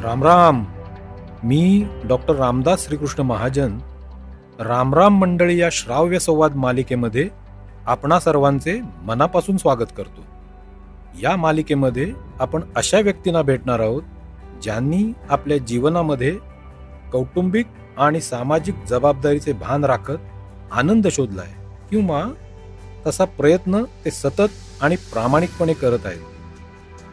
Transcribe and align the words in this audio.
राम 0.00 0.22
राम. 0.24 0.64
मी 1.44 1.86
डॉक्टर 2.04 2.34
रामदास 2.34 2.86
श्रीकृष्ण 2.86 3.22
महाजन 3.22 3.78
रामराम 4.60 5.18
मंडळी 5.18 5.60
या 5.60 5.68
श्राव्य 5.72 6.18
संवाद 6.18 6.54
मालिकेमध्ये 6.56 7.28
आपणा 7.86 8.20
सर्वांचे 8.20 8.80
मनापासून 9.02 9.56
स्वागत 9.56 9.92
करतो. 9.96 10.24
या 11.22 11.36
मालिकेमध्ये 11.36 12.12
आपण 12.40 12.60
अशा 12.76 13.00
व्यक्तींना 13.00 13.42
भेटणार 13.42 13.80
आहोत 13.80 14.02
ज्यांनी 14.62 15.12
आपल्या 15.30 15.58
जीवनामध्ये 15.58 16.38
कौटुंबिक 17.12 17.66
आणि 17.98 18.20
सामाजिक 18.20 18.74
जबाबदारीचे 18.88 19.52
भान 19.52 19.84
राखत 19.84 20.18
आनंद 20.72 21.08
शोधलाय 21.08 21.52
किंवा 21.90 22.24
तसा 23.06 23.24
प्रयत्न 23.24 23.82
ते 24.04 24.10
सतत 24.10 24.82
आणि 24.82 24.96
प्रामाणिकपणे 24.96 25.72
करत 25.72 26.06
आहेत. 26.06 26.22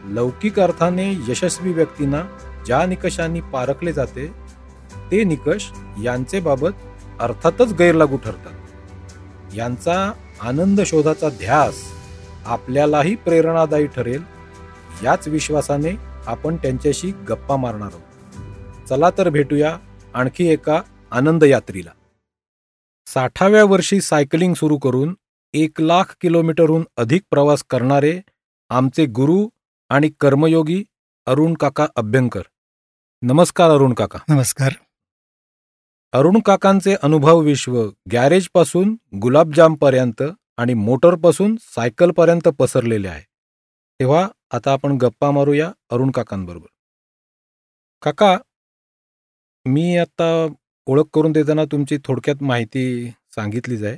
लौकिक 0.04 0.60
अर्थाने 0.60 1.12
यशस्वी 1.28 1.72
व्यक्तींना 1.72 2.22
ज्या 2.66 2.84
निकषांनी 2.86 3.40
पारखले 3.52 3.92
जाते 3.92 4.26
ते 5.10 5.22
निकष 5.24 5.70
यांचे 6.02 6.40
बाबत 6.40 7.20
अर्थातच 7.20 7.72
गैरलागू 7.72 8.16
ठरतात. 8.16 8.52
यांचा 9.56 10.12
आनंद 10.42 10.80
शोधाचा 10.86 11.28
ध्यास 11.28 11.82
आपल्यालाही 12.46 13.14
प्रेरणादायी 13.16 13.86
ठरेल 13.86 14.22
याच 15.04 15.28
विश्वासाने 15.28 15.90
आपण 16.26 16.56
त्यांच्याशी 16.56 17.10
गप्पा 17.28 17.56
मारणार 17.56 17.88
आहोत. 17.88 18.86
चला 18.88 19.10
तर 19.18 19.28
भेटूया 19.28 19.76
आणखी 20.14 20.48
एका 20.48 20.80
आनंद 21.12 21.44
यात्रीला 21.44 21.90
साठाव्या 23.06 23.64
वर्षी 23.64 24.00
सायकलिंग 24.00 24.54
सुरू 24.54 24.78
करून 24.78 25.14
एक 25.54 25.80
लाख 25.80 26.14
किलोमीटरहून 26.20 26.84
अधिक 26.96 27.22
प्रवास 27.30 27.62
करणारे 27.70 28.18
आमचे 28.70 29.06
गुरु 29.16 29.46
आणि 29.90 30.10
कर्मयोगी 30.20 30.82
अरुण 31.26 31.54
काका 31.54 31.86
अभ्यंकर 31.96 32.42
नमस्कार 33.22 33.70
अरुण 33.70 33.94
काका. 33.94 34.18
नमस्कार. 34.28 34.72
अरुण 36.12 36.40
काकांचे 36.40 36.94
अनुभव 37.02 37.40
विश्व 37.40 37.88
गॅरेजपासून 38.12 38.96
गुलाबजामपर्यंत 39.18 40.22
आणि 40.56 40.74
मोटरपासून 40.74 41.56
सायकलपर्यंत 41.60 42.48
पसरलेले 42.48 43.08
आहे. 43.08 43.22
तेव्हा 44.00 44.28
आता 44.50 44.72
आपण 44.72 44.92
गप्पा 44.92 45.30
मारूया 45.30 45.72
अरुण 45.90 46.10
काकांबरोबर. 46.10 46.66
काका 48.02 48.38
मी 49.66 49.96
आता 49.96 50.46
ओळख 50.86 51.04
करून 51.12 51.32
देताना 51.32 51.64
तुमची 51.64 51.98
थोडक्यात 52.04 52.42
माहिती 52.42 53.10
सांगितलीच 53.30 53.82
आहे. 53.82 53.96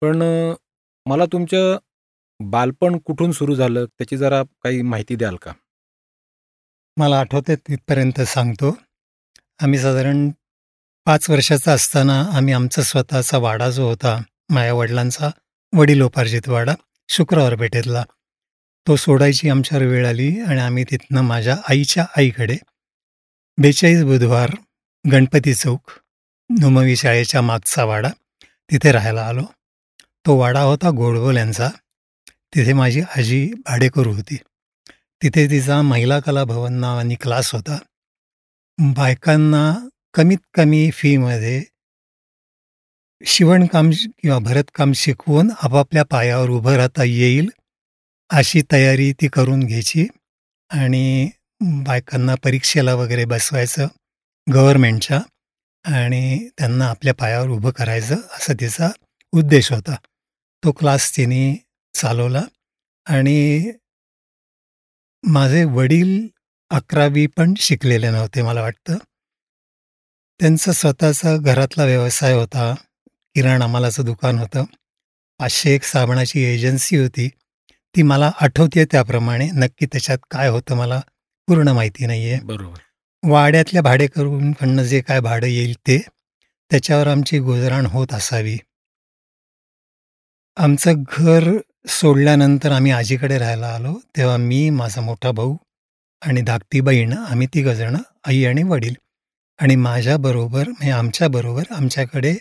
पण 0.00 0.22
मला 1.06 1.24
तुमचं 1.24 1.78
बालपण 2.40 2.98
कुठून 2.98 3.32
सुरू 3.32 3.54
झालं? 3.54 3.84
त्याची 3.84 4.16
जरा 4.16 4.42
काही 4.42 4.82
माहिती 4.82 5.16
द्याल 5.16 5.36
का? 5.36 5.52
मला 7.00 7.20
आठवते 7.20 7.56
तिथपर्यंत 7.56 8.20
सांगतो. 8.20 8.78
आम्ही 9.60 9.78
साधारण 9.78 10.30
पाच 11.04 11.30
वर्षाचा 11.30 11.72
असताना 11.72 12.20
आम्ही 12.32 12.54
आमचा 12.54 12.82
स्वतःचा 12.82 13.38
वाडा 13.38 13.70
जो 13.70 13.88
होता 13.88 14.22
माझ्या 14.48 14.74
वडिलांचा 14.74 15.30
वडिलोपार्जित 15.72 16.48
वाडा 16.48 16.74
शुक्रवार 17.08 17.54
पेठेतला. 17.54 18.04
तो 18.86 18.96
सोडायची 18.96 19.48
आमच्यावर 19.48 19.84
वेळ 19.84 20.06
आली 20.06 20.40
आणि 20.40 20.60
आम्ही 20.60 20.84
तिथनं 20.90 21.20
माझ्या 21.20 21.56
आईच्या 21.68 22.06
आईकडे 22.16 22.56
बेचाळीस 23.58 24.04
बुधवार 24.04 24.50
गणपती 25.12 25.54
चौक 25.54 25.90
नुमवी 26.50 26.96
शाळेच्या 26.96 27.42
मागचा 27.42 27.84
वाडा 27.84 28.10
तिथे 28.42 28.92
राहायला 28.92 29.22
आलो. 29.22 29.44
तो 30.26 30.36
वाडा 30.36 30.60
होता 30.60 30.90
गोडबोल 30.90 31.36
यांचा. 31.36 31.70
तिथे 32.54 32.72
माझी 32.72 33.00
आजी 33.16 33.52
भाडेकरू 33.64 34.12
होती. 34.12 34.38
तिथे 35.22 35.46
तिचा 35.50 35.82
महिला 35.82 36.20
कला 36.20 36.44
भवन 36.44 36.72
नावानी 36.72 37.14
क्लास 37.14 37.54
होता. 37.54 37.78
बायकांना 38.78 39.88
कमीत 40.14 40.38
कमी 40.54 40.90
फीमध्ये 40.90 41.64
शिवणकाम 43.24 43.90
किंवा 44.18 44.38
भरतकाम 44.38 44.92
शिकवून 44.92 45.50
आपापल्या 45.62 46.04
पायावर 46.04 46.48
उभं 46.48 46.72
राहता 46.72 47.04
येईल 47.04 47.48
अशी 48.30 48.62
तयारी 48.72 49.12
ती 49.12 49.28
करून 49.28 49.60
घ्यायची 49.60 50.06
आणि 50.70 51.30
बायकांना 51.60 52.34
परीक्षेला 52.34 52.94
वगैरे 52.94 53.24
बसवायचं 53.24 53.86
गव्हर्मेंटच्या 54.54 55.20
आणि 55.96 56.48
त्यांना 56.58 56.86
आपल्या 56.86 57.14
पायावर 57.14 57.48
उभं 57.48 57.70
करायचं 57.70 58.14
असा 58.14 58.52
तिचा 58.52 58.88
उद्देश 59.32 59.72
होता. 59.72 59.96
तो 60.64 60.72
क्लास 60.72 61.16
तिने 61.16 61.64
चालवला 61.94 62.42
आणि 63.06 63.70
माझे 65.24 65.64
वडील 65.64 66.28
अकरावी 66.70 67.26
पण 67.26 67.54
शिकलेले 67.58 68.10
नव्हते 68.10 68.42
मला 68.42 68.62
वाटतं. 68.62 68.96
त्यांचा 70.40 70.72
स्वतःचा 70.72 71.36
घरातला 71.36 71.84
व्यवसाय 71.84 72.32
होता. 72.32 72.74
किराणा 73.34 73.66
मालाचं 73.66 74.04
दुकान 74.04 74.38
होतं. 74.38 74.64
पाचशे 75.38 75.74
एक 75.74 75.82
साबणाची 75.84 76.44
एजन्सी 76.44 76.96
होती. 76.96 77.28
ती 77.94 78.02
मला 78.02 78.30
आठवते 78.40 78.84
त्याप्रमाणे. 78.84 79.48
नक्की 79.54 79.86
त्याच्यात 79.86 80.18
काय 80.30 80.48
होतं 80.48 80.76
मला 80.76 81.00
पूर्ण 81.48 81.68
माहिती 81.68 82.06
नाही 82.06 82.30
आहे 82.30 82.40
बरोबर. 82.40 82.78
वाड्यातल्या 83.22 83.82
भाडेकरूंकडनं 83.82 84.82
जे 84.82 85.00
काय 85.00 85.20
भाडं 85.20 85.46
येईल 85.46 85.74
ते 85.74 85.98
त्याच्यावर 86.70 87.06
आमची 87.06 87.38
गुजराण 87.38 87.86
होत 87.86 88.12
असावी. 88.12 88.56
आमचं 90.56 90.92
घर 91.08 91.50
सोडल्यानंतर 91.88 92.72
आम्ही 92.72 92.92
आजीकडे 92.92 93.38
राहायला 93.38 93.66
आलो. 93.66 93.98
तेव्हा 94.16 94.36
मी 94.36 94.70
माझा 94.70 95.00
मोठा 95.00 95.30
भाऊ 95.30 95.56
आणि 96.22 96.40
धाकटी 96.40 96.80
बहीण 96.80 97.12
आम्ही 97.12 97.46
तिघंजणं 97.54 97.98
आई 98.26 98.44
आणि 98.44 98.62
वडील. 98.62 98.94
आणि 99.58 99.76
माझ्याबरोबर 99.76 100.68
म्हणजे 100.68 100.90
आमच्याबरोबर 100.90 101.62
आमच्याकडे 101.70 102.34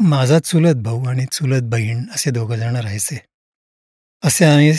माझा 0.00 0.38
चुलत 0.38 0.74
भाऊ 0.74 1.04
आणि 1.04 1.26
चुलत 1.32 1.62
बहीण 1.62 2.04
असे 2.14 2.30
दोघंजणं 2.30 2.80
राहायचे. 2.80 3.18
असे 4.24 4.44
आम्ही 4.44 4.72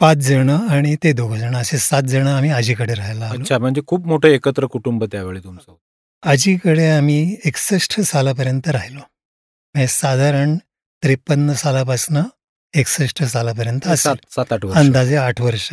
पाच 0.00 0.16
जणं 0.16 0.66
आणि 0.68 0.96
ते 1.02 1.12
दोघंजणं 1.12 1.58
असे 1.58 1.78
सात 1.78 2.02
जणं 2.02 2.30
आम्ही 2.30 2.50
आजीकडे 2.50 2.94
राहायला 2.94 3.26
आलो. 3.26 3.40
अच्छा 3.40 3.58
म्हणजे 3.58 3.80
खूप 3.86 4.06
मोठं 4.06 4.28
एकत्र 4.28 4.66
कुटुंब 4.66 5.04
त्यावेळी 5.04 5.40
तुमचं. 5.40 5.74
आजीकडे 6.22 6.88
आम्ही 6.88 7.36
एकसष्ट 7.44 8.00
सालापर्यंत 8.00 8.68
राहिलो. 8.68 9.00
म्हणजे 9.00 9.86
साधारण 9.86 10.56
त्रेपन्न 11.02 11.52
सालापासनं 11.52 12.22
एकसष्ट 12.74 13.22
सालापर्यंत 13.22 13.86
वर्ष. 13.86 14.78
अंदाजे 14.78 15.16
आठ 15.16 15.40
वर्ष. 15.40 15.70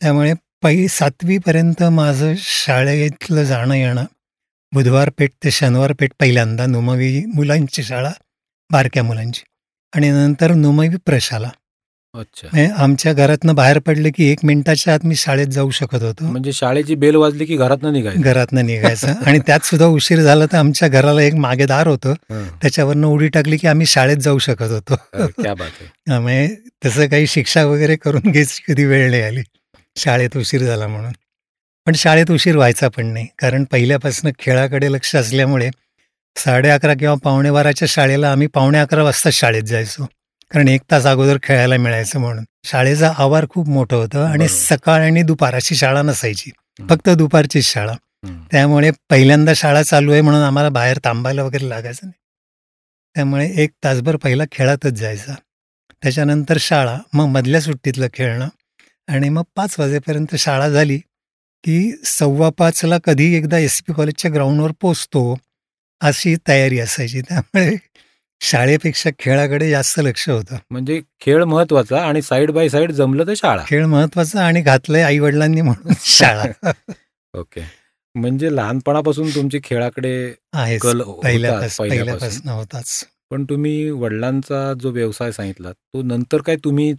त्यामुळे 0.00 0.32
पहि 0.62 0.88
सातवीपर्यंत 0.88 1.82
माझं 1.82 2.32
शाळेतलं 2.36 3.42
जाणं 3.42 3.74
येणं 3.74 4.04
बुधवार 4.72 5.10
पेठ 5.18 5.30
ते 5.44 5.50
शनिवार 5.50 5.92
पेठ 5.92 6.10
पहिल्यांदा 6.20 6.66
नुमवी 6.66 7.24
मुलांची 7.24 7.82
शाळा 7.82 8.12
बारक्या 8.70 9.02
मुलांची. 9.02 9.42
आणि 9.92 10.10
नंतर 10.10 10.50
नुमवी 10.52 10.88
प्रशाला. 10.88 11.50
अच्छा. 12.18 12.48
म्हणजे 12.52 12.72
आमच्या 12.76 13.12
घरातनं 13.12 13.54
बाहेर 13.54 13.78
पडलं 13.78 14.08
की 14.16 14.30
एक 14.30 14.38
मिनिटाच्या 14.42 14.94
आत 14.94 14.98
मी 15.04 15.14
शाळेत 15.14 15.46
जाऊ 15.46 15.70
शकत 15.70 16.02
होतो. 16.02 16.24
म्हणजे 16.24 16.52
शाळेची 16.52 16.94
बेल 16.94 17.16
वाजली 17.16 17.44
की 17.44 17.56
घरातनं 17.56 17.92
निघायचं? 17.92 18.20
घरातनं 18.20 18.66
निघायचं. 18.66 19.12
आणि 19.26 19.38
त्यात 19.38 19.60
सुद्धा 19.60 19.86
उशीर 19.86 20.20
झाला 20.20 20.46
तर 20.46 20.56
आमच्या 20.56 20.88
घराला 20.88 21.22
एक 21.22 21.34
मागे 21.34 21.66
दार 21.66 21.86
होतं. 21.86 22.14
त्याच्यावरनं 22.30 23.06
उडी 23.06 23.28
टाकली 23.28 23.56
की 23.56 23.66
आम्ही 23.66 23.86
शाळेत 23.86 24.16
जाऊ 24.16 24.38
शकत 24.38 24.70
होतो. 24.70 24.96
त्यामुळे 25.16 26.48
तसं 26.84 27.06
काही 27.06 27.26
शिक्षा 27.26 27.64
वगैरे 27.64 27.96
करून 27.96 28.30
घ्यायची 28.30 28.72
कधी 28.72 28.84
वेळ 28.84 29.10
नाही 29.10 29.22
आली. 29.22 29.42
शाळेत 29.96 30.36
उशीर 30.36 30.62
झाला 30.62 30.86
म्हणून. 30.86 31.12
पण 31.86 31.92
शाळेत 31.92 32.30
उशीर 32.30 32.56
व्हायचा 32.56 32.88
पण 32.88 33.06
नाही. 33.06 33.26
कारण 33.38 33.64
पहिल्यापासून 33.64 34.30
खेळाकडे 34.38 34.92
लक्ष 34.92 35.16
असल्यामुळे 35.16 35.70
साडे 36.36 36.68
अकरा 36.68 36.94
किंवा 36.94 37.14
पावणे 37.14 37.50
बाराच्या 37.50 37.88
शाळेला 37.88 38.32
आम्ही 38.32 38.46
पावणे 38.46 38.78
अकरा 38.78 39.02
वाजता 39.02 39.30
शाळेत 39.32 39.62
जायचो. 39.62 40.06
कारण 40.52 40.68
एक 40.68 40.80
तास 40.90 41.06
अगोदर 41.06 41.38
खेळायला 41.42 41.76
मिळायचं 41.76 42.18
म्हणून 42.18 42.44
शाळेचा 42.64 43.12
आवार 43.18 43.46
खूप 43.50 43.68
मोठं 43.68 43.96
होतं 43.96 44.24
आणि. 44.24 44.48
सकाळ 44.48 45.02
आणि 45.02 45.22
दुपार 45.22 45.54
अशी 45.54 45.74
शाळा 45.74 46.02
नसायची. 46.02 46.50
फक्त 46.78 47.08
दुपारचीच 47.08 47.64
शाळा. 47.66 47.94
त्यामुळे 48.52 48.90
पहिल्यांदा 49.10 49.52
शाळा 49.56 49.82
चालू 49.82 50.12
आहे 50.12 50.20
म्हणून 50.20 50.42
आम्हाला 50.42 50.68
बाहेर 50.68 50.98
थांबायला 51.04 51.42
वगैरे 51.42 51.68
लागायचं 51.68 52.06
नाही 52.06 52.18
त्यामुळे 53.16 53.48
एक 53.62 53.70
तासभर 53.84 54.16
पहिला 54.16 54.44
खेळातच 54.52 54.92
जायचा 54.92 55.34
त्याच्यानंतर 56.02 56.56
शाळा 56.60 56.96
मग 57.12 57.26
मधल्या 57.26 57.60
सुट्टीतलं 57.60 58.06
खेळणं 58.14 58.48
आणि 59.08 59.28
मग 59.28 59.42
पाच 59.56 59.76
वाजेपर्यंत 59.78 60.34
शाळा 60.36 60.68
झाली 60.68 60.98
की 61.64 61.92
सव्वा 62.04 62.50
पाचला 62.58 62.98
कधी 63.04 63.34
एकदा 63.34 63.58
एस 63.58 63.80
पी 63.82 63.92
कॉलेजच्या 63.92 64.30
ग्राउंडवर 64.34 64.72
पोचतो 64.80 65.36
अशी 66.00 66.34
तयारी 66.48 66.78
असायची 66.78 67.20
त्यामुळे 67.20 67.76
शाळेपेक्षा 68.40 69.10
खेळाकडे 69.18 69.70
जास्त 69.70 70.00
लक्ष 70.00 70.28
होतं. 70.28 70.56
म्हणजे 70.70 71.00
खेळ 71.20 71.44
महत्त्वाचा 71.44 72.00
आणि 72.00 72.22
साईड 72.22 72.50
बाय 72.50 72.68
साईड 72.68 72.92
जमलं 72.92 73.26
तर 73.26 73.34
शाळा. 73.36 73.64
खेळ 73.68 73.84
महत्त्वाचा 73.86 74.44
आणि 74.46 74.60
घातलंय 74.60 75.02
आई 75.02 75.18
वडिलांनी 75.18 75.60
म्हणून 75.60 75.92
शाळा. 76.00 76.44
ओके. 77.34 77.60
म्हणजे 78.14 78.54
लहानपणापासून 78.56 79.28
तुमची 79.34 79.58
खेळाकडे 79.64 80.12
आहे 80.54 80.78
पहिल्यापासून. 80.78 82.48
होताच. 82.48 83.04
पण 83.30 83.44
तुम्ही 83.44 83.90
वडिलांचा 83.90 84.72
जो 84.82 84.90
व्यवसाय 84.90 85.32
सांगितला 85.32 85.72
तो 85.72 86.02
नंतर 86.02 86.42
काय 86.42 86.56
तुम्ही 86.56 86.92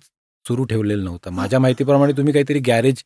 सुरू 0.46 0.64
ठेवलेला 0.64 1.04
नव्हता? 1.04 1.30
माझ्या 1.30 1.60
माहितीप्रमाणे 1.60 2.14
तुम्ही 2.14 2.34
काहीतरी 2.34 2.60
गॅरेज 2.60 3.04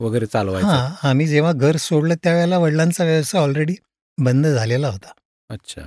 वगैरे 0.00 0.26
चालवायचा. 0.26 0.94
आम्ही 1.02 1.26
जेव्हा 1.26 1.52
घर 1.52 1.76
सोडलं 1.76 2.14
त्यावेळेला 2.14 2.58
वडिलांचा 2.58 3.04
व्यवसाय 3.04 3.42
ऑलरेडी 3.42 3.74
बंद 4.18 4.46
झालेला 4.46 4.88
होता. 4.88 5.12
अच्छा. 5.50 5.82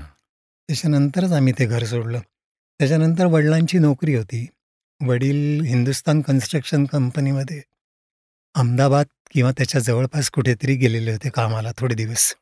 त्याच्यानंतरच 0.72 1.32
आम्ही 1.32 1.54
ते 1.60 1.66
घर 1.66 1.86
सोडलं. 1.86 2.20
त्याच्यानंतर 2.80 3.26
वडिलांची 3.26 3.78
नोकरी 3.78 4.16
होती. 4.16 4.48
वडील 5.02 5.62
हिंदुस्तान 5.62 6.22
कन्स्ट्रक्शन 6.22 6.86
कंपनीमध्ये 6.86 7.62
अहमदाबाद 8.56 9.06
किंवा 9.32 9.52
त्याच्या 9.52 9.82
जवळपास 9.82 10.30
कुठेतरी 10.30 10.76
गेलेले 10.76 11.12
होते 11.12 11.30
कामाला 11.30 11.72
थोडे 11.78 11.96
दिवस. 11.96 12.36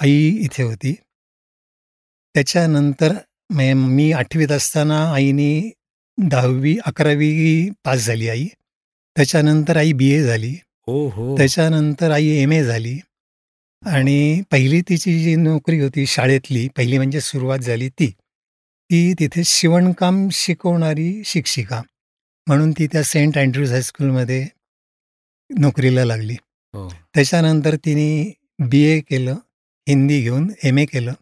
आई 0.00 0.28
इथे 0.28 0.62
होती. 0.62 0.92
त्याच्यानंतर 2.34 3.14
मे- 3.50 3.76
मी 3.76 4.12
आठवीत 4.12 4.52
असताना 4.52 5.12
आईने 5.12 5.72
दहावी 6.18 6.78
अकरावी 6.86 7.68
पास 7.84 8.06
झाली 8.06 8.28
आई. 8.28 8.46
त्याच्यानंतर 9.16 9.76
आई 9.76 9.92
बी 9.92 10.10
ए 10.10 10.22
झाली. 10.22 10.58
हो 10.86 11.08
हो 11.08 11.36
त्याच्यानंतर 11.36 12.10
आई 12.10 12.26
एम 12.26 12.52
ए 12.52 12.64
झाली. 12.64 12.98
आणि 13.82 14.42
पहिली 14.50 14.80
तिची 14.80 15.18
जी 15.22 15.34
नोकरी 15.36 15.80
होती 15.80 16.06
शाळेतली 16.06 16.66
पहिली 16.76 16.96
म्हणजे 16.96 17.20
सुरुवात 17.20 17.58
झाली 17.58 17.88
ती 17.88 18.06
ती 18.90 19.12
तिथे 19.18 19.42
शिवणकाम 19.44 20.28
शिकवणारी 20.32 21.22
शिक्षिका 21.24 21.80
म्हणून 22.46 22.70
ती 22.72 22.86
त्या 22.86 23.02
सेंट 23.02 23.38
अँड्रूज 23.38 23.72
हायस्कूलमध्ये 23.72 24.46
नोकरीला 25.50 26.04
लागली. 26.04 26.36
हो. 26.74 26.88
त्याच्यानंतर 27.14 27.76
तिने 27.76 28.32
बी 28.68 28.82
ए 28.82 29.00
केलं 29.00 29.34
हिंदी 29.86 30.20
घेऊन 30.20 30.50
एम 30.64 30.78
ए 30.78 30.84
केलं 30.84 31.12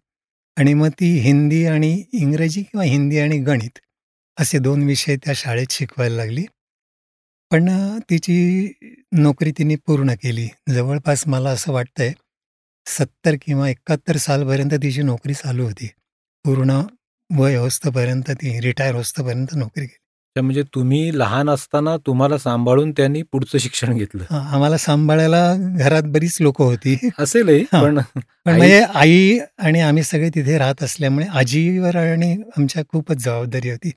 आणि 0.57 0.75
मग 0.75 0.89
ती 0.91 1.13
हिंदी 1.19 1.65
आणि 1.67 1.93
इंग्रजी 2.13 2.63
किंवा 2.63 2.85
हिंदी 2.85 3.19
आणि 3.19 3.39
गणित 3.39 3.79
असे 4.39 4.59
दोन 4.59 4.83
विषय 4.83 5.17
त्या 5.17 5.35
शाळेत 5.37 5.73
शिकवायला 5.73 6.17
लागली. 6.17 6.45
पण 7.51 7.69
तिची 8.11 8.73
नोकरी 9.13 9.53
तिने 9.59 9.77
पूर्ण 9.77 10.15
केली. 10.15 10.49
जवळपास 10.69 11.27
मला 11.27 11.51
असं 11.51 11.73
वाटतंय 11.73 12.13
सत्तर 12.87 13.35
किंवा 13.35 13.69
एकाहत्तर 13.69 14.17
सालपर्यंत 14.17 14.71
तिची 14.75 15.03
नोकरी 15.03 15.35
चालू 15.35 15.65
होती. 15.65 15.91
पूर्ण 16.45 16.81
वय 17.37 17.57
होस्तपर्यंत 17.57 18.31
ती 18.31 18.61
रिटायर 18.61 18.95
होस्तपर्यंत 18.95 19.47
नोकरी 19.55 19.87
केली. 19.87 20.41
म्हणजे 20.41 20.63
तुम्ही 20.63 21.19
लहान 21.19 21.51
असताना 21.51 21.97
तुम्हाला 21.97 22.39
सांभाळून 22.39 22.93
त्यांनी 22.93 23.23
पुढचं 23.23 23.59
शिक्षण 23.59 23.97
घेतलं. 23.97 24.25
आम्हाला 24.35 24.77
सांभाळायला 24.77 25.55
घरात 25.79 26.03
बरीच 26.03 26.37
लोक 26.41 26.63
होती. 26.63 27.09
असेलही 27.19 27.65
हा. 27.73 27.83
पण 27.83 27.99
म्हणजे 28.45 28.81
आई 28.95 29.39
आणि 29.59 29.81
आम्ही 29.81 30.03
सगळे 30.03 30.29
तिथे 30.29 30.59
राहत 30.59 30.83
असल्यामुळे 30.83 31.27
आजीवर 31.27 31.97
आणि 31.97 32.43
आमच्या 32.59 32.83
खूपच 32.89 33.17
जबाबदारी 33.17 33.71
होती. 33.71 33.91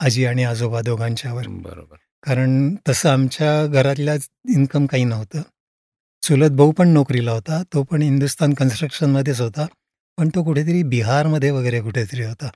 आजी 0.00 0.24
आणि 0.24 0.44
आजोबा 0.44 0.80
दोघांच्यावर. 0.80 1.42
बरोबर. 1.48 1.96
कारण 2.22 2.74
तसं 2.88 3.08
आमच्या 3.08 3.66
घरातल्या 3.66 4.14
इन्कम 4.48 4.86
काही 4.86 5.04
नव्हतं. 5.04 5.42
चुलत 6.22 6.50
भाऊ 6.52 6.72
पण 6.72 6.88
नोकरीला 6.88 7.32
होता 7.32 7.62
तो 7.72 7.82
पण 7.82 8.02
हिंदुस्तान 8.02 8.54
कन्स्ट्रक्शनमध्येच 8.54 9.40
होता 9.40 9.66
पण 10.18 10.28
तो 10.28 10.42
कुठेतरी 10.44 10.82
बिहारमध्ये 10.84 11.50
वगैरे 11.50 11.80
कुठेतरी 11.80 12.22
होता. 12.24 12.48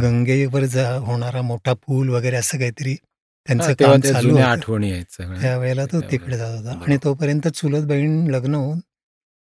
गंगेवर 0.00 0.64
जा 0.64 0.88
होणारा 0.98 1.42
मोठा 1.42 1.72
पूल 1.86 2.08
वगैरे 2.08 2.36
असं 2.36 2.58
काहीतरी 2.58 2.92
हा, 2.92 2.96
त्यांचं 3.48 3.72
तेव्हा 3.72 3.92
काम 3.92 4.00
त्या 4.02 4.12
चालू 4.12 4.28
जुन्या 4.28 4.44
होतं 4.44 4.58
आठवणी 4.58 4.90
आहेत 4.92 5.12
सगळ्या. 5.12 5.40
त्यावेळेला 5.40 5.84
तो 5.84 5.88
त्यावेळेला. 5.90 6.10
तिकडे 6.12 6.36
जात 6.36 6.56
होता 6.56 6.70
आणि 6.70 6.78
बरोबर. 6.80 7.04
तोपर्यंत 7.04 7.48
चुलत 7.54 7.86
बहीण 7.88 8.26
लग्न 8.30 8.54
होऊन 8.54 8.78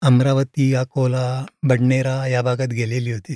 अमरावती 0.03 0.73
अकोला 0.75 1.25
बडनेरा 1.63 2.27
या 2.27 2.43
भागात 2.43 2.69
गेलेली 2.73 3.13
होती. 3.13 3.35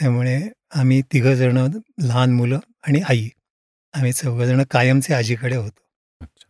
त्यामुळे 0.00 0.40
आम्ही 0.74 1.00
तिघं 1.12 1.34
जण 1.34 1.58
लहान 2.02 2.32
मुलं 2.32 2.58
आणि 2.86 3.00
आई 3.08 3.28
आम्ही 3.94 4.12
चौघजण 4.12 4.62
कायमचे 4.70 5.14
आजीकडे 5.14 5.56
होतो 5.56 5.80
अच्छा 6.20 6.48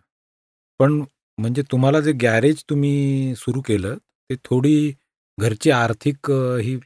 पण 0.81 1.03
म्हणजे 1.41 1.63
तुम्हाला 1.73 2.01
जे 2.01 2.13
गॅरेज 2.13 2.63
तुम्ही 2.71 3.35
सुरू 3.37 3.61
केलं 3.61 3.97
ते 4.31 4.35
थोडी 4.45 4.93
घरची 5.39 5.71
आर्थिक 5.71 6.31
ही 6.63 6.77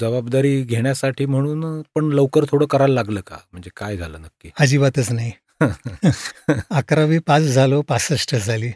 जबाबदारी 0.00 0.62
घेण्यासाठी 0.62 1.26
म्हणून 1.26 1.82
पण 1.94 2.12
लवकर 2.12 2.44
थोडं 2.48 2.66
करायला 2.66 2.94
लागलं 2.94 3.20
का? 3.20 3.36
म्हणजे 3.52 3.70
काय 3.76 3.96
झालं 3.96 4.20
नक्की? 4.20 4.50
अजिबातच 4.58 5.12
नाही. 5.12 5.32
अकरावी 6.70 7.18
पास 7.18 7.42
झालो 7.42 7.82
पासष्ट 7.82 8.34
साली 8.34 8.70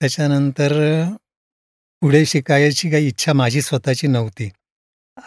त्याच्यानंतर 0.00 0.72
पुढे 2.02 2.24
शिकायची 2.26 2.90
काही 2.90 3.06
इच्छा 3.06 3.32
माझी 3.32 3.62
स्वतःची 3.62 4.06
नव्हती. 4.06 4.48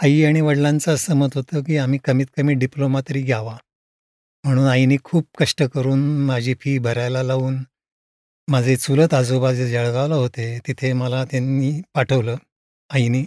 आई 0.04 0.24
आणि 0.24 0.42
वडिलांचं 0.42 0.94
असं 0.94 1.16
मत 1.16 1.36
होतं 1.36 1.62
की 1.64 1.78
आम्ही 1.78 2.00
कमीत 2.04 2.26
कमी 2.38 2.54
डिप्लोमा 2.54 3.02
तरी 3.10 3.22
घ्यावा. 3.22 3.56
म्हणून 4.44 4.68
आईने 4.68 4.96
खूप 5.04 5.28
कष्ट 5.38 5.64
करून 5.64 6.00
माझी 6.26 6.54
फी 6.62 6.78
भरायला 6.80 7.24
लावून 7.24 7.58
माझे 8.48 8.76
चुलत 8.76 9.14
आजोबा 9.14 9.54
जे 9.54 9.70
जळगावला 9.70 10.16
होते. 10.16 10.58
तिथे 10.68 10.92
मला 10.94 11.24
त्यांनी 11.26 11.72
पाठवलं 11.94 12.36
आईने 12.90 13.22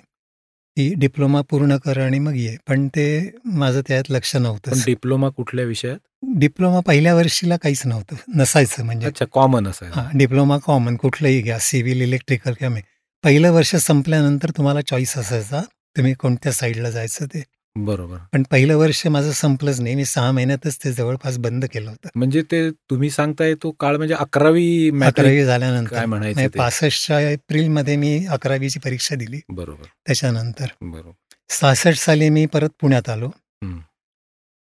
की 0.76 0.92
डिप्लोमा 0.94 1.40
पूर्ण 1.50 1.76
कर 1.76 1.98
आणि 1.98 2.18
मग 2.18 2.34
ये. 2.36 2.56
पण 2.68 2.86
ते 2.88 3.06
माझं 3.44 3.80
त्यात 3.88 4.10
लक्ष 4.10 4.34
नव्हतं 4.36 4.80
डिप्लोमा 4.86 5.28
कुठल्या 5.28 5.64
विषयात? 5.64 5.98
डिप्लोमा 6.38 6.80
पहिल्या 6.80 7.14
वर्षीला 7.14 7.56
काहीच 7.56 7.82
नव्हतं. 7.86 8.16
नसायचं 8.36 8.84
म्हणजे. 8.84 9.06
अच्छा 9.06 9.24
कॉमन 9.32 9.66
असायचं. 9.68 10.00
हां 10.00 10.18
डिप्लोमा 10.18 10.58
कॉमन 10.58 10.96
कुठलंही 10.96 11.40
घ्या 11.42 11.58
सिव्हिल 11.58 12.02
इलेक्ट्रिकल 12.02 12.52
किंवा 12.52 12.80
पहिलं 13.24 13.50
वर्ष 13.50 13.74
संपल्यानंतर 13.76 14.50
तुम्हाला 14.50 14.80
चॉईस 14.80 15.16
असायचा 15.18 15.60
तुम्ही 15.96 16.14
कोणत्या 16.14 16.52
साईडला 16.52 16.90
जायचं 16.90 17.26
ते. 17.26 17.42
बरोबर. 17.76 18.16
पण 18.32 18.42
पहिलं 18.50 18.74
वर्ष 18.76 19.06
माझं 19.06 19.32
संपलंच 19.32 19.80
नाही. 19.80 19.94
मी 19.94 20.04
सहा 20.04 20.30
महिन्यातच 20.32 20.76
ते 20.84 20.92
जवळपास 20.92 21.38
बंद 21.38 21.64
केलं 21.64 21.90
होतं. 21.90 22.08
म्हणजे 22.14 22.42
ते 22.42 22.70
तुम्ही 22.70 23.10
सांगताय 23.10 23.54
तो 23.54 23.70
काळ 23.70 23.96
म्हणजे 23.96 24.14
अकरावी 24.14 24.90
अकरावी 25.02 25.44
झाल्यानंतर. 25.44 25.94
काय 25.94 26.06
म्हणायचं 26.06 26.58
पासष्टच्या 26.58 27.20
एप्रिलमध्ये 27.30 27.96
मी 27.96 28.26
अकरावीची 28.26 28.78
परीक्षा 28.78 29.14
दिली. 29.14 29.40
बरोबर. 29.48 29.86
त्याच्यानंतर. 30.06 30.66
बरोबर. 30.82 31.12
सहासष्ट 31.50 32.04
साली 32.04 32.28
मी 32.28 32.46
परत 32.46 32.68
पुण्यात 32.80 33.08
आलो. 33.08 33.30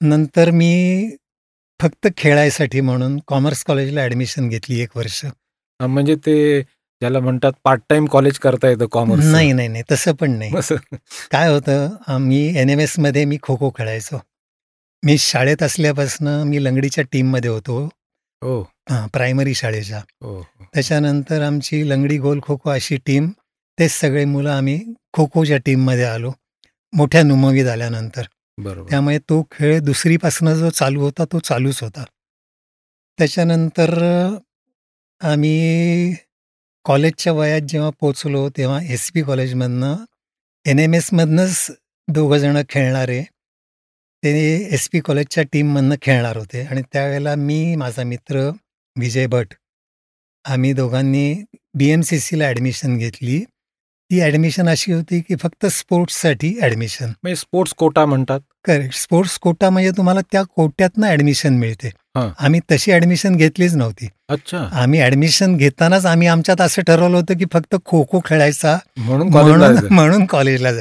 नंतर 0.00 0.50
मी 0.50 1.16
फक्त 1.80 2.08
खेळायसाठी 2.16 2.80
म्हणून 2.80 3.18
कॉमर्स 3.26 3.64
कॉलेजला 3.64 4.00
ॲडमिशन 4.00 4.48
घेतली 4.48 4.80
एक 4.80 4.96
वर्ष. 4.96 5.24
म्हणजे 5.80 6.14
ते 6.14 6.62
ज्याला 7.02 7.20
म्हणतात 7.20 7.52
पार्ट 7.64 7.81
टाइम 7.90 8.04
कॉलेज 8.10 8.38
करता 8.38 8.69
येतं 8.69 8.87
कॉमर्स 8.93 9.25
नाही 9.32 9.52
नाही 9.52 9.69
नाही 9.69 9.82
तसं 9.90 10.12
पण 10.20 10.31
नाही. 10.38 10.76
काय 11.31 11.49
होतं 11.49 12.19
मी 12.20 12.38
एन 12.58 12.70
एम 12.70 12.81
एसमध्ये 12.81 13.25
मी 13.25 13.38
खो 13.43 13.56
खो 13.60 13.70
खेळायचो. 13.78 14.19
मी 15.02 15.16
शाळेत 15.19 15.62
असल्यापासून 15.62 16.28
मी 16.49 16.62
लंगडीच्या 16.64 17.04
टीममध्ये 17.12 17.50
होतो. 17.50 17.78
हो. 18.43 18.60
हां 18.90 19.06
प्रायमरी 19.12 19.54
शाळेच्या. 19.54 19.99
हो 19.99 20.37
हो. 20.37 20.64
त्याच्यानंतर 20.75 21.43
आमची 21.43 21.88
लंगडी 21.88 22.19
गोल 22.19 22.41
खो 22.43 22.56
खो 22.65 22.70
अशी 22.70 22.96
टीम 23.06 23.29
तेच 23.79 23.91
सगळे 23.93 24.24
मुलं 24.24 24.50
आम्ही 24.50 24.79
खो 25.12 25.26
खोच्या 25.34 25.58
टीममध्ये 25.67 26.05
आलो. 26.05 26.32
मोठ्या 26.93 27.22
नुमवीत 27.22 27.67
आल्यानंतर 27.67 28.22
बरोबर. 28.58 28.91
त्यामुळे 28.91 29.19
तो 29.29 29.43
खेळ 29.53 29.79
दुसरीपासून 29.84 30.55
जो 30.55 30.70
चालू 30.70 31.00
होता 31.00 31.24
तो 31.32 31.38
चालूच 31.38 31.82
होता. 31.82 32.05
त्याच्यानंतर 33.19 34.03
आम्ही 35.20 36.15
कॉलेजच्या 36.84 37.32
वयात 37.32 37.60
जेव्हा 37.69 37.91
पोचलो 38.01 38.48
तेव्हा 38.56 38.81
एस 38.93 39.10
पी 39.15 39.22
कॉलेजमधनं 39.22 40.05
एन 40.67 40.79
एम 40.79 40.94
एसमधनंच 40.94 41.70
दोघंजणं 42.08 42.62
खेळणारे 42.69 43.22
ते 44.22 44.31
एस 44.74 44.89
पी 44.93 45.01
कॉलेजच्या 45.01 45.44
टीममधनं 45.53 45.94
खेळणार 46.03 46.36
होते. 46.36 46.62
आणि 46.62 46.82
त्यावेळेला 46.93 47.34
मी 47.36 47.74
माझा 47.77 48.05
मित्र 48.05 48.48
विजय 48.96 49.27
भट 49.27 49.55
आम्ही 50.44 50.72
दोघांनी 50.72 51.34
बी 51.79 51.91
एम 51.91 52.01
सी 52.01 52.19
सीला 52.20 52.46
ॲडमिशन 52.46 52.96
घेतली. 52.98 53.39
ती 54.10 54.20
ॲडमिशन 54.22 54.69
अशी 54.69 54.93
होती 54.93 55.20
की 55.29 55.36
फक्त 55.43 55.67
स्पोर्ट्ससाठी 55.72 56.55
ॲडमिशन 56.62 57.06
म्हणजे 57.22 57.36
स्पोर्ट्स 57.36 57.74
कोटा 57.79 58.05
म्हणतात? 58.06 58.41
करेक्ट 58.64 58.94
स्पोर्ट्स 58.94 59.38
कोटा 59.38 59.70
म्हणजे 59.70 59.90
तुम्हाला 59.90 60.20
त्या 60.32 60.42
कोट्यातनं 60.42 61.06
ॲडमिशन 61.06 61.54
मिळते. 61.54 61.90
आम्ही 62.14 62.60
तशी 62.70 62.92
ॲडमिशन 62.92 63.36
घेतलीच 63.36 63.74
नव्हती. 63.74 64.08
अच्छा. 64.28 64.58
आम्ही 64.72 65.00
ॲडमिशन 65.00 65.56
घेतानाच 65.56 66.06
आम्ही 66.06 66.28
आमच्यात 66.28 66.60
असं 66.60 66.82
ठरवलं 66.82 67.16
होतं 67.16 67.38
की 67.38 67.44
फक्त 67.52 67.76
खो 67.84 68.04
खो 68.10 68.20
खेळायचा. 68.24 68.78
म्हणून 68.96 69.31
कॉलेजला 69.31 69.69
म्हणून 69.90 70.19
जायचं. 70.20 70.26
कॉलेजला 70.31 70.72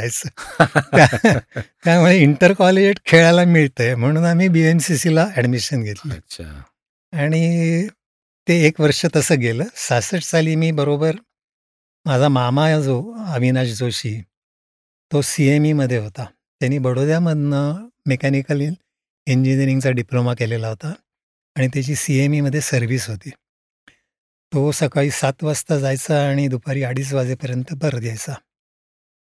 त्यामुळे 1.83 2.17
इंटर 2.17 2.53
कॉलेज 2.53 2.95
खेळायला 3.05 3.43
मिळतंय. 3.43 3.95
म्हणून 3.95 4.25
आम्ही 4.25 4.47
बी 4.47 4.61
एम 4.61 4.77
सी 4.77 4.97
सीला 4.97 5.27
ॲडमिशन 5.35 5.83
घेतलं. 5.83 6.13
अच्छा. 6.13 6.43
आणि 7.13 7.87
ते 8.47 8.65
एक 8.67 8.81
वर्ष 8.81 9.05
तसं 9.15 9.39
गेलं. 9.39 9.63
सहासष्ट 9.75 10.29
साली 10.31 10.55
मी 10.55 10.71
बरोबर 10.71 11.15
माझा 12.05 12.27
मामा 12.27 12.79
जो 12.79 13.13
अविनाश 13.33 13.67
जोशी 13.67 14.21
तो 15.11 15.21
सी 15.21 15.47
एम 15.47 15.65
ईमध्ये 15.65 15.97
होता. 15.97 16.25
त्यांनी 16.61 16.77
बडोद्यामधनं 16.77 17.87
मेकॅनिकल 18.05 18.61
इंजिनिअरिंगचा 19.25 19.91
डिप्लोमा 19.91 20.33
केलेला 20.33 20.67
होता 20.67 20.93
आणि 21.55 21.67
त्याची 21.67 21.95
सी 21.95 22.17
एम 22.19 22.33
ईमध्ये 22.33 22.61
सर्व्हिस 22.61 23.09
होती. 23.09 23.29
तो 24.53 24.71
सकाळी 24.71 25.11
सात 25.11 25.43
वाजता 25.43 25.79
जायचा 25.79 26.29
आणि 26.29 26.47
दुपारी 26.47 26.83
अडीच 26.83 27.13
वाजेपर्यंत 27.13 27.73
परत 27.81 28.03
यायचा. 28.03 28.33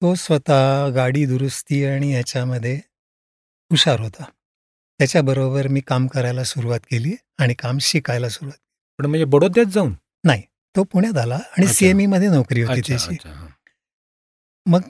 तो 0.02 0.14
स्वतः 0.14 0.88
गाडी 0.88 1.26
दुरुस्ती 1.26 1.84
आणि 1.84 2.12
ह्याच्यामध्ये 2.12 2.74
हुशार 3.70 4.00
होता. 4.00 4.24
त्याच्याबरोबर 4.98 5.68
मी 5.68 5.80
काम 5.80 6.06
करायला 6.06 6.44
सुरुवात 6.44 6.80
केली 6.80 7.16
आणि 7.38 7.54
काम 7.54 7.78
शिकायला 7.78 8.28
सुरुवात 8.28 8.58
पण 8.98 9.06
म्हणजे 9.06 9.24
बडोद्यात 9.24 9.66
जाऊन? 9.66 9.94
नाही 10.24 10.42
तो 10.76 10.84
पुण्यात 10.84 11.18
आला 11.18 11.34
आणि. 11.34 11.66
सीएमई 11.66 12.06
मध्ये 12.06 12.28
नोकरी 12.28 12.62
होती 12.62 12.80
त्याची. 12.80 13.16
मग 14.70 14.80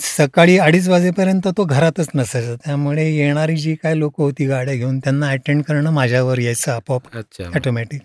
सकाळी 0.00 0.56
अडीच 0.58 0.88
वाजेपर्यंत 0.88 1.48
तो 1.56 1.64
घरातच 1.64 2.08
नसायचा 2.14 2.54
त्यामुळे 2.54 3.08
येणारी 3.16 3.56
जी 3.56 3.74
काय 3.74 3.94
लोक 3.94 4.20
होती 4.20 4.46
गाड्या 4.46 4.74
घेऊन 4.74 4.98
त्यांना 4.98 5.28
अटेंड 5.28 5.62
करणं 5.62 5.90
माझ्यावर 5.90 6.38
यायचं 6.38 6.72
आपोआप 6.72 7.16
ऑटोमॅटिक. 7.56 8.00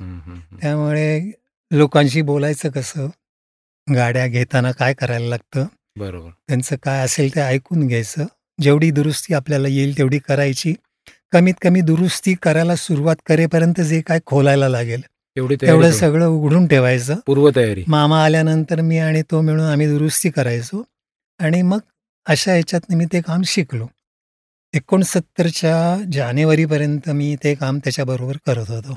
त्यामुळे 0.61 1.31
लोकांशी 1.71 2.21
बोलायचं 2.21 2.69
कसं? 2.69 3.07
गाड्या 3.87 4.27
घेताना 4.27 4.71
काय 4.71 4.93
करायला 4.93 5.27
लागतं? 5.27 5.65
बरोबर. 5.97 6.29
त्यांचं 6.47 6.75
काय 6.83 7.03
असेल 7.05 7.35
ते 7.35 7.41
ऐकून 7.41 7.87
घ्यायचं. 7.87 8.25
जेवढी 8.61 8.91
दुरुस्ती 8.91 9.33
आपल्याला 9.33 9.67
येईल 9.67 9.97
तेवढी 9.97 10.19
करायची. 10.19 10.73
कमीत 11.31 11.53
कमी 11.61 11.81
दुरुस्ती 11.81 12.33
करायला 12.33 12.75
सुरुवात 12.75 13.15
करेपर्यंत 13.25 13.81
जे 13.81 14.01
काय 14.01 14.19
खोलायला 14.25 14.69
लागेल 14.69 15.01
तेवढं 15.61 15.91
सगळं 15.91 16.27
उघडून 16.27 16.67
ठेवायचं. 16.67 17.15
पूर्वतयारी. 17.25 17.83
मामा 17.87 18.23
आल्यानंतर 18.25 18.81
मी 18.81 18.97
आणि 18.97 19.21
तो 19.21 19.41
मिळून 19.41 19.65
आम्ही 19.65 19.87
दुरुस्ती 19.87 20.29
करायचो. 20.29 20.83
आणि 21.39 21.61
मग 21.61 21.79
अशा 22.25 22.51
ह्याच्यात 22.51 22.93
मी 22.93 23.05
ते 23.05 23.21
काम 23.21 23.41
शिकलो. 23.41 23.87
एकोणसत्तरच्या 24.73 26.09
जानेवारीपर्यंत 26.11 27.09
मी 27.09 27.35
ते 27.43 27.55
काम 27.55 27.77
त्याच्याबरोबर 27.77 28.37
करत 28.45 28.69
होतो. 28.71 28.95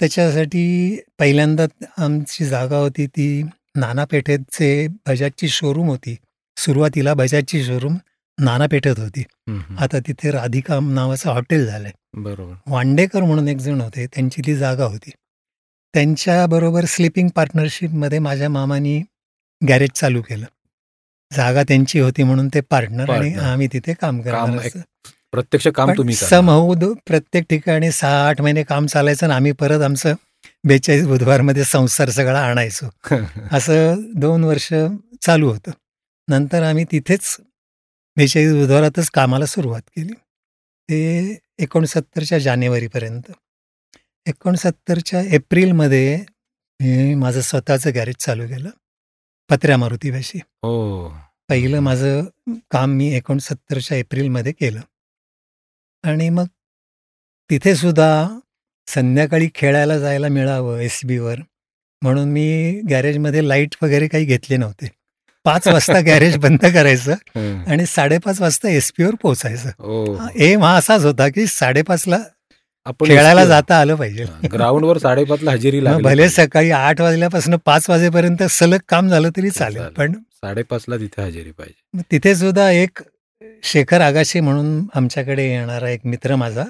त्याच्यासाठी 0.00 0.96
पहिल्यांदा 1.18 1.84
आमची 1.98 2.44
जागा 2.44 2.76
होती 2.76 3.06
ती 3.06 3.42
नानापेठेचे 3.76 4.88
बजाजची 4.88 5.48
शोरूम 5.48 5.88
होती. 5.88 6.16
सुरुवातीला 6.56 7.14
बजाजची 7.14 7.64
शोरूम 7.64 7.96
नानापेठेत 8.38 8.98
होती. 8.98 9.22
आता 9.78 9.98
तिथे 9.98 10.30
राधिका 10.30 10.78
नावाचं 10.82 11.30
हॉटेल 11.30 11.66
झालंय. 11.66 11.92
बरोबर. 12.14 12.54
वांडेकर 12.66 13.20
म्हणून 13.20 13.48
एक 13.48 13.56
जण 13.56 13.80
होते 13.80 14.06
त्यांची 14.06 14.42
ती 14.46 14.56
जागा 14.56 14.84
होती. 14.84 15.10
त्यांच्याबरोबर 15.94 16.84
स्लिपिंग 16.84 17.28
पार्टनरशिपमध्ये 17.28 18.18
माझ्या 18.18 18.48
मामानी 18.48 19.02
गॅरेज 19.68 19.90
चालू 19.90 20.22
केलं. 20.22 20.46
जागा 21.34 21.62
त्यांची 21.62 22.00
होती 22.00 22.22
म्हणून 22.22 22.48
ते 22.54 22.60
पार्टनर 22.60 23.10
आणि. 23.10 23.34
आम्ही 23.34 23.68
तिथे 23.72 23.94
काम 23.94 24.20
करणार 24.20 24.68
प्रत्यक्ष 25.32 25.68
काम 25.68 25.90
तुम्ही. 25.96 26.14
समहूद 26.14 26.84
प्रत्येक 27.06 27.44
ठिकाणी 27.50 27.92
सहा 27.92 28.28
आठ 28.28 28.40
महिने 28.40 28.62
काम 28.62 28.86
चालायचं 28.86 29.26
आणि 29.26 29.34
आम्ही 29.34 29.52
परत 29.52 29.82
आमचं 29.82 30.14
बेचाळीस 30.64 31.06
बुधवारमध्ये 31.06 31.64
संसार 31.64 32.10
सगळा 32.10 32.40
आणायचो. 32.40 32.86
असं 33.52 33.94
दोन 34.14 34.44
वर्ष 34.44 34.68
चालू 35.22 35.48
होतं. 35.48 35.70
नंतर 36.28 36.62
आम्ही 36.62 36.84
तिथेच 36.84 37.36
बेचाळीस 38.16 38.52
बुधवारातच 38.52 39.10
कामाला 39.10 39.46
सुरुवात 39.46 39.80
केली. 39.80 40.12
ते 40.90 41.38
एकोणसत्तरच्या 41.58 42.38
जानेवारीपर्यंत. 42.38 43.32
एकोणसत्तरच्या 44.26 45.20
एप्रिलमध्ये 45.20 46.24
मी 46.80 47.14
माझं 47.14 47.40
स्वतःचं 47.40 47.90
गॅरेज 47.94 48.14
चालू 48.18 48.46
केलं. 48.46 48.70
पत्र्या 49.50 49.76
मारुतीपाशी 49.76 50.38
हो. 50.38 51.08
पहिलं 51.48 51.80
माझं 51.80 52.24
काम 52.70 52.90
मी 52.90 53.12
एकोणसत्तरच्या 53.14 53.98
एप्रिलमध्ये 53.98 54.52
केलं. 54.52 54.80
आणि 56.04 56.28
मग 56.28 56.46
तिथे 57.50 57.74
सुद्धा 57.76 58.08
संध्याकाळी 58.88 59.48
खेळायला 59.54 59.98
जायला 59.98 60.28
मिळावं 60.28 60.78
एस 60.80 61.00
बीवर 61.04 61.38
म्हणून 62.02 62.28
मी 62.28 62.80
गॅरेजमध्ये 62.90 63.46
लाइट 63.48 63.74
वगैरे 63.82 64.08
काही 64.08 64.24
घेतले 64.24 64.56
नव्हते. 64.56 64.88
पाच 65.44 65.66
वाजता 65.68 66.00
गॅरेज 66.00 66.36
बंद 66.38 66.64
करायचं. 66.66 67.14
आणि 67.70 67.86
साडेपाच 67.86 68.40
वाजता 68.40 68.68
एस 68.68 68.92
पीवर 68.92 69.14
पोहोचायचं 69.14 69.70
हो 69.78 70.16
एम 70.44 70.62
हा 70.64 70.74
असाच 70.76 71.04
होता 71.04 71.28
की 71.28 71.46
साडेपाचला 71.46 72.18
आपण 72.86 73.06
खेळायला 73.06 73.44
जाता 73.44 73.78
आलं 73.80 73.94
पाहिजे. 73.94 74.24
ग्राउंडवर 74.52 74.98
साडेपाचला 74.98 75.50
हजेरी 75.50 75.82
लागली. 75.84 76.02
भले. 76.02 76.28
सकाळी 76.28 76.70
आठ 76.70 77.00
वाजल्यापासून 77.00 77.56
पाच 77.64 77.88
वाजेपर्यंत 77.90 78.42
सलग 78.50 78.78
काम 78.88 79.08
झालं 79.08 79.30
तरी 79.36 79.50
चालेल. 79.50 79.82
पण 79.96 80.12
साडेपाचला 80.12 80.96
तिथे 80.96 81.22
हजेरी 81.22 81.50
पाहिजे. 81.50 82.02
तिथे 82.10 82.34
सुद्धा 82.34 82.70
एक 82.70 83.02
शेखर 83.62 84.00
आगाशे 84.00 84.40
म्हणून 84.40 84.86
आमच्याकडे 84.94 85.48
येणारा 85.50 85.88
एक 85.90 86.00
मित्र 86.04 86.36
माझा 86.36 86.64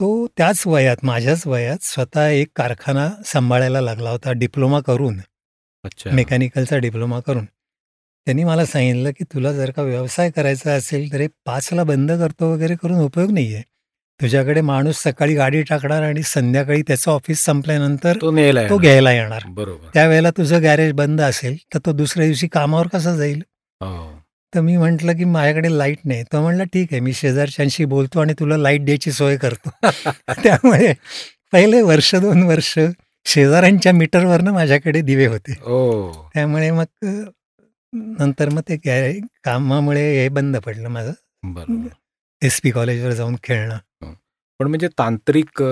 तो 0.00 0.26
त्याच 0.36 0.62
वयात 0.66 1.04
माझ्याच 1.04 1.46
वयात 1.46 1.82
स्वतः 1.84 2.26
एक 2.28 2.48
कारखाना 2.56 3.08
सांभाळायला 3.24 3.80
लागला 3.80 4.10
होता 4.10 4.32
डिप्लोमा 4.32 4.80
करून 4.80 5.18
अच्छा. 5.84 6.10
मेकॅनिकलचा 6.10 6.76
डिप्लोमा 6.78 7.20
करून. 7.20 7.44
त्यांनी 8.26 8.44
मला 8.44 8.64
सांगितलं 8.66 9.10
की 9.10 9.24
तुला 9.24 9.52
जर 9.52 9.70
का 9.70 9.82
व्यवसाय 9.82 10.30
करायचा 10.30 10.72
असेल 10.72 11.12
तर 11.12 11.20
हे 11.20 11.26
पाचला 11.46 11.84
बंद 11.84 12.12
करतो 12.12 12.52
वगैरे 12.52 12.74
करून 12.82 13.00
उपयोग 13.00 13.30
नाही 13.30 13.54
आहे 13.54 13.62
तुझ्याकडे 14.20 14.60
माणूस 14.60 15.02
सकाळी 15.02 15.34
गाडी 15.34 15.62
टाकणार 15.62 16.02
आणि 16.02 16.22
संध्याकाळी 16.22 16.82
त्याचं 16.82 17.10
ऑफिस 17.10 17.44
संपल्यानंतर 17.44 18.18
तो 18.20 18.30
न्यायला 18.30 18.68
तो. 18.68 18.76
घ्यायला 18.78 19.12
येणार. 19.12 19.42
बरोबर. 19.46 19.88
त्यावेळेला 19.94 20.30
तुझं 20.30 20.62
गॅरेज 20.62 20.92
बंद 20.92 21.20
असेल 21.20 21.56
तर 21.74 21.78
तो 21.86 21.92
दुसऱ्या 21.92 22.26
दिवशी 22.26 22.48
कामावर 22.48 22.86
कसा 22.86 23.16
जाईल? 23.16 23.42
हो. 23.80 24.22
तर 24.54 24.60
मी 24.60 24.76
म्हटलं 24.76 25.16
की 25.16 25.24
माझ्याकडे 25.24 25.78
लाइट 25.78 25.98
नाही. 26.04 26.22
तो 26.22 26.42
म्हणला 26.42 26.64
ठीक 26.64 26.88
आहे 26.92 27.00
मी 27.00 27.12
शेजारच्यांशी 27.12 27.84
बोलतो 27.84 28.20
आणि 28.20 28.32
तुला 28.32 28.56
लाइट 28.56 28.84
द्यायची 28.84 29.12
सोय 29.12 29.36
करतो. 29.36 29.70
त्यामुळे 30.44 30.92
पहिले 31.52 31.82
वर्ष 31.82 32.14
दोन 32.14 32.42
वर्ष 32.42 32.78
शेजाऱ्यांच्या 33.24 33.92
मीटरवरनं 33.92 34.52
माझ्याकडे 34.52 35.00
दिवे 35.00 35.26
होते. 35.26 35.52
हो. 35.52 36.30
त्यामुळे 36.34 36.70
मग 36.70 36.84
नंतर 37.92 38.48
मग 38.48 38.60
ते 38.60 38.76
कामामुळे 39.44 40.22
हे 40.22 40.28
बंद 40.28 40.56
पडलं 40.56 40.88
माझं. 40.88 41.12
एस 42.42 42.60
पी 42.60 42.70
कॉलेजवर 42.70 43.10
जाऊन 43.10 43.36
खेळणं. 43.42 43.78
पण 44.60 44.66
म्हणजे 44.66 44.88
तांत्रिक 44.88 45.62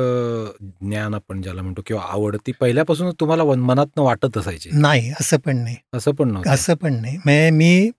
ज्ञान 0.80 1.14
आपण 1.14 1.42
ज्याला 1.42 1.62
म्हणतो 1.62 1.82
किंवा 1.86 2.02
आवड 2.02 2.36
ती 2.46 2.52
पहिल्यापासूनच 2.52 3.14
तुम्हाला 3.20 3.44
मनातनं 3.44 4.02
वाटत 4.02 4.38
असायची. 4.38 4.70
नाही 4.72 5.10
असं 5.20 5.36
पण 5.38 5.56
नाही. 5.56 5.76
असं 5.94 6.12
पण 6.12 6.30
नव्हतं. 6.30 6.50
असं 6.50 6.74
पण 6.74 6.94
नाही. 6.94 7.16
म्हणजे 7.16 7.50
मी 7.50 7.90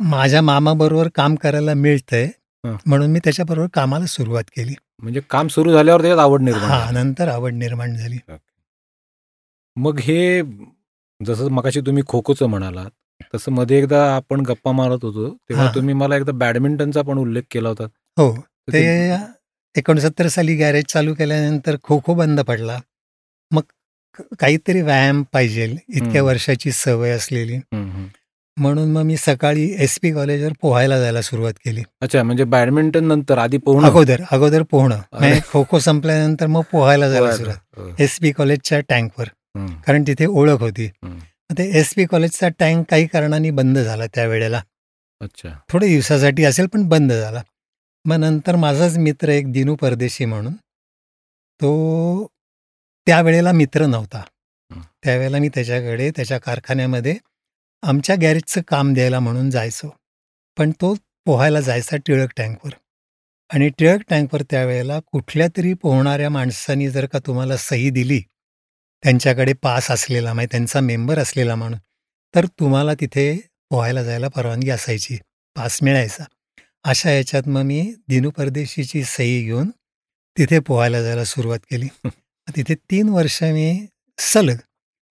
माझ्या 0.00 0.42
मामाबरोबर 0.42 1.08
काम 1.14 1.34
करायला 1.34 1.74
मिळतंय. 1.74 2.24
हं. 2.64 2.76
म्हणून 2.86 3.10
मी 3.10 3.18
त्याच्याबरोबर 3.18 3.66
कामाला 3.74 4.06
सुरुवात 4.06 4.44
केली. 4.56 4.74
म्हणजे 4.98 5.20
काम 5.30 5.48
सुरू 5.48 5.72
झाल्यावर 5.72 6.00
त्याच्यात 6.00 6.18
आवड 6.18 6.40
निर्माण 6.40 6.70
हा. 6.70 6.90
नंतर 6.90 7.28
आवड 7.28 7.52
निर्माण 7.52 7.94
झाली. 7.96 8.18
मग 9.76 9.98
हे 9.98 10.42
जसं 11.20 11.48
मगाशी 11.48 11.80
तुम्ही 11.80 12.02
खो 12.08 12.20
खोचं 12.26 12.46
म्हणालात 12.46 12.90
तसं 13.34 13.52
मध्ये 13.52 13.78
एकदा 13.78 14.04
आपण 14.14 14.40
गप्पा 14.40 14.72
मारत 14.72 15.04
होतो 15.04 15.28
तेव्हा. 15.48 15.70
तुम्ही 15.74 15.94
मला 15.94 16.16
एकदा 16.16 16.32
बॅडमिंटनचा 16.32 17.02
पण 17.02 17.18
उल्लेख 17.18 17.42
केला 17.50 17.68
होता. 17.68 17.84
हो 18.18 18.30
ते 18.72 18.84
एकोणसत्तर 19.74 20.28
साली 20.28 20.54
गॅरेज 20.56 20.84
चालू 20.84 21.14
केल्यानंतर 21.14 21.76
खो 21.82 22.00
खो 22.06 22.14
बंद 22.14 22.40
पडला. 22.40 22.78
मग 23.50 23.62
काहीतरी 24.40 24.80
व्यायाम 24.82 25.22
पाहिजे 25.32 25.64
इतक्या. 25.88 26.22
वर्षाची 26.22 26.72
सवय 26.72 27.10
असलेली. 27.10 27.58
म्हणून 28.56 28.90
मग 28.92 29.02
मी 29.02 29.16
सकाळी 29.16 29.64
एस 29.78 29.98
पी 30.02 30.10
कॉलेजवर 30.12 30.52
पोहायला 30.60 30.98
जायला 31.00 31.20
सुरुवात 31.22 31.52
केली. 31.64 31.82
अच्छा 32.02 32.22
म्हणजे 32.22 32.44
बॅडमिंटन 32.44 33.04
नंतर 33.04 33.38
आधी 33.38 33.58
पोहणं? 33.58 33.86
अगोदर 33.86 34.22
अगोदर 34.30 34.62
पोहणं. 34.62 35.38
खो 35.48 35.64
खो 35.70 35.78
संपल्यानंतर 35.78 36.46
मग 36.46 36.62
पोहायला 36.72 37.08
जायला. 37.10 37.36
सुरुवात. 37.36 38.00
एस 38.00 38.18
पी 38.20 38.32
कॉलेजच्या 38.32 38.80
टँकवर. 38.88 39.28
कारण 39.86 40.02
तिथे 40.06 40.26
ओळख 40.26 40.60
होती. 40.60 40.90
ते 41.58 41.70
एस 41.78 41.94
पी 41.94 42.04
कॉलेजचा 42.04 42.48
टँक 42.48 42.84
काही 42.90 43.06
कारणाने 43.06 43.50
बंद 43.50 43.78
झाला 43.78 44.06
त्यावेळेला 44.06 44.62
अच्छा. 45.20 45.48
थोड्या 45.68 45.88
दिवसासाठी 45.88 46.44
असेल 46.44 46.66
पण 46.66 46.88
बंद 46.88 47.12
झाला. 47.12 47.42
मग 48.04 48.16
नंतर 48.16 48.56
माझाच 48.56 48.98
मित्र 48.98 49.28
एक 49.28 49.52
दिनू 49.52 49.76
परदेशी 49.76 50.24
म्हणून 50.24 50.52
तो 51.60 52.26
त्यावेळेला 53.06 53.52
मित्र 53.52 53.86
नव्हता. 53.86 54.22
त्यावेळेला 55.04 55.38
मी 55.38 55.48
त्याच्याकडे 55.48 56.10
त्याच्या 56.10 56.38
कारखान्यामध्ये 56.38 57.16
आमच्या 57.82 58.16
गॅरेजचं 58.16 58.60
काम 58.68 58.94
द्यायला 58.94 59.20
म्हणून 59.20 59.50
जायचो. 59.50 59.96
पण 60.58 60.70
तो 60.70 60.94
पोहायला 61.24 61.60
जायचा 61.60 61.96
टिळक 61.96 62.28
टँकवर. 62.36 62.72
आणि 63.50 63.68
टिळक 63.68 64.00
टँकवर 64.10 64.42
त्यावेळेला 64.42 64.98
कुठल्या 65.00 65.48
तरी 65.56 65.74
पोहणाऱ्या 65.74 66.30
माणसानी 66.30 66.90
जर 66.90 67.06
का 67.06 67.18
तुम्हाला 67.18 67.56
सही 67.56 67.90
दिली 67.90 68.22
त्यांच्याकडे 69.02 69.52
पास 69.52 69.90
असलेला 69.90 70.32
म्हणजे 70.32 70.48
त्यांचा 70.50 70.80
मेंबर 70.80 71.18
असलेला 71.18 71.54
माणूस. 71.54 71.78
तर 72.34 72.46
तुम्हाला 72.46 72.94
तिथे 72.94 73.38
पोहायला 73.70 74.02
जायला 74.02 74.28
परवानगी 74.28 74.70
असायची 74.70 75.18
पास 75.56 75.78
मिळायचा. 75.82 76.24
अशा 76.84 77.10
ह्याच्यात 77.10 77.48
मग 77.48 77.62
मी 77.62 77.94
दिनू 78.08 78.30
परदेशीची 78.30 79.04
सही 79.04 79.42
घेऊन 79.44 79.70
तिथे 80.38 80.58
पोहायला 80.58 81.02
जायला 81.02 81.24
सुरुवात 81.24 81.58
केली. 81.70 81.88
तिथे 82.56 82.74
तीन 82.74 83.08
वर्ष 83.08 83.42
मी 83.42 83.86
सलग 84.18 84.56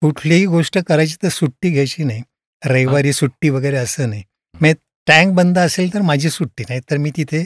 कुठलीही 0.02 0.46
गोष्ट 0.46 0.78
करायची 0.78 1.16
तर 1.22 1.28
सुट्टी 1.28 1.70
घ्यायची 1.70 2.04
नाही. 2.04 2.22
रविवारी 2.64 3.12
सुट्टी 3.12 3.48
वगैरे 3.48 3.76
असं 3.76 4.08
नाही. 4.10 4.22
मग 4.60 4.72
टँक 5.06 5.34
बंद 5.34 5.58
असेल 5.58 5.94
तर 5.94 6.00
माझी 6.00 6.30
सुट्टी 6.30 6.64
नाही 6.68 6.80
तर 6.90 6.96
मी 6.96 7.10
तिथे 7.16 7.44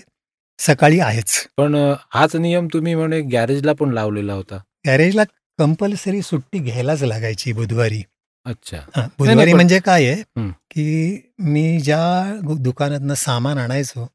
सकाळी 0.59 1.01
आहेच. 1.01 1.49
पण 1.57 1.75
हाच 2.15 2.37
नियम 2.37 2.67
तुम्ही 2.73 2.95
म्हणे 2.95 3.21
गॅरेजला 3.21 3.73
पण 3.73 3.93
लावलेला 3.93 4.33
होता. 4.33 4.59
गॅरेजला 4.87 5.23
कंपल्सरी 5.59 6.23
सुट्टी 6.23 6.59
घ्यायलाच 6.59 7.03
लागायची 7.03 7.53
बुधवारी 7.53 8.03
अच्छा 8.47 8.79
बुधवारी 9.19 9.53
म्हणजे 9.53 9.79
काय 9.81 10.07
आहे. 10.07 10.23
की 10.71 11.17
मी 11.39 11.81
ज्या 11.81 12.41
दुकानातनं 12.61 13.15
सामान 13.15 13.59
आणायचो 13.59 14.07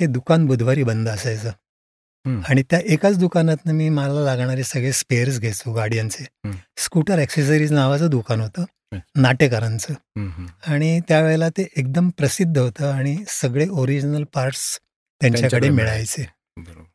ते 0.00 0.06
दुकान 0.06 0.46
बुधवारी 0.46 0.82
बंद 0.82 1.08
असायचं. 1.08 1.50
आणि 2.48 2.62
त्या 2.62 2.78
एकाच 2.84 3.18
दुकानातनं 3.18 3.72
मी 3.72 3.88
मला 3.88 4.20
लागणारे 4.24 4.62
सगळे 4.64 4.92
स्पेअर्स 4.92 5.38
घ्यायचो 5.40 5.72
गाड्यांचे. 5.72 6.24
स्कूटर 6.76 7.18
ॲक्सेसरीज 7.18 7.72
नावाचं 7.72 8.10
दुकान 8.10 8.40
होतं. 8.40 8.64
नाटेकरांचं. 9.16 9.94
आणि 10.66 11.00
त्यावेळेला 11.08 11.48
ते 11.48 11.68
एकदम 11.76 12.08
प्रसिद्ध 12.10 12.58
होतं 12.58 12.92
आणि 12.92 13.16
सगळे 13.28 13.68
ओरिजिनल 13.68 14.24
पार्ट्स 14.34 14.78
त्यांच्याकडे 15.20 15.68
मिळायचे 15.70 16.26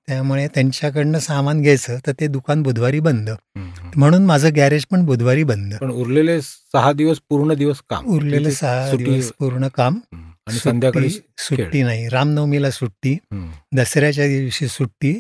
त्यामुळे 0.08 0.48
त्यांच्याकडनं 0.48 1.20
सामान 1.20 1.62
घ्यायचं 1.62 1.98
तर 2.08 2.12
ते 2.20 2.28
दुकान 2.28 2.62
बुधवारी 2.64 3.00
बंद. 3.00 3.30
म्हणून 3.96 4.26
माझं 4.26 4.50
गॅरेज 4.56 4.86
पण 4.92 5.06
बुधवारी 5.06 5.44
बंद 5.44 5.74
पण 5.82 5.92
उरलेले 5.92 6.42
सहा 6.42 6.92
दिवस 6.92 7.20
पूर्ण 7.30 7.54
दिवस 7.54 7.82
काम 7.90 8.06
उरलेलं 8.08 8.44
तिथे 8.46 8.52
सहा 8.52 8.92
दिवस 8.98 9.32
पूर्ण 9.40 9.68
काम. 9.68 10.00
आणि 10.48 10.58
संध्याकाळी 10.58 11.10
सुट्टी 11.38 11.82
नाही 11.84 12.08
रामनवमीला 12.10 12.72
सुट्टी. 12.72 13.18
दसऱ्याच्या 13.76 14.28
दिवशी 14.28 14.68
सुट्टी 14.68 15.18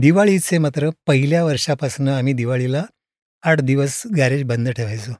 दिवाळीचे 0.00 0.58
मात्र 0.58 0.90
पहिल्या 1.06 1.44
वर्षापासून 1.44 2.08
आम्ही 2.08 2.32
दिवाळीला 2.32 2.82
आठ 3.44 3.60
दिवस 3.60 4.02
गॅरेज 4.16 4.42
बंद 4.44 4.68
ठेवायचो 4.68 5.12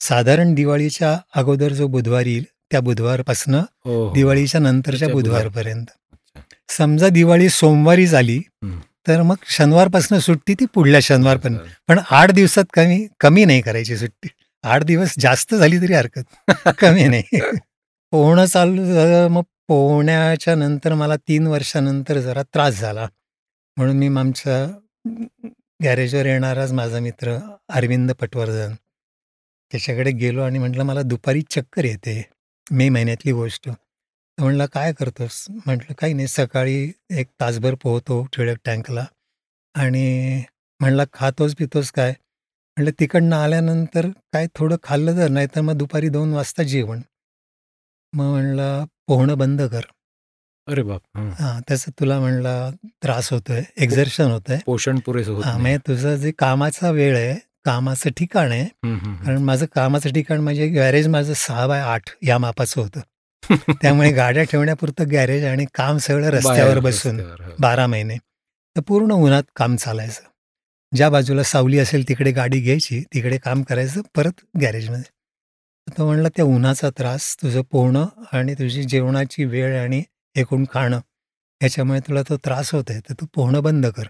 साधारण 0.00 0.54
दिवाळीच्या 0.54 1.18
अगोदर 1.34 1.72
जो 1.72 1.86
बुधवार 1.86 2.26
येईल 2.26 2.44
त्या 2.70 2.80
बुधवारपासनं 2.80 3.58
हो, 3.58 4.06
हो. 4.06 4.12
दिवाळीच्या 4.12 4.60
नंतरच्या. 4.60 5.08
बुधवारपर्यंत. 5.08 5.86
समजा 6.76 7.08
दिवाळी 7.08 7.48
सोमवारी 7.48 8.06
झाली. 8.06 8.40
तर 9.08 9.22
मग 9.22 9.34
शनिवारपासून 9.48 10.18
सुट्टी 10.18 10.54
ती 10.54 10.64
पुढल्या 10.74 11.00
शनिवारपर्यंत. 11.00 11.58
पण 11.88 12.00
आठ 12.10 12.30
दिवसात 12.30 12.64
कमी 12.74 13.06
कमी 13.20 13.44
नाही 13.44 13.60
करायची 13.60 13.96
सुट्टी. 13.96 14.28
आठ 14.62 14.82
दिवस 14.82 15.14
जास्त 15.18 15.54
झाली 15.54 15.78
तरी 15.78 15.94
हरकत. 15.94 16.22
कमी 16.78 17.08
नाही. 17.08 17.40
पोहणं 18.10 18.44
चालू 18.44 18.84
झालं 18.84 19.28
मग 19.28 19.42
पोहण्याच्या 19.68 20.54
नंतर 20.54 20.94
मला 20.94 21.16
तीन 21.16 21.46
वर्षानंतर 21.46 22.18
जरा 22.20 22.42
त्रास 22.42 22.80
झाला. 22.80 23.08
म्हणून 23.76 23.96
मी 23.96 24.06
आमच्या 24.06 24.78
गॅरेजवर 25.84 26.26
येणाराच 26.26 26.72
माझा 26.72 27.00
मित्र 27.00 27.38
अरविंद 27.68 28.12
पटवर्धन. 28.12 28.74
त्याच्याकडे 29.72 30.10
गेलो 30.10 30.42
आणि 30.42 30.58
म्हटलं 30.58 30.82
मला 30.82 31.02
दुपारी 31.02 31.42
चक्कर 31.50 31.84
येते 31.84 32.26
मे 32.70 32.88
महिन्यातली 32.88 33.32
गोष्ट. 33.32 33.68
म्हणलं 34.38 34.66
काय 34.66 34.92
करतोस 34.92 35.44
म्हटलं 35.66 35.92
काही 35.98 36.12
नाही 36.12 36.28
सकाळी 36.28 36.90
एक 37.10 37.26
तासभर 37.40 37.74
पोहतो 37.74 38.22
टिळक 38.36 38.58
टँकला 38.64 39.04
आणि 39.74 40.42
म्हणलं 40.80 41.04
खातोस 41.12 41.54
पितोस 41.54 41.90
काय 41.92 42.10
म्हटलं 42.10 42.90
तिकडनं 43.00 43.36
आल्यानंतर 43.36 44.08
काय 44.32 44.46
थोडं 44.54 44.76
खाल्लं 44.82 45.16
तर 45.16 45.28
नाही 45.28 45.46
तर 45.56 45.60
मग 45.60 45.76
दुपारी 45.78 46.08
दोन 46.08 46.32
वाजता 46.32 46.62
जेवण 46.62 47.00
मग 48.12 48.30
म्हणलं 48.30 48.84
पोहणं 49.06 49.38
बंद 49.38 49.62
कर 49.62 49.84
अरे 50.68 50.82
बाप 50.82 51.00
हं. 51.16 51.60
त्याचं 51.68 51.90
तुला 52.00 52.18
म्हणलं 52.20 52.70
त्रास 53.02 53.32
होतोय 53.32 53.62
एक्झर्शन 53.76 54.30
होतंय 54.30 54.58
पोषण 54.66 54.98
पुरेसं 54.98 55.32
होत 55.32 55.44
हां. 55.44 55.60
म्हणजे 55.60 55.78
तुझं 55.86 56.16
जे 56.16 56.30
कामाचा 56.38 56.90
वेळ 56.90 57.16
आहे 57.16 57.34
कामाचं 57.64 58.10
ठिकाण 58.16 58.50
आहे. 58.52 58.64
कारण 59.24 59.42
माझं 59.42 59.66
कामाचं 59.74 60.12
ठिकाण 60.12 60.40
म्हणजे 60.40 60.66
गॅरेज 60.68 61.08
माझं 61.08 61.32
सहा 61.36 61.66
बाय 61.66 61.80
आठ 61.82 62.10
या 62.22 62.38
मापाचं 62.38 62.80
होतं 62.80 63.00
त्यामुळे 63.82 64.12
गाड्या 64.12 64.42
ठेवण्यापुरतं 64.42 65.10
गॅरेज 65.10 65.44
आणि 65.44 65.66
काम 65.74 65.96
सगळं 65.96 66.28
रस्त्यावर 66.28 66.78
बसून 66.78 67.20
रस्त्यावर, 67.20 67.50
हो. 67.50 67.56
बारा 67.60 67.86
महिने. 67.86 68.16
तर 68.76 68.80
पूर्ण 68.80 69.12
उन्हात 69.12 69.42
काम 69.56 69.76
चालायचं. 69.76 70.22
ज्या 70.96 71.10
बाजूला 71.10 71.42
सावली 71.42 71.78
असेल 71.78 72.08
तिकडे 72.08 72.30
गाडी 72.30 72.60
घ्यायची 72.60 73.04
तिकडे 73.14 73.38
काम 73.38 73.62
करायचं 73.62 74.00
परत 74.16 74.40
गॅरेजमध्ये. 74.60 75.10
तो 75.98 76.06
म्हणला 76.06 76.28
त्या 76.28 76.44
उन्हाचा 76.44 76.90
त्रास 76.90 77.36
तुझं 77.42 77.62
पोहणं 77.70 78.06
आणि 78.32 78.54
तुझी 78.54 78.82
जेवणाची 78.82 79.44
वेळ 79.44 79.82
आणि 79.82 80.02
एकूण 80.34 80.64
खाणं 80.72 80.96
ह्याच्यामुळे 80.96 82.00
तुला 82.00 82.22
तो 82.22 82.36
त्रास 82.36 82.74
होत 82.74 82.84
आहे 82.88 83.00
तर 83.00 83.14
तू 83.20 83.26
पोहणं 83.34 83.62
बंद 83.62 83.86
कर. 83.86 84.04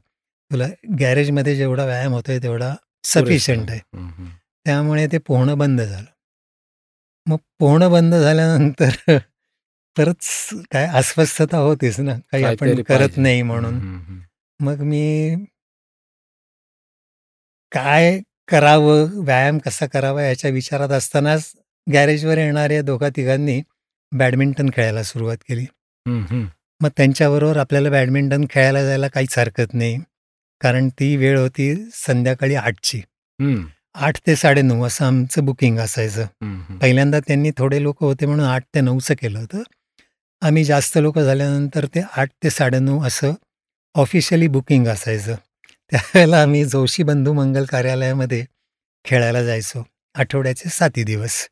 तुला 0.53 0.69
गॅरेजमध्ये 1.01 1.57
जेवढा 1.57 1.85
व्यायाम 1.85 2.13
होतोय 2.13 2.39
तेवढा 2.39 2.75
सफिशियंट 3.05 3.71
आहे. 3.71 3.81
हं, 3.95 4.09
हं. 4.09 4.25
त्यामुळे 4.65 5.07
ते 5.07 5.19
पोहणं 5.19 5.59
बंद 5.59 5.81
झालं. 5.81 6.07
मग 7.27 7.37
पोहणं 7.59 7.91
बंद 7.93 8.15
झाल्यानंतर 8.15 9.19
परत 9.97 10.25
काय 10.73 10.87
अस्वस्थता 10.95 11.57
होतेच 11.59 11.99
ना 12.01 12.15
काही 12.33 12.45
आपण 12.45 12.83
करत. 12.83 13.17
नाही 13.17 13.43
म्हणून. 13.43 13.79
मग 14.61 14.81
मी 14.83 15.35
काय 17.73 18.19
करावं 18.49 19.21
व्यायाम 19.25 19.59
कसा 19.59 19.87
करावा 19.87 20.23
याच्या 20.23 20.51
विचारात 20.51 20.91
असतानाच 20.91 21.53
गॅरेजवर 21.87 22.39
येणाऱ्या 22.39 22.81
दोघा 22.83 23.09
तिघांनी 23.17 23.61
बॅडमिंटन 24.13 24.69
खेळायला 24.75 25.03
सुरुवात 25.03 25.37
केली. 25.49 25.67
मग 26.81 26.89
त्यांच्याबरोबर 26.97 27.57
आपल्याला 27.57 27.91
बॅडमिंटन 27.91 28.45
खेळायला 28.51 28.85
जायला 28.85 29.09
काहीच 29.09 29.39
हरकत 29.39 29.75
नाही 29.75 29.99
कारण 30.61 30.89
ती 30.99 31.15
वेळ 31.17 31.39
होती 31.39 31.75
संध्याकाळी 31.95 32.55
आठची 32.55 33.01
आठ 33.95 34.19
ते 34.27 34.35
साडेनऊ 34.37 34.85
असं 34.87 35.05
आमचं 35.05 35.45
बुकिंग 35.45 35.79
असायचं. 35.79 36.27
पहिल्यांदा 36.81 37.21
त्यांनी 37.21 37.51
थोडे 37.59 37.83
लोक 37.83 38.03
होते 38.05 38.27
म्हणून 38.27 38.45
आठ 38.47 38.65
ते 38.75 38.81
नऊचं 38.81 39.15
केलं 39.21 39.39
होतं 39.39 39.63
आम्ही 40.43 40.65
जास्त 40.65 40.99
लोक 40.99 41.19
झाल्यानंतर 41.19 41.87
ते 41.87 42.01
आठ 42.17 42.31
ते 42.43 42.51
साडेनऊ 42.51 43.05
असं 43.05 43.33
ऑफिशियली 43.95 44.47
बुकिंग 44.47 44.87
असायचं. 44.87 45.35
त्यावेळेला 45.91 46.43
आम्ही 46.43 46.65
जोशी 46.65 47.03
बंधू 47.03 47.33
मंगल 47.33 47.65
कार्यालयामध्ये 47.65 48.45
खेळायला 49.05 49.45
जायचो. 49.45 49.83
आठवड्याचे 50.15 50.69
साती 50.69 51.05
दिवस. 51.05 51.49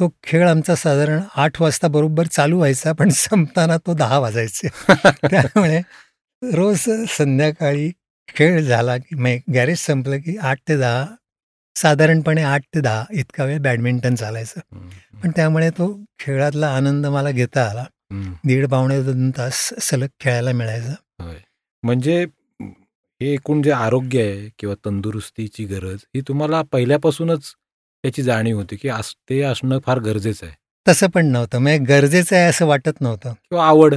तो 0.00 0.08
खेळ 0.22 0.48
आमचा 0.48 0.74
साधारण 0.74 1.20
आठ 1.36 1.62
वाजता 1.62 1.88
बरोबर 1.88 2.26
चालू 2.26 2.56
व्हायचा 2.56 2.92
पण 2.92 3.08
संपताना 3.08 3.76
तो 3.76 3.94
दहा 3.94 4.18
वाजायचे. 4.18 4.68
त्यामुळे 5.30 5.80
रोज 6.42 6.90
संध्याकाळी 7.08 7.90
खेळ 8.28 8.60
झाला 8.60 8.96
की 8.96 9.14
मग 9.14 9.52
गॅरेज 9.54 9.78
संपलं 9.78 10.18
की 10.18 10.36
आठ 10.36 10.58
ते 10.68 10.76
दहा 10.76 11.06
साधारणपणे 11.76 12.42
आठ 12.42 12.62
ते 12.74 12.80
दहा 12.80 13.04
इतका 13.10 13.44
वेळ 13.44 13.58
बॅडमिंटन 13.58 14.14
चालायचं. 14.14 14.60
पण 15.22 15.30
त्यामुळे 15.36 15.70
तो 15.70 16.04
खेळातला 16.18 16.68
आनंद 16.68 17.06
मला 17.06 17.30
घेता 17.30 17.70
आला. 17.70 17.84
दीड 18.44 18.68
पावणे 18.68 19.02
दोन 19.02 19.30
तास 19.30 19.74
सलग 19.80 20.06
खेळायला 20.20 20.52
मिळायचं. 20.52 20.92
म्हणजे 21.82 22.26
हे 23.22 23.32
एकूण 23.32 23.62
जे 23.62 23.70
आरोग्य 23.70 24.22
आहे 24.22 24.48
किंवा 24.58 24.74
तंदुरुस्तीची 24.84 25.64
गरज 25.64 25.98
ही 26.16 26.20
तुम्हाला 26.20 26.62
पहिल्यापासूनच 26.62 27.52
त्याची 28.02 28.22
जाणीव 28.22 28.56
होती 28.56 28.76
की 28.76 28.88
अस- 28.88 29.14
ते 29.30 29.42
असणं 29.42 29.78
फार 29.86 29.98
गरजेचं 29.98 30.46
आहे. 30.46 30.54
तसं 30.88 31.06
पण 31.06 31.26
नव्हतं. 31.26 31.58
म्हणजे 31.58 31.84
गरजेचं 31.84 32.36
आहे 32.36 32.44
असं 32.44 32.66
वाटत 32.66 33.00
नव्हतं. 33.00 33.32
किंवा 33.32 33.66
आवड. 33.66 33.94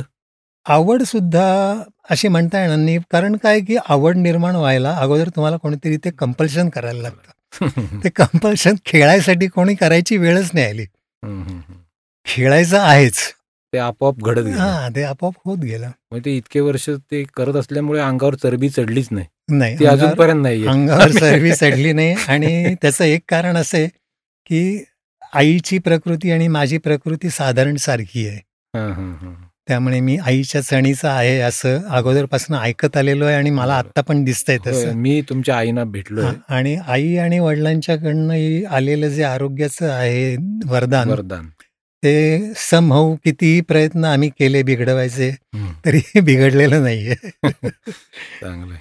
आवड 0.66 1.04
सुद्धा 1.04 1.76
अशी 2.10 2.28
म्हणता 2.28 2.62
येणार 2.62 2.78
नाही. 2.78 3.00
कारण 3.12 3.36
काय 3.36 3.60
की 3.60 3.78
आवड 3.90 4.16
निर्माण 4.18 4.56
व्हायला 4.56 4.96
अगोदर 4.96 5.30
तुम्हाला 5.30 5.58
कोणीतरी 5.58 5.98
ते 5.98 6.12
कंपल्शन 6.12 6.70
करायला 6.70 7.02
लागतं. 7.02 7.32
ते 8.04 8.10
कंपल्शन 8.10 8.76
खेळायसाठी 8.86 9.48
कोणी 9.48 9.76
करायची 9.76 10.18
वेळच 10.18 10.52
नाही 10.54 10.66
आली. 10.66 10.86
खेळायचं 12.26 12.80
आहेच. 12.80 13.34
ते 13.74 13.78
आपोआप 13.78 14.20
घडत 14.22 14.44
गेलं. 14.44 14.58
हा 14.58 14.90
ते 14.96 15.04
आपोआप 15.04 15.34
होत 15.46 15.58
गेलं. 15.58 15.88
म्हणजे 16.12 16.26
ते 16.26 16.36
इतके 16.38 16.60
वर्ष 16.60 16.90
ते 16.90 17.24
करत 17.36 17.56
असल्यामुळे 17.56 18.00
अंगावर 18.00 18.36
चरबी 18.36 18.70
चढलीच 18.70 19.08
नाही. 19.12 19.26
नाही 19.50 19.76
ती 19.80 19.86
अजूनपर्यंत 19.86 20.42
नाही 20.44 20.66
अंगावर 20.68 21.12
चरबी 21.20 21.52
चढली 21.52 21.94
नाही. 21.94 22.16
आणि 22.28 22.76
त्याचं 22.82 23.04
एक 23.06 23.22
कारण 23.30 23.58
असं 23.58 23.78
आहे 23.78 23.88
की 24.46 24.84
आईची 25.34 25.78
प्रकृती 25.78 26.32
आणि 26.32 26.48
माझी 26.48 26.78
प्रकृती 26.78 27.30
साधारण 27.30 27.76
सारखी 27.76 28.28
आहे. 28.28 28.40
त्यामुळे 29.68 30.00
मी 30.00 30.18
आईच्या 30.26 30.62
चणीचा 30.62 31.12
आहे 31.12 31.40
असं 31.40 31.80
अगोदरपासून 31.90 32.56
ऐकत 32.58 32.98
आलेलो 32.98 33.26
आहे 33.26 33.36
आणि 33.36 33.50
मला 33.50 33.78
बरं. 33.78 33.88
आता 33.90 34.02
पण 34.02 34.24
दिसतंय 34.24 34.58
तसं. 34.68 34.94
मी 34.94 35.22
तुमच्या 35.22 35.58
आईना 35.58 35.84
भेटलोय. 35.84 36.26
हा, 36.26 36.56
आणि 36.56 36.76
आई 36.88 37.16
आणि 37.18 37.40
वडिलांच्याकडनं 37.40 38.68
आलेलं 38.70 39.08
जे 39.08 39.24
आरोग्याचं 39.24 39.90
आहे 39.92 40.36
वरदान 40.66 41.10
वरदान. 41.10 41.46
ते 42.04 42.54
समहू 42.60 43.16
कितीही 43.26 43.60
प्रयत्न 43.64 44.06
आम्ही 44.06 44.30
केले 44.30 44.62
बिघडवायचे 44.64 45.30
हं. 45.30 45.72
तरी 45.86 46.02
बिघडलेलं 46.22 46.84
नाहीये 46.84 47.16
चांगलंय 47.44 48.78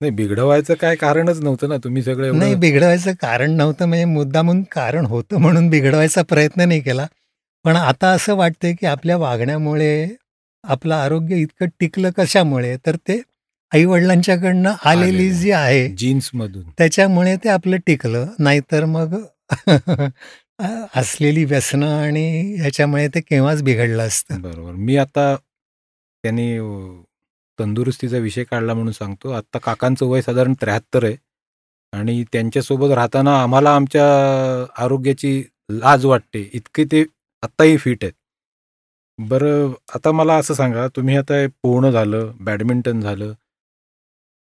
नाही 0.00 0.10
बिघडवायचं 0.12 0.74
काय 0.74 0.94
कारणच 0.96 1.40
नव्हतं 1.40 1.68
ना 1.68 1.76
तुम्ही 1.76 2.02
सगळे 2.02 2.30
नाही 2.32 2.54
बिघडवायचं 2.56 3.12
कारण 3.20 3.50
नव्हतं 3.52 3.86
म्हणजे 3.86 4.04
मुद्दामून 4.06 4.62
कारण 4.72 5.06
होतं 5.06 5.38
म्हणून 5.38 5.68
बिघडवायचा 5.70 6.22
प्रयत्न 6.22 6.68
नाही 6.68 6.80
केला 6.80 7.06
पण 7.64 7.76
आता 7.76 8.10
असं 8.10 8.36
वाटतंय 8.36 8.72
की 8.72 8.86
आपल्या 8.86 9.16
वागण्यामुळे 9.16 9.92
आपलं 10.64 10.94
आरोग्य 10.94 11.36
इतकं 11.36 11.66
टिकलं 11.80 12.10
कशामुळे 12.16 12.76
तर 12.86 12.96
ते 13.08 13.20
आई 13.72 13.84
वडिलांच्याकडनं 13.84 14.72
आलेली 14.84 15.16
आलेलं. 15.16 15.34
जी 15.34 15.50
आहे 15.52 15.86
जीन्स 15.96 16.30
मधून 16.34 16.62
त्याच्यामुळे 16.78 17.36
ते 17.44 17.48
आपलं 17.48 17.76
टिकलं 17.86 18.26
नाहीतर 18.38 18.84
मग 18.86 19.14
असलेली 20.96 21.44
व्यसनं 21.44 21.86
आणि 22.02 22.54
ह्याच्यामुळे 22.58 23.08
ते 23.08 23.20
केव्हाच 23.20 23.62
बिघडलं 23.62 24.06
असतं. 24.06 24.40
बरोबर. 24.42 24.72
मी 24.72 24.96
आता 24.96 25.34
त्यांनी 26.24 26.58
तंदुरुस्तीचा 27.58 28.18
विषय 28.18 28.44
काढला 28.44 28.74
म्हणून 28.74 28.92
सांगतो. 28.92 29.30
आता 29.30 29.58
काकांचं 29.58 30.06
वय 30.06 30.22
साधारण 30.22 30.52
त्र्याहत्तर 30.60 31.04
आहे 31.04 31.16
आणि 31.92 32.24
त्यांच्यासोबत 32.32 32.90
राहताना 32.90 33.42
आम्हाला 33.42 33.74
आमच्या 33.76 34.04
आरोग्याची 34.84 35.42
लाज 35.70 36.04
वाटते. 36.06 36.50
इतके 36.52 36.84
ते 36.84 37.04
आत्ताही 37.42 37.76
फिट 37.76 38.04
आहेत. 38.04 38.12
बरं 39.18 39.72
आता 39.94 40.12
मला 40.12 40.36
असं 40.36 40.54
सांगा 40.54 40.86
तुम्ही 40.88 41.16
आता 41.16 41.46
पोहणं 41.62 41.90
झालं 41.90 42.30
बॅडमिंटन 42.40 43.00
झालं. 43.00 43.32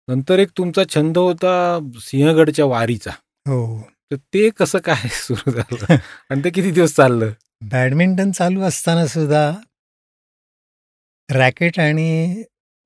नंतर 0.08 0.40
एक 0.40 0.50
तुमचा 0.58 0.84
छंद 0.96 1.18
होता 1.18 1.80
सिंहगडच्या 2.00 2.66
वारीचा. 2.66 3.12
हो. 3.48 3.82
तर 4.12 4.16
ते 4.34 4.50
कसं 4.50 4.80
काय 4.80 5.08
सुरू 5.12 5.52
झालं? 5.52 5.96
आणि 6.30 6.44
ते 6.44 6.50
किती 6.50 6.72
दिवस 6.72 6.96
चाललं? 6.96 7.32
बॅडमिंटन 7.64 8.32
चालू 8.32 8.62
असताना 8.62 9.06
सुद्धा 9.08 9.52
रॅकेट 11.30 11.80
आणि 11.80 12.44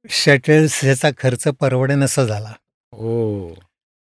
शटल्स 0.09 0.79
ह्याचा 0.83 1.09
खर्च 1.17 1.47
परवडेनसा 1.59 2.23
झाला. 2.25 2.53
हो. 2.93 3.53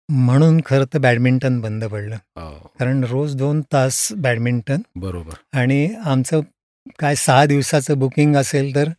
म्हणून 0.10 0.60
खरं 0.66 0.86
तर 0.94 1.00
बॅडमिंटन 1.00 1.60
बंद 1.62 1.84
पडलं. 1.84 2.16
हो, 2.16 2.68
कारण 2.80 3.04
रोज 3.04 3.36
दोन 3.36 3.62
तास 3.74 4.08
बॅडमिंटन 4.18 4.82
बरोबर. 4.96 5.34
आणि 5.54 5.94
आमचं 6.06 6.42
काय 7.00 7.16
सहा 7.16 7.46
दिवसाचं 7.46 8.00
बुकिंग 8.00 8.36
असेल 8.36 8.76
तर 8.76 8.90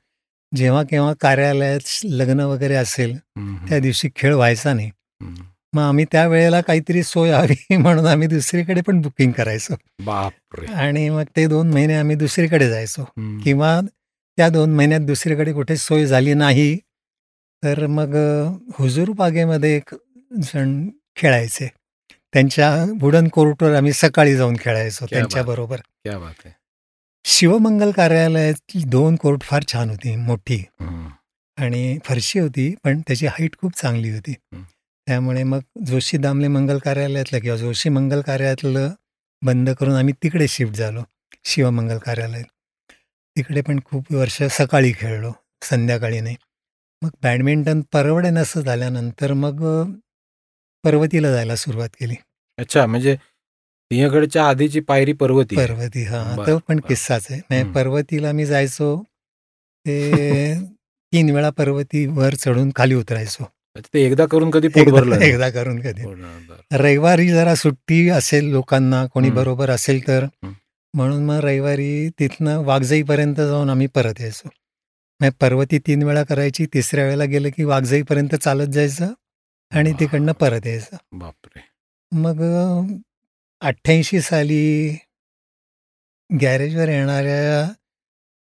जेव्हा 0.56 0.82
केव्हा 0.82 1.12
कार्यालयात 1.20 1.98
लग्न 2.04 2.40
वगैरे 2.40 2.74
असेल 2.74 3.16
त्या 3.68 3.78
दिवशी 3.78 4.08
खेळ 4.16 4.34
व्हायचा 4.34 4.72
नाही. 4.74 4.90
मग 5.74 5.82
आम्ही 5.82 6.04
त्या 6.12 6.26
वेळेला 6.28 6.60
काहीतरी 6.60 7.02
सोय 7.02 7.30
हवी 7.32 7.76
म्हणून 7.76 8.06
आम्ही 8.06 8.28
दुसरीकडे 8.28 8.80
पण 8.80 9.00
बुकिंग 9.00 9.32
करायचो 9.32 9.74
बापरे 10.04 10.66
आणि 10.66 11.08
मग 11.10 11.22
ते 11.36 11.46
दोन 11.46 11.70
महिने 11.70 11.94
आम्ही 11.94 12.16
दुसरीकडे 12.16 12.68
जायचो. 12.70 13.04
किंवा 13.44 13.80
त्या 14.38 14.48
दोन 14.48 14.74
महिन्यात 14.74 15.00
दुसरीकडे 15.00 15.52
कुठे 15.52 15.76
सोय 15.76 16.06
झाली 16.06 16.34
नाही 16.34 16.76
तर 17.62 17.86
मग 17.86 18.14
हुजूर 18.78 19.10
बागेमध्ये 19.10 19.76
एक 19.76 19.94
जण 20.42 20.88
खेळायचे 21.16 21.68
त्यांच्या 22.32 22.84
वुडन 23.00 23.28
कोर्टवर 23.28 23.74
आम्ही 23.74 23.92
सकाळी 23.92 24.36
जाऊन 24.36 24.56
खेळायचो. 24.60 25.06
त्यांच्याबरोबर 25.10 25.80
बात 26.18 26.34
आहे 26.44 26.52
शिवमंगल 27.24 27.90
कार्यालयातली 27.90 28.82
दोन 28.84 29.16
कोर्ट 29.16 29.42
फार 29.42 29.62
छान 29.72 29.90
होती 29.90 30.16
मोठी. 30.16 30.62
आणि 31.58 31.98
फरशी 32.04 32.38
होती 32.38 32.74
पण 32.84 33.00
त्याची 33.00 33.26
हाईट 33.26 33.56
खूप 33.58 33.76
चांगली 33.76 34.10
होती. 34.10 34.34
त्यामुळे 35.06 35.42
मग 35.42 35.60
जोशी 35.86 36.16
दामले 36.16 36.48
मंगल 36.48 36.78
कार्यालयातलं 36.78 37.38
किंवा 37.38 37.56
जोशी 37.56 37.88
मंगल 37.88 38.20
कार्यालयातलं 38.20 38.90
बंद 39.42 39.70
करून 39.70 39.94
आम्ही 39.94 40.14
तिकडे 40.22 40.46
शिफ्ट 40.48 40.74
झालो 40.74 41.02
शिवमंगल 41.44 41.98
कार्यालयात 41.98 42.44
तिकडे 43.36 43.60
पण 43.60 43.78
खूप 43.84 44.12
वर्ष 44.12 44.42
सकाळी 44.50 44.92
खेळलो 44.92 45.32
संध्याकाळी 45.62 46.20
नाही 46.20 46.36
मग 47.02 47.10
बॅडमिंटन 47.22 47.80
परवडेनसं 47.92 48.60
झाल्यानंतर 48.60 49.32
मग 49.32 49.62
पर्वतीला 50.84 51.30
जायला 51.32 51.56
सुरुवात 51.56 51.88
केली 52.00 52.14
अच्छा 52.58 52.86
म्हणजे 52.86 53.14
सिंहगडच्या 53.16 54.44
आधीची 54.48 54.80
पायरी 54.80 55.12
पर्वती. 55.12 55.56
पर्वती 55.56 56.02
हा 56.04 56.44
तो 56.46 56.58
पण. 56.58 56.80
किस्साच 56.80 57.26
आहे 57.30 57.40
म्हणजे. 57.40 57.72
पर्वतीला 57.72 58.32
मी 58.32 58.46
जायचो 58.46 58.96
ते 59.86 60.54
तीन 61.12 61.30
वेळा 61.30 61.50
पर्वती 61.50 62.06
वर 62.06 62.34
चढून 62.34 62.70
खाली 62.76 62.94
उतरायचो 62.94 63.44
ते 63.76 64.02
एकदा 64.04 64.24
करून 64.26 64.50
कधी 64.50 64.68
पोट 64.68 64.88
भरलं 64.88 65.22
एकदा 65.22 65.48
करून 65.50 65.80
कधी. 65.80 66.02
रविवारी 66.72 67.28
जरा 67.28 67.54
सुट्टी 67.54 68.08
असेल 68.08 68.50
लोकांना 68.50 69.04
कोणी. 69.06 69.30
बरोबर 69.30 69.70
असेल 69.70 70.06
तर. 70.08 70.26
म्हणून 70.94 71.24
मग 71.24 71.38
रविवारी 71.40 72.08
तिथनं 72.18 72.62
वाघजाईपर्यंत 72.64 73.36
जाऊन 73.36 73.70
आम्ही 73.70 73.86
परत 73.94 74.20
यायचो 74.20 74.48
मग 75.20 75.30
पर्वती 75.40 75.78
तीन 75.78 76.02
वेळा 76.02 76.22
करायची 76.24 76.66
तिसऱ्या 76.74 77.04
वेळेला 77.04 77.24
गेलं 77.24 77.48
की 77.56 77.64
वाघजाईपर्यंत 77.64 78.34
चालत 78.34 78.72
जायचं 78.72 79.12
आणि. 79.72 79.92
तिकडनं 80.00 80.32
परत 80.32 80.66
यायचं 80.66 80.96
बापरे 81.18 81.60
मग 82.12 82.42
अठ्ठ्याऐंशी 83.62 84.20
साली 84.20 84.96
गॅरेजवर 86.30 86.88
येणाऱ्या 86.88 87.64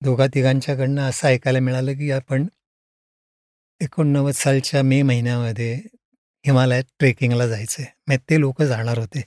दोघा 0.02 0.26
तिघांच्याकडनं 0.26 1.02
असं 1.02 1.28
ऐकायला 1.28 1.60
मिळालं 1.60 1.92
की 1.92 2.10
आपण 2.10 2.46
एकोणनव्वद 3.80 4.32
सालच्या 4.32 4.82
मे 4.82 5.02
महिन्यामध्ये 5.02 5.74
हिमालयात 6.46 6.84
ट्रेकिंगला 6.98 7.48
जायचं 7.48 7.82
आहे 7.82 7.94
मग 8.06 8.16
ते 8.30 8.40
लोक 8.40 8.62
जाणार 8.62 8.98
होते. 8.98 9.20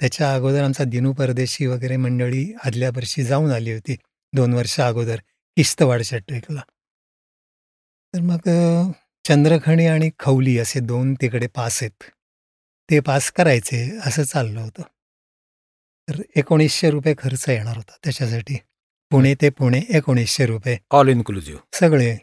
त्याच्या 0.00 0.34
अगोदर 0.34 0.62
आमचा 0.62 0.84
दिनू 0.84 1.12
परदेशी 1.12 1.66
वगैरे 1.66 1.96
मंडळी 1.96 2.54
आदल्या 2.64 2.88
वर्षी 2.88 3.24
जाऊन 3.24 3.50
आली 3.50 3.72
होती. 3.72 3.96
दोन 4.32 4.54
वर्ष 4.54 4.80
अगोदर 4.80 5.16
किस्तवाडच्या 5.56 6.18
ट्रेकला. 6.18 6.60
तर 8.14 8.20
मग 8.20 8.38
चंद्रखणी 9.28 9.86
आणि 9.86 10.10
खवली 10.18 10.58
असे 10.58 10.80
दोन 10.80 11.14
तिकडे 11.14 11.46
पास 11.46 11.82
आहेत. 11.82 12.04
ते 12.90 13.00
पास 13.00 13.32
करायचे 13.32 13.98
असं 14.06 14.22
चाललं 14.22 14.60
होतं. 14.60 14.82
तर 16.08 16.22
एकोणीसशे 16.36 16.90
रुपये 16.90 17.14
खर्च 17.18 17.44
येणार 17.48 17.76
होता 17.76 17.96
त्याच्यासाठी. 18.04 18.56
पुणे 19.10 19.34
ते 19.34 19.50
पुणे 19.50 19.80
एकोणीसशे 19.88 20.46
रुपये. 20.46 20.78
ऑल 20.90 21.08
इन्क्लुझिव्ह 21.08 21.60
सगळे. 21.72 22.16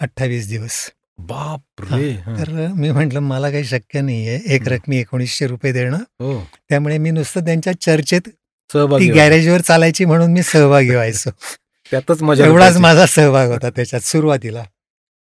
अठ्ठावीस 0.00 0.48
दिवस. 0.48 0.90
बापरे. 1.26 2.16
तर 2.38 2.66
मी 2.76 2.90
म्हटलं 2.90 3.20
मला 3.20 3.50
काही 3.50 3.64
शक्य 3.64 4.00
नाही 4.00 4.28
आहे 4.28 4.54
एक. 4.54 4.68
रकमी 4.68 4.98
एकोणीसशे 4.98 5.46
रुपये 5.46 5.72
देणं. 5.72 5.96
हो. 5.96 6.48
त्यामुळे 6.68 6.98
मी 6.98 7.10
नुसतं 7.10 7.44
त्यांच्या 7.44 7.72
चर्चेत 7.80 8.28
सहभागी. 8.72 9.10
गॅरेजवर 9.10 9.60
चालायची 9.60 10.04
म्हणून 10.04 10.32
मी 10.32 10.42
सहभागी 10.42 10.90
व्हायचो. 10.90 11.30
त्यातच 11.90 12.22
मजा 12.22 12.44
एवढाच. 12.44 12.76
माझा 12.76 13.06
सहभाग 13.06 13.48
होता 13.48 13.70
त्याच्यात 13.70 14.02
सुरुवातीला. 14.02 14.62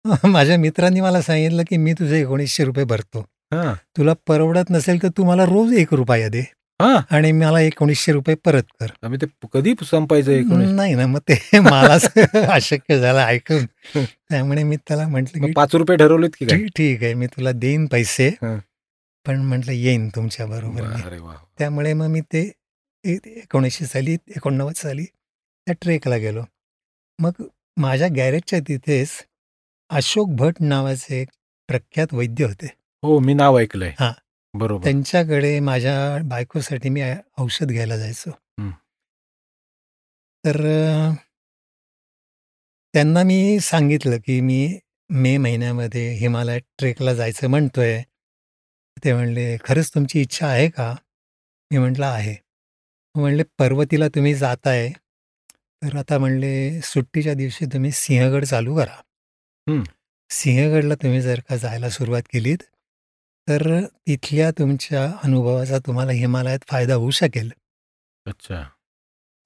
माझ्या 0.25 0.59
मित्रांनी 0.59 1.01
मला 1.01 1.23
सांगितलं 1.23 1.63
की 1.63 1.77
मी 1.77 1.93
तुझे 1.93 2.21
एकोणीसशे 2.21 2.65
रुपये 2.65 2.85
भरतो. 2.85 3.21
हा. 3.53 3.75
तुला 3.97 4.13
परवडत 4.27 4.71
नसेल 4.71 5.03
तर 5.03 5.09
तू 5.09 5.25
मला 5.25 5.45
रोज 5.45 5.73
एक 5.73 5.95
रुपया 5.95 6.29
दे. 6.29 6.43
आणि 6.81 7.33
मला 7.33 7.61
एकोणीसशे 7.61 8.13
रुपये 8.13 8.35
परत 8.35 8.63
कर. 8.81 9.17
ते 9.17 9.27
कधी 9.53 9.75
संपायचं 9.85 10.77
नाही 10.77 10.95
ना 10.95 11.07
मग 11.07 11.19
ते 11.19 11.35
मलाच 11.59 12.11
अशक्य 12.35 12.99
झालं 13.01 13.21
ऐकून. 13.21 13.67
त्यामुळे 13.97 14.63
मी 14.63 14.77
त्याला 14.77 15.09
म्हटलं 15.09 15.53
पाच 15.53 15.75
रुपये 15.75 15.97
ठरवलेत 15.97 16.31
की 16.39 16.47
ठीक 16.47 16.67
ठीक 16.77 17.03
आहे 17.03 17.15
मी 17.15 17.27
तुला 17.27 17.53
देईन 17.53 17.87
पैसे. 17.87 18.31
पण 19.27 19.41
म्हटलं 19.41 19.73
येईन 19.73 20.09
तुमच्या 20.09 20.47
बरोबर 20.47 20.85
त्यामुळे 21.59 21.93
मग 21.93 22.07
मी 22.07 22.21
ते 22.21 22.53
एकोणीसशे 23.05 23.87
साली 23.87 24.17
एकोणनव्वद 24.37 24.75
साली 24.75 25.05
त्या 25.05 25.75
ट्रेकला 25.83 26.17
गेलो. 26.17 26.43
मग 27.19 27.31
माझ्या 27.77 28.09
गॅरेजच्या 28.09 28.61
तिथेच 28.61 29.09
अशोक 29.91 30.29
भट 30.29 30.55
नावाचे 30.61 31.21
एक 31.21 31.29
प्रख्यात 31.69 32.07
वैद्य 32.13 32.45
होते. 32.45 32.67
हो 33.03 33.19
मी 33.19 33.35
नाव 33.35 33.59
ऐकलंय. 33.59 33.93
हा. 34.01 34.13
बरोबर. 34.59 34.85
त्यांच्याकडे 34.85 35.61
माझ्या 35.61 35.97
बायकोसाठी 36.25 36.89
मी 36.89 37.03
औषध 37.39 37.67
घ्यायला 37.67 37.97
जायचो. 37.97 38.31
तर 40.45 40.57
त्यांना 42.95 43.23
मी 43.23 43.61
सांगितलं 43.61 44.17
की 44.17 44.41
मी 44.41 44.79
मे 45.11 45.37
महिन्यामध्ये 45.37 46.13
हिमालयात 46.13 46.61
ट्रेकला 46.79 47.15
जायचं 47.15 47.47
म्हणतोय. 47.47 48.03
ते 49.05 49.13
म्हणले 49.13 49.57
खरंच 49.65 49.91
तुमची 49.95 50.21
इच्छा 50.21 50.47
आहे 50.47 50.69
का? 50.71 50.95
मी 51.71 51.79
म्हटलं 51.79 52.07
आहे. 52.07 52.37
म्हणले 53.15 53.43
पर्वतीला 53.59 54.09
तुम्ही 54.09 54.35
जाताय 54.35 54.91
तर 55.83 55.97
आता 55.97 56.19
म्हणले 56.19 56.81
सुट्टीच्या 56.81 57.35
दिवशी 57.35 57.67
तुम्ही 57.67 57.91
सिंहगड 57.91 58.45
चालू 58.45 58.77
करा. 58.77 59.83
सिंहगडला 60.31 60.95
तुम्ही 60.95 61.21
जर 61.21 61.41
का 61.49 61.57
जायला 61.57 61.91
सुरुवात 61.91 62.23
केलीत 62.33 62.59
तर 63.49 63.63
तिथल्या 64.07 64.51
तुमच्या 64.51 65.05
अनुभवाचा 65.25 65.79
तुम्हाला 65.79 66.13
हिमालयात 66.13 66.59
फायदा 66.69 66.95
होऊ 66.95 67.11
शकेल 67.11 67.51
अच्छा 68.27 68.63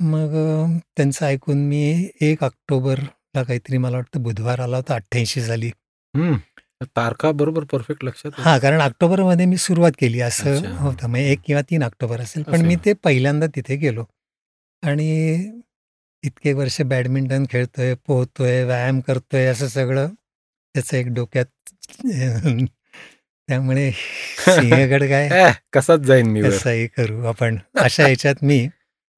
मग 0.00 0.34
अ, 0.36 0.78
त्यांचं 0.96 1.24
ऐकून 1.26 1.58
मी 1.68 2.08
एक 2.20 2.42
ऑक्टोबरला 2.44 3.42
काहीतरी 3.42 3.78
मला 3.78 3.96
वाटतं 3.96 4.22
बुधवार 4.22 4.60
आला 4.60 4.76
होता 4.76 4.94
अठ्ठ्याऐंशी 4.94 5.42
साली 5.42 5.70
हम्म 6.14 6.36
तारखा 6.96 7.30
बरोबर 7.32 7.64
परफेक्ट 7.64 8.04
लक्षात 8.04 8.30
आहे. 8.34 8.42
हां 8.42 8.58
कारण 8.58 8.80
ऑक्टोबरमध्ये 8.80 9.46
मी 9.46 9.56
सुरुवात 9.56 9.92
केली 9.98 10.20
असं 10.20 10.56
अच्छा. 10.56 10.70
होतं 10.78 11.08
मग 11.08 11.18
एक 11.18 11.40
किंवा 11.44 11.62
तीन 11.70 11.82
ऑक्टोबर 11.82 12.20
असेल 12.20 12.42
पण 12.42 12.54
असेल. 12.54 12.66
मी 12.66 12.76
ते 12.84 12.92
पहिल्यांदा 13.04 13.46
तिथे 13.56 13.76
गेलो 13.76 14.04
आणि 14.82 15.08
इतके 16.24 16.52
वर्ष 16.52 16.80
बॅडमिंटन 16.84 17.44
खेळतोय 17.50 17.94
पोहतोय 18.06 18.62
व्यायाम 18.64 19.00
करतोय 19.00 19.46
असं 19.46 19.68
सगळं 19.68 20.08
त्याचं 20.74 20.96
एक 20.96 21.06
डोक्यात 21.14 21.46
त्यामुळे 23.52 23.90
सिंहगड 24.38 25.02
काय 25.04 25.52
कसाच 25.72 26.00
जाईन 26.00 26.26
मी 26.26 26.42
कसंही 26.42 26.86
करू 26.86 27.24
आपण 27.24 27.56
अशा 27.80 28.04
ह्याच्यात 28.04 28.44
मी 28.44 28.66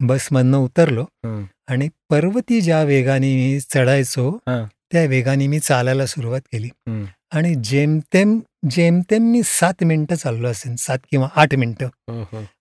बसमधनं 0.00 0.56
उतरलो. 0.58 1.04
आणि 1.68 1.88
पर्वती 2.10 2.60
ज्या 2.60 2.82
वेगाने 2.82 3.34
मी 3.36 3.60
चढायचो. 3.74 4.30
त्या 4.46 5.04
वेगाने 5.04 5.46
मी 5.46 5.58
चालायला 5.58 6.06
सुरुवात 6.06 6.40
केली. 6.52 6.68
आणि 7.32 7.54
जेमतेम 7.64 8.38
जेमतेम 8.70 9.30
मी 9.30 9.42
सात 9.44 9.84
मिनिटं 9.84 10.14
चाललो 10.14 10.48
असेल 10.48 10.74
सात 10.76 10.98
किंवा 11.10 11.28
आठ 11.36 11.54
मिनिटं 11.54 11.88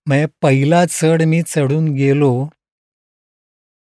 म्हणजे 0.06 0.26
पहिला 0.42 0.84
चढ 0.86 1.22
मी 1.22 1.42
चढून 1.46 1.88
गेलो 1.88 2.32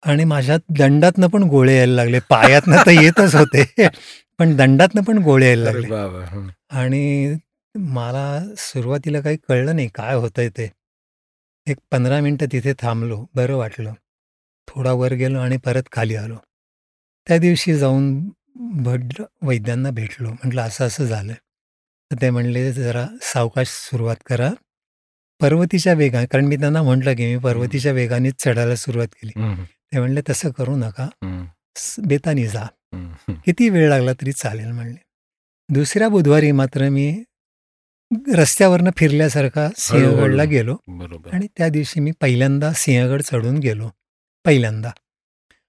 आणि 0.03 0.25
माझ्या 0.25 0.57
दंडातनं 0.79 1.27
पण 1.27 1.43
गोळे 1.43 1.77
यायला 1.77 1.95
लागले 1.95 2.19
पायातनं 2.29 2.83
तर 2.87 2.91
येतच 2.91 3.35
होते 3.35 3.65
पण 4.39 4.57
दंडातनं 4.57 5.03
पण 5.03 5.19
गोळे 5.19 5.47
यायला 5.47 5.65
लागले. 5.65 5.87
आणि 6.71 7.35
मला 7.75 8.55
सुरुवातीला 8.57 9.21
काही 9.21 9.37
कळलं 9.49 9.77
नाही 9.77 9.89
काय 9.89 10.15
होतंय 10.15 10.49
ते. 10.49 10.73
एक 11.67 11.77
पंधरा 11.91 12.21
मिनटं 12.21 12.47
तिथे 12.53 12.73
थांबलो 12.79 13.27
बरं 13.35 13.57
वाटलं. 13.57 13.93
थोडा 14.69 14.93
वर 14.93 15.13
गेलो 15.13 15.39
आणि 15.39 15.57
परत 15.57 15.83
खाली 15.93 16.15
आलो. 16.15 16.37
त्या 17.29 17.39
दिवशी 17.39 17.79
जाऊन 17.79 18.29
भट 18.57 19.23
वैद्यांना 19.43 19.91
भेटलो. 19.91 20.31
म्हटलं 20.31 20.63
असं 20.63 20.87
असं 20.87 21.05
झालं. 21.05 21.33
तर 22.11 22.17
ते 22.23 22.31
म्हणले 22.31 22.73
जरा 22.73 23.07
सावकाश 23.23 23.67
सुरुवात 23.69 24.17
करा. 24.27 24.51
पर्वतीच्या 25.41 25.95
वेगाने 25.95 26.27
कारण 26.27 26.45
मी 26.45 26.57
त्यांना 26.57 26.83
म्हटलं 26.83 27.15
की 27.15 27.35
मी 27.35 27.43
पर्वतीच्या 27.43 27.93
वेगानेच 27.93 28.35
चढायला 28.39 28.77
सुरुवात 28.77 29.09
केली. 29.09 29.33
ते 29.93 29.99
म्हणले 29.99 30.21
तसं 30.29 30.51
करू 30.51 30.77
नका. 30.77 31.09
बेतानी 32.07 32.47
जा. 32.47 32.67
किती 33.29 33.69
वेळ 33.69 33.89
लागला 33.89 34.13
तरी 34.13 34.33
चालेल 34.33 34.71
म्हणले. 34.71 35.03
दुसऱ्या 35.69 36.09
बुधवारी 36.09 36.53
मात्र 36.53 36.89
मी 36.89 37.25
रस्त्यावरनं 38.37 38.91
फिरल्यासारखा 38.97 39.69
सिंहगडला. 39.77 40.45
गेलो. 40.45 40.77
बरोबर. 40.89 41.35
आणि 41.35 41.47
त्या 41.57 41.69
दिवशी 41.69 42.01
मी 42.01 42.11
पहिल्यांदा 42.21 42.73
सिंहगड 42.73 43.23
चढून 43.23 43.59
गेलो. 43.59 43.91
पहिल्यांदा. 44.45 44.91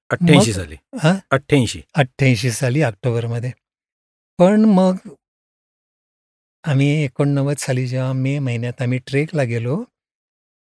अठ्ठ्याऐंशी 0.10 0.54
साली. 0.54 0.75
हा? 0.99 1.15
अठ्ठ्याऐंशी. 1.32 1.82
अठ्ठ्याऐंशी 1.95 2.52
साली 2.52 2.82
ऑक्टोबरमध्ये. 2.82 3.52
पण 4.38 4.65
मग 4.65 4.95
आम्ही 6.63 7.04
एकोणनव्वद 7.04 7.56
साली 7.58 7.88
जेव्हा 7.88 8.13
मे 8.13 8.39
महिन्यात 8.39 8.82
आम्ही 8.82 8.99
ट्रेकला 9.08 9.43
गेलो 9.43 9.84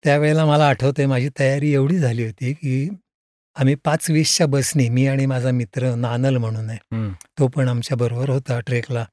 त्यावेळेला 0.04 0.44
मला 0.46 0.68
आठवतंय 0.68 1.06
माझी 1.06 1.28
तयारी 1.38 1.72
एवढी 1.74 1.98
झाली 1.98 2.24
होती 2.24 2.52
की 2.52 2.88
आम्ही 3.54 3.74
पाच 3.74 4.10
वीसच्या 4.10 4.46
बसने 4.46 4.88
मी 4.88 5.06
आणि 5.06 5.26
माझा 5.26 5.50
मित्र 5.50 5.94
नानल 5.94 6.36
म्हणून 6.36 6.70
आहे. 6.70 6.78
तो 7.38 7.48
पण 7.48 7.68
आमच्याबरोबर 7.68 8.30
होता 8.30 8.60
ट्रेकला. 8.60 9.04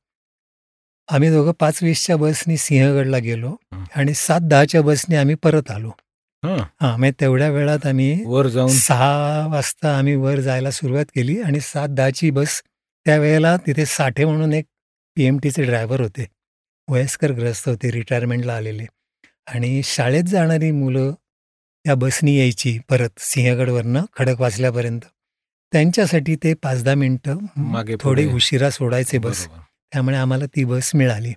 आम्ही 1.08 1.30
दोघं 1.30 1.52
पाच 1.60 1.80
वीसच्या 1.84 2.18
बसनी 2.18 2.58
सिंहगडला 2.58 3.18
गेलो. 3.18 3.56
आणि 3.96 4.14
सात 4.14 4.40
दहाच्या 4.44 4.82
बसने 4.82 5.16
आम्ही 5.16 5.36
परत 5.36 5.72
आलो. 5.72 5.92
हं, 6.44 6.64
म्हणजे 6.82 7.12
तेवढ्या 7.22 7.50
वेळात 7.50 7.86
आम्ही 7.86 8.24
वर 8.26 8.48
जाऊन? 8.48 8.72
सहा 8.72 9.48
वाजता 9.48 9.98
आम्ही 9.98 10.16
वर 10.16 10.40
जायला 10.40 10.72
सुरुवात 10.72 11.06
केली 11.16 11.42
आणि 11.42 11.60
सात 11.60 11.88
दहाची 11.90 12.32
बस 12.32 12.62
त्यावेळेला 13.06 13.58
तिथे 13.58 13.86
साठे 13.86 14.26
म्हणून 14.26 14.54
एक 14.54 14.66
पी 15.16 15.24
एम 15.24 15.38
टीचे 15.44 15.64
ड्रायव्हर 15.64 16.02
होते. 16.02 16.26
वयस्कर 16.90 17.32
ग्रस्त 17.32 17.70
होते 17.70 17.92
रिटायरमेंटला 17.92 18.56
आलेले. 18.56 18.86
आणि 19.48 19.82
शाळेत 19.84 20.24
जाणारी 20.24 20.72
मुलं 20.72 21.12
त्या 21.86 21.96
बसनी 21.96 22.40
यायची 22.40 22.80
परत 22.90 23.10
सिंहगडवरनं 23.18 24.06
खडक 24.18 24.42
वाचल्यापर्यंत. 24.42 25.02
त्यांच्यासाठी 25.72 26.36
ते 26.36 26.54
पाच 26.54 26.84
दहा 26.84 26.96
मिनटं 26.96 27.38
मागे 27.58 27.96
थोडे. 28.00 28.26
उशिरा 28.26 28.70
सोडायचे 28.70 29.18
बस. 29.18 29.48
त्यामुळे 29.92 30.18
आम्हाला 30.18 30.46
ती 30.46 30.64
बस 30.64 30.92
मिळाली. 30.96 31.34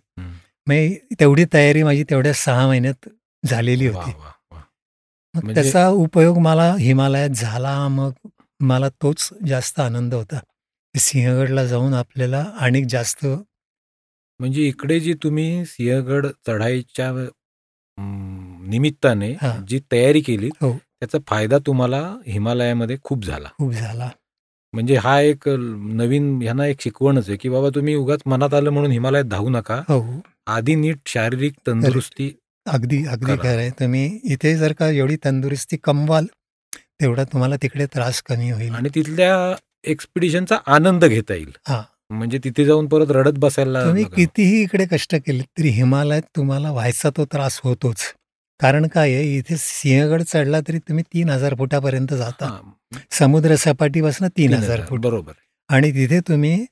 मग 0.67 1.15
तेवढी 1.21 1.45
तयारी 1.55 1.83
माझी 1.83 2.05
तेवढ्या 2.11 2.33
सहा 2.35 2.67
महिन्यात 2.67 3.09
झालेली 3.45 3.87
होती. 3.87 4.11
मग 4.11 5.43
म्हणजे- 5.45 5.55
त्याचा 5.55 5.89
उपयोग 5.89 6.39
मला 6.39 6.75
हिमालयात 6.77 7.31
झाला 7.31 7.77
मग 7.89 8.13
मला 8.61 8.89
तोच 9.03 9.29
जास्त 9.47 9.81
आनंद 9.81 10.15
होता 10.15 10.41
सिंहगडला 10.95 11.65
जाऊन 11.67 11.95
आपल्याला 11.95 12.45
अनेक 12.59 12.87
जास्त 12.87 13.27
म्हणजे 13.27 14.63
इकडे 14.63 14.99
जी 15.01 15.15
तुम्ही 15.15 15.65
सिंहगड 15.65 16.27
चढाईच्या 16.47 17.11
निमित्ताने. 18.69 19.33
जी 19.69 19.81
तयारी 19.93 20.21
केली 20.21 20.49
हो. 20.61 20.73
त्याचा 20.73 21.19
फायदा 21.29 21.59
तुम्हाला 21.59 22.01
हिमालयामध्ये 22.27 22.97
खूप 23.03 23.25
झाला 23.25 23.49
खूप 23.59 23.73
झाला 23.73 24.09
म्हणजे 24.75 24.97
हा 24.97 25.21
एक 25.21 25.49
नवीन 25.49 26.37
ह्यांना 26.43 26.67
एक 26.67 26.81
शिकवणच 26.81 27.29
आहे 27.29 27.37
की 27.37 27.49
बाबा 27.49 27.69
तुम्ही 27.75 27.95
उगाच 27.95 28.21
मनात 28.27 28.55
आलं 28.55 28.71
म्हणून 28.71 28.91
हिमालयात 28.91 29.25
धावू 29.25 29.49
नका 29.51 29.81
हो 29.89 30.01
आधी 30.47 30.75
नीट 30.75 30.99
शारीरिक 31.07 31.55
तंदुरुस्ती 31.67 32.31
अगदी 32.67 33.05
अगदी. 33.07 33.37
खरं 33.37 33.49
आहे 33.51 33.71
तुम्ही 33.81 34.19
इथे 34.25 34.55
जर 34.57 34.73
का 34.73 34.89
एवढी 34.91 35.17
तंदुरुस्ती 35.25 35.77
कमवाल 35.85 36.27
तेवढा 37.01 37.25
तुम्हाला 37.25 37.57
तिकडे 37.63 37.87
त्रास 37.87 38.23
कमी 38.23 38.51
होईल 38.51 38.75
आणि 38.75 38.89
तिथल्या 38.95 39.55
एक्सपिडिशनचा 39.85 40.57
आनंद 40.67 41.05
घेता 41.05 41.35
येईल 41.35 41.51
हा. 41.69 41.83
म्हणजे 42.11 42.39
तिथे 42.45 42.65
जाऊन 42.65 42.87
परत 42.89 43.11
रडत 43.11 43.39
बसायला 43.39 43.85
तुम्ही. 43.85 44.05
कितीही 44.07 44.63
इकडे 44.63 44.87
कष्ट 44.93 45.15
केले 45.17 45.43
तरी 45.59 45.69
हिमालयात 45.71 46.23
तुम्हाला 46.37 46.71
व्हायचा 46.73 47.11
तो 47.17 47.25
त्रास 47.25 47.61
होतोच 47.65 48.03
कारण 48.61 48.87
काय 48.87 49.15
आहे 49.15 49.37
इथे 49.37 49.57
सिंहगड 49.59 50.23
चढला 50.23 50.61
तरी 50.61 50.79
तुम्ही 50.79 51.05
तीन 51.15 51.29
हजार 51.29 51.55
फुटापर्यंत 51.55 52.13
जाता. 52.15 52.47
हा, 52.47 52.99
समुद्र 53.11 53.57
सपाटीपासून 53.57 54.29
तीन 54.29 54.51
तीन 54.51 54.55
हजार 54.55 54.81
फूट. 54.89 55.01
बरोबर. 55.01 55.33
आणि 55.71 55.91
तिथे 55.93 56.21
तुम्ही 56.21 56.65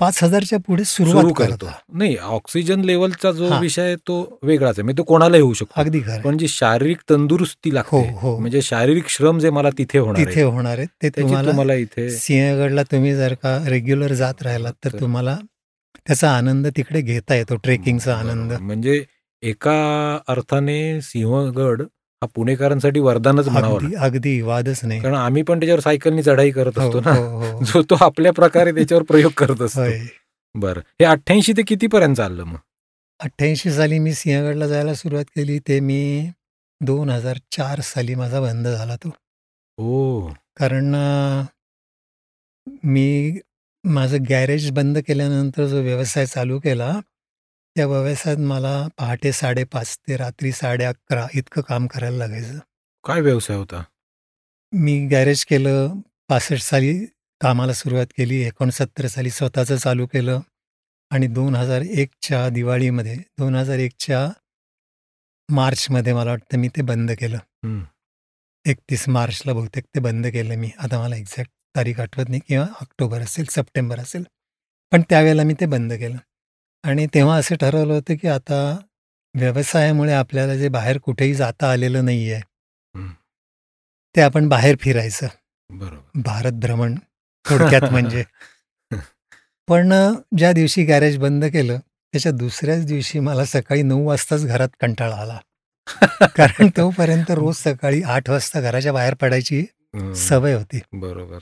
पाच 0.00 0.22
हजारच्या 0.22 0.58
पुढे 0.58 0.84
सुरू 0.84 1.32
करतो. 1.32 1.68
नाही 1.92 2.16
ऑक्सिजन 2.16 2.80
लेवलचा 2.84 3.30
जो 3.32 3.48
हा. 3.48 3.58
विषय 3.60 3.82
आहे 3.82 3.96
तो 3.96 4.38
वेगळाच 4.42 4.74
आहे. 4.78 4.82
म्हणजे 4.82 4.98
तो 4.98 5.02
कोणालाही 5.02 5.42
होऊ 5.42 5.52
शकतो. 5.52 5.80
अगदी 5.80 6.00
खरं 6.00 6.20
पण 6.20 6.36
जी 6.38 6.48
शारीरिक 6.48 6.98
तंदुरुस्ती 7.10 7.70
हो 7.70 7.74
लागते 7.74 8.12
हो 8.20 8.36
म्हणजे 8.38 8.62
शारीरिक 8.62 9.08
श्रम 9.08 9.38
जे 9.38 9.50
मला 9.50 9.70
तिथे 9.78 9.98
होणार 9.98 10.24
तिथे 10.24 10.42
होणार 10.42 10.78
आहे 10.78 10.86
ते 11.02 11.08
तुम्हाला 11.10 11.48
तुम्हाला 11.48 11.74
इथे 11.74 12.08
सिंहगडला 12.10 12.82
तुम्ही 12.82 13.14
जर 13.14 13.34
का 13.34 13.56
रेग्युलर 13.68 14.12
जात 14.12 14.42
राहिलात 14.42 14.72
तर 14.84 15.00
तुम्हाला 15.00 15.36
त्याचा 16.06 16.30
आनंद 16.30 16.66
तिकडे 16.76 17.00
घेता 17.00 17.34
येतो 17.34 17.56
ट्रेकिंगचा 17.56 18.14
आनंद. 18.16 18.52
म्हणजे 18.52 19.02
एका 19.42 19.78
अर्थाने 20.28 21.00
सिंहगड 21.00 21.82
हा 22.22 22.26
पुणेकरांसाठी 22.34 23.00
वरदानच 23.00 23.48
म्हणावं 23.48 23.78
अगदी 23.78 23.94
अगदी 23.94 24.40
वादच 24.42 24.80
नाही. 24.84 25.00
कारण 25.00 25.14
आम्ही 25.14 25.42
पण 25.42 25.58
त्याच्यावर 25.60 25.80
सायकलनी 25.80 26.22
चढाई 26.22 26.50
करत 26.50 26.78
हो 26.78 26.86
असतो 26.88 27.00
ना. 27.00 27.10
हो 27.10 27.38
हो. 27.40 27.60
जो 27.64 27.82
तो 27.82 27.94
आपल्या 28.04 28.32
प्रकारे 28.32 28.72
त्याच्यावर 28.72 29.02
प्रयोग 29.02 29.32
करत 29.36 29.62
असतो. 29.62 29.82
बरं. 30.54 30.80
हे 31.00 31.04
अठ्ठ्याऐंशी 31.04 31.52
ते 31.52 31.62
किती 31.62 31.86
पर्यंत 31.86 32.16
चाललं 32.16 32.44
मग? 32.44 32.58
अठ्ठ्याऐंशी 33.20 33.70
साली 33.70 33.98
मी 33.98 34.12
सिंहगडला 34.12 34.66
जायला 34.66 34.94
सुरुवात 34.94 35.24
केली 35.36 35.58
ते 35.58 35.78
मी 35.80 36.00
दोन 36.80 37.10
हजार 37.10 37.38
चार 37.52 37.80
साली 37.80 38.14
माझा 38.14 38.40
बंद 38.40 38.68
झाला 38.68 38.96
तो. 38.96 39.08
हो 39.78 40.32
कारण 40.56 40.94
मी 42.84 43.38
माझं 43.84 44.24
गॅरेज 44.30 44.70
बंद 44.70 44.98
केल्यानंतर 44.98 45.66
जो 45.66 45.82
व्यवसाय 45.82 46.26
चालू 46.26 46.58
केला 46.58 47.00
त्या 47.78 47.86
व्यवसायात 47.86 48.38
मला 48.38 48.88
पहाटे 48.98 49.32
साडेपाच 49.32 49.98
ते 50.08 50.16
रात्री 50.16 50.50
साडे 50.52 50.84
अकरा 50.84 51.26
इतकं 51.34 51.62
काम 51.62 51.86
करायला 51.86 52.16
लागायचं. 52.16 52.58
काय 53.04 53.20
व्यवसाय 53.20 53.56
होता? 53.56 53.82
मी 54.72 55.06
गॅरेज 55.06 55.44
केलं 55.44 56.00
पासष्ट 56.28 56.64
साली 56.64 56.94
कामाला 57.40 57.72
सुरुवात 57.72 58.06
केली 58.16 58.40
एकोणसत्तर 58.42 59.06
साली 59.06 59.30
स्वतःचं 59.30 59.76
चालू 59.76 60.06
केलं 60.06 60.40
आणि 61.10 61.26
दोन 61.26 61.54
हजार 61.56 61.82
एकच्या 61.82 62.48
दिवाळीमध्ये 62.48 63.16
दोन 63.38 63.54
हजार 63.54 63.78
एकच्या 63.78 64.26
मार्चमध्ये 65.48 66.12
मला 66.12 66.30
वाटतं 66.30 66.58
मी 66.58 66.68
ते 66.68 66.82
बंद 66.82 67.10
केलं. 67.10 67.38
एकतीस 68.64 69.08
मार्चला 69.08 69.52
बहुतेक 69.52 69.84
ते 69.84 70.00
बंद 70.00 70.26
केलं 70.26 70.56
मी. 70.56 70.70
आता 70.78 71.00
मला 71.00 71.16
एक्झॅक्ट 71.16 71.50
तारीख 71.76 72.00
आठवत 72.00 72.28
नाही 72.28 72.40
किंवा 72.48 72.66
ऑक्टोबर 72.80 73.20
असेल 73.20 73.46
सप्टेंबर 73.50 74.00
असेल. 74.00 74.24
पण 74.92 75.02
त्यावेळेला 75.10 75.42
मी 75.42 75.54
ते 75.60 75.66
बंद 75.66 75.92
केलं. 75.92 76.16
आणि 76.84 77.06
तेव्हा 77.14 77.36
असं 77.36 77.54
ठरवलं 77.54 77.92
होतं 77.92 78.14
की 78.14 78.28
आता 78.28 78.78
व्यवसायामुळे 79.34 80.12
आपल्याला 80.12 80.56
जे 80.56 80.68
बाहेर 80.68 80.98
कुठेही 80.98 81.34
जाता 81.34 81.70
आलेलं 81.72 82.04
नाही 82.04 82.32
आहे. 82.32 82.42
ते 84.16 84.20
आपण 84.20 84.48
बाहेर 84.48 84.76
फिरायचं. 84.80 85.26
बरोबर. 85.70 86.20
भारत 86.22 86.52
भ्रमण 86.52 86.94
थोडक्यात 87.44 87.82
म्हणजे. 87.90 88.24
पण 89.68 89.92
ज्या 90.36 90.52
दिवशी 90.52 90.84
गॅरेज 90.84 91.18
बंद 91.18 91.44
केलं 91.44 91.78
त्याच्या 91.78 92.32
दुसऱ्याच 92.32 92.86
दिवशी 92.86 93.20
मला 93.20 93.44
सकाळी 93.44 93.82
नऊ 93.82 94.06
वाजताच 94.06 94.46
घरात 94.46 94.68
कंटाळा 94.80 95.16
आला. 95.16 95.38
कारण 96.20 96.68
तोपर्यंत 96.76 97.30
रोज 97.30 97.56
सकाळी 97.56 98.02
आठ 98.02 98.30
वाजता 98.30 98.60
घराच्या 98.60 98.92
बाहेर 98.92 99.14
पडायची. 99.14 99.64
सवय 100.16 100.54
होती. 100.54 100.80
बरोबर. 100.92 101.38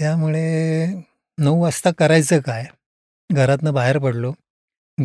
त्यामुळे 0.00 0.86
नऊ 1.38 1.62
वाजता 1.62 1.90
करायचं 1.98 2.40
काय? 2.40 2.66
घरातनं 3.32 3.74
बाहेर 3.74 3.98
पडलो. 3.98 4.32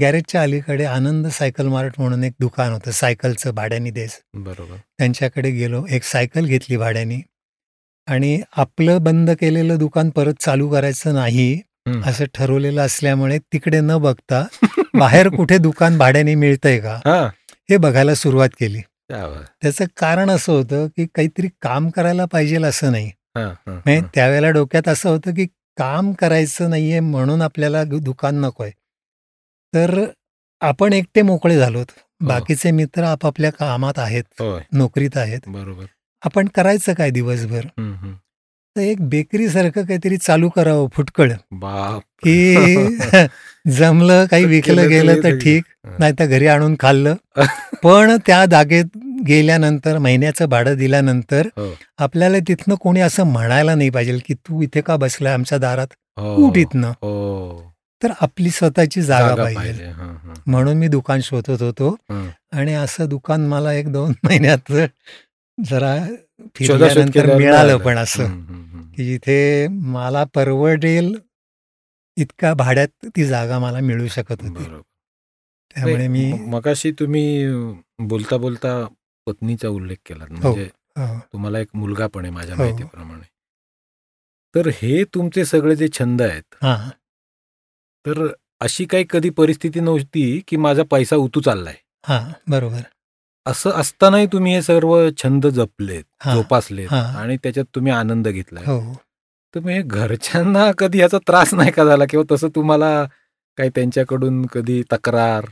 गॅरेजच्या 0.01 0.41
अलीकडे 0.41 0.85
आनंद 0.85 1.27
सायकल 1.27 1.67
मार्ट 1.67 1.93
म्हणून 1.97 2.23
एक 2.23 2.33
दुकान 2.39 2.71
होतं 2.71 2.91
सायकलचं 2.91 3.55
भाड्याने 3.55 3.89
देस. 3.89 4.21
बरोबर. 4.33 4.75
त्यांच्याकडे 4.97 5.51
गेलो 5.51 5.85
एक 5.89 6.03
सायकल 6.03 6.45
घेतली 6.45 6.77
भाड्याने. 6.77 7.21
आणि 8.07 8.41
आपलं 8.57 8.97
बंद 9.01 9.31
केलेलं 9.31 9.77
दुकान 9.77 10.09
परत 10.09 10.33
चालू 10.39 10.69
करायचं 10.69 11.13
नाही. 11.13 11.61
असं 12.05 12.25
ठरवलेलं 12.33 12.81
असल्यामुळे 12.81 13.39
तिकडे 13.39 13.79
न 13.81 13.97
बघता 13.97 14.45
बाहेर 14.93 15.29
कुठे 15.37 15.57
दुकान 15.57 15.97
भाड्याने 15.97 16.35
मिळतंय 16.35 16.79
का? 16.79 16.95
हा. 17.05 17.29
बघायला 17.79 18.15
सुरुवात 18.15 18.49
केली. 18.59 18.79
त्याचं 19.61 19.85
कारण 19.97 20.29
असं 20.29 20.51
होतं 20.53 20.87
की 20.87 21.07
काहीतरी 21.15 21.47
काम 21.61 21.89
करायला 21.89 22.25
पाहिजे 22.25 22.63
असं 22.63 22.91
नाही. 22.91 23.11
म्हणजे. 23.35 24.01
त्यावेळेला 24.15 24.49
डोक्यात 24.49 24.87
असं 24.87 25.09
होतं 25.09 25.33
की 25.33 25.47
काम 25.79 26.11
करायचं 26.13 26.69
नाहीये 26.69 26.99
म्हणून 26.99 27.41
आपल्याला 27.41 27.83
दुकान 27.83 28.35
नकोय. 28.35 28.69
तर 29.73 30.05
आपण 30.61 30.93
एकटे 30.93 31.21
मोकळे 31.21 31.57
झालोत. 31.57 31.85
बाकीचे 32.21 32.71
मित्र 32.71 33.03
आपापल्या 33.03 33.51
कामात 33.51 33.99
आहेत 33.99 34.41
नोकरीत 34.73 35.17
आहेत. 35.17 35.39
बरोबर. 35.47 35.85
आपण 36.25 36.47
करायचं 36.47 36.93
काय 36.93 37.09
दिवसभर. 37.09 37.65
तर 38.75 38.81
एक 38.81 39.07
बेकरी 39.09 39.49
सारखं 39.49 39.85
काहीतरी 39.85 40.17
चालू 40.17 40.49
करावं 40.49 40.87
फुटकळ. 40.93 41.31
बाप 41.51 42.01
की 42.23 42.55
जमलं 43.67 44.25
काही 44.25 44.45
विकलं 44.45 44.89
गेलं 44.89 45.23
तर. 45.23 45.37
ठीक. 45.37 45.63
हा. 45.85 45.95
नाही 45.99 46.13
तर 46.19 46.25
घरी 46.25 46.47
आणून 46.47 46.75
खाल्लं. 46.79 47.15
पण 47.83 48.17
त्या 48.27 48.45
जागेत 48.45 48.85
गेल्यानंतर 49.27 49.97
महिन्याचं 49.97 50.49
भाडं 50.49 50.75
दिल्यानंतर 50.77 51.47
हो. 51.57 51.73
आपल्याला 51.97 52.37
तिथनं 52.47 52.75
कोणी 52.75 52.99
असं 52.99 53.23
म्हणायला 53.23 53.75
नाही 53.75 53.89
पाहिजे 53.89 54.17
की 54.17 54.33
तू 54.33 54.61
इथे 54.61 54.81
का 54.81 54.95
बसलाय 54.95 55.33
आमच्या 55.33 55.57
दारात? 55.57 55.87
हो, 56.17 56.35
उठ 56.35 56.57
इथनं 56.57 56.89
हो. 56.89 57.73
तर 58.03 58.11
आपली 58.21 58.49
स्वतःची 58.49 59.01
जागा 59.01 59.43
पाहिजे. 59.43 59.91
म्हणून 60.47 60.77
मी 60.77 60.87
दुकान 60.87 61.21
शोधत 61.21 61.61
होतो. 61.61 61.95
आणि 62.51 62.73
असं 62.73 63.09
दुकान 63.09 63.47
मला 63.47 63.73
एक 63.73 63.91
दोन 63.93 64.13
महिन्यात 64.23 64.71
जरा 65.69 66.07
फिरल्यानंतर 66.55 67.35
मिळालं. 67.35 67.77
पण 67.77 67.97
असं. 67.97 68.39
की 68.95 69.05
जिथे 69.05 69.67
मला 69.67 70.23
परवडेल 70.23 71.15
इतका 72.17 72.53
भाड्यात 72.53 72.87
ती 73.05 73.25
जागा 73.25 73.59
मला 73.59 73.79
मिळू 73.79 74.07
शकत 74.07 74.41
होती. 74.41 74.63
त्यामुळे 75.75 76.07
मी 76.07 76.33
मगाशी 76.33 76.91
तुम्ही 76.91 77.47
बोलता 77.99 78.37
बोलता 78.37 78.87
पत्नीचा 79.29 79.69
उल्लेख 79.69 79.97
केला. 80.05 80.25
म्हणजे 80.29 80.69
हो, 80.97 81.19
तुम्हाला 81.33 81.59
एक 81.59 81.67
मुलगा 81.73 82.07
पण 82.07 82.25
आहे 82.25 82.33
माझ्या 82.33 82.55
हो. 82.55 82.61
माहितीप्रमाणे. 82.63 83.27
तर 84.55 84.67
हे 84.67 85.03
तुमचे 85.03 85.45
सगळे 85.45 85.75
जे 85.75 85.87
छंद 85.99 86.21
आहेत 86.21 86.55
हा. 86.61 86.89
तर 88.05 88.27
अशी 88.61 88.85
काही 88.85 89.05
कधी 89.09 89.29
परिस्थिती 89.29 89.79
नव्हती 89.79 90.41
की 90.47 90.57
माझा 90.57 90.83
पैसा 90.91 91.15
उतू 91.15 91.41
चाललाय? 91.41 91.75
हा. 92.05 92.19
बरोबर. 92.47 92.81
असं 93.45 93.69
असतानाही 93.69 94.27
तुम्ही 94.27 94.53
हे 94.53 94.61
सर्व 94.61 95.09
छंद 95.23 95.47
जपलेत 95.47 96.03
हा. 96.19 96.33
जोपासलेत 96.35 96.87
हा. 96.89 97.01
आणि 97.19 97.37
त्याच्यात 97.37 97.65
तुम्ही 97.75 97.91
आनंद 97.91 98.27
घेतलाय. 98.27 98.63
हो. 98.65 98.93
तर 99.55 99.59
मग 99.59 99.69
हे 99.69 99.81
घरच्यांना 99.81 100.71
कधी 100.77 100.99
याचा 100.99 101.17
त्रास 101.17 101.53
नाही 101.53 101.71
का 101.71 101.85
झाला? 101.85 102.05
किंवा 102.09 102.35
तसं 102.35 102.47
तुम्हाला 102.55 102.91
काही 103.57 103.69
त्यांच्याकडून 103.69 104.45
कधी 104.45 104.83
तक्रार 104.91 105.45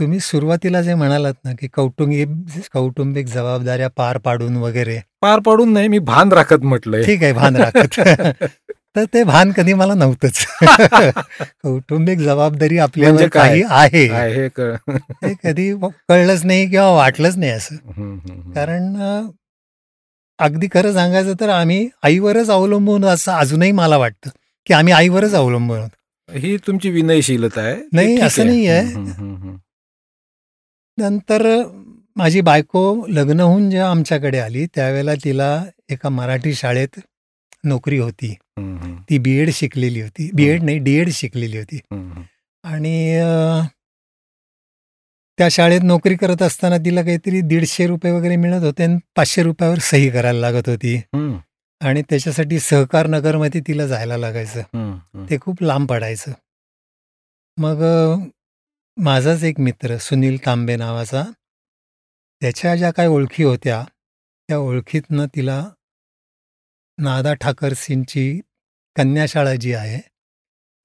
तुम्ही 0.00 0.20
सुरुवातीला 0.20 0.82
जे 0.82 0.94
म्हणालात 0.94 1.34
ना 1.44 1.52
की 1.52 1.68
कौटुंबिक 1.68 2.28
कौटुंबिक 2.72 3.26
जबाबदाऱ्या 3.26 3.88
पार 3.88 4.18
पाडून 4.18 4.56
वगैरे. 4.56 4.98
पार 5.20 5.38
पाडून 5.38 5.72
नाही 5.72 5.88
मी 5.88 5.98
भान 5.98 6.32
राखत 6.32 6.62
म्हटलंय. 6.62 7.04
ठीक 7.04 7.22
आहे 7.22 7.32
भान 7.32 7.56
राखत. 7.56 8.00
तर 8.96 9.04
ते 9.14 9.24
भान 9.24 9.52
कधी 9.52 9.74
मला 9.74 9.94
नव्हतंच. 9.94 10.46
कौटुंबिक 11.62 12.18
जबाबदारी 12.18 12.78
आपल्यावर 12.78 13.12
म्हणजे? 13.14 13.28
काही 13.28 13.62
आहे. 13.68 14.08
आहे 14.08 14.48
हे 15.24 15.34
कधी 15.44 15.72
कळलंच 16.08 16.44
नाही 16.44 16.70
किंवा 16.70 16.90
वाटलंच 16.90 17.36
नाही 17.36 17.52
असं. 17.52 17.76
कारण 18.54 18.96
अगदी 20.38 20.68
खरं 20.74 20.92
सांगायचं 20.92 21.34
तर 21.40 21.48
आम्ही 21.48 21.88
आईवरच 22.02 22.50
अवलंबून 22.50 23.04
असं 23.04 23.32
अजूनही 23.32 23.72
मला 23.72 23.96
वाटतं 23.96 24.30
की 24.66 24.74
आम्ही 24.74 24.92
आईवरच 24.92 25.34
अवलंबून 25.34 25.78
आहोत. 25.78 25.90
ही 26.32 26.56
तुमची 26.56 26.90
विनयशीलता 26.90 27.60
आहे. 27.60 27.74
ते 27.74 27.88
नाही, 27.92 28.20
असं 28.20 28.42
हम्म, 28.42 29.12
हम्म. 29.12 29.56
नंतर 30.98 31.46
माझी 32.16 32.40
बायको 32.40 33.06
लग्न 33.08 33.40
होऊन 33.40 33.70
जेव्हा 33.70 33.90
आमच्याकडे 33.90 34.38
आली 34.38 34.66
त्यावेळेला 34.66 35.14
तिला 35.14 35.64
एका 35.88 36.08
मराठी 36.08 36.54
शाळेत 36.54 37.00
नोकरी 37.64 37.98
होती. 37.98 38.34
ती 39.10 39.18
बी 39.18 39.38
एड 39.38 39.50
शिकलेली 39.50 40.00
होती. 40.00 40.30
बी 40.34 40.44
एड 40.44 40.62
नाही 40.62 40.78
डी 40.78 40.94
एड 40.94 41.10
शिकलेली 41.10 41.58
होती. 41.58 41.78
आणि 42.64 43.20
त्या 45.38 45.48
शाळेत 45.48 45.80
नोकरी 45.84 46.14
करत 46.16 46.42
असताना 46.42 46.76
तिला 46.76 47.02
काहीतरी 47.02 47.40
दीडशे 47.40 47.86
रुपये 47.86 48.12
वगैरे 48.12 48.36
मिळत 48.36 48.62
होते 48.62 48.84
आणि 48.84 48.98
पाचशे 49.16 49.42
रुपयावर 49.42 49.78
सही 49.78 50.10
करायला 50.10 50.50
लागत 50.50 50.68
होती. 50.68 50.96
आणि 51.80 52.02
त्याच्यासाठी 52.02 52.58
सहकार 52.58 53.06
नगरमध्ये 53.06 53.60
तिला 53.60 53.86
जायला 53.86 54.16
लागायचं. 54.16 54.98
ते 55.30 55.38
खूप 55.40 55.62
लांब 55.62 55.88
पडायचं. 55.88 56.32
मग 57.56 57.82
माझाच 58.98 59.42
एक 59.42 59.60
मित्र 59.60 59.96
सुनील 59.96 60.46
तांबे 60.46 60.76
नावाचा 60.76 61.24
त्याच्या 62.40 62.76
ज्या 62.76 62.90
काही 62.90 63.08
ओळखी 63.08 63.42
होत्या 63.42 63.84
त्या 64.48 64.58
ओळखीतनं 64.58 65.26
तिला 65.36 65.68
नादा 66.98 67.34
ठाकरसींची 67.34 68.40
कन्याशाळा 68.96 69.54
जी 69.54 69.72
आहे 69.72 70.00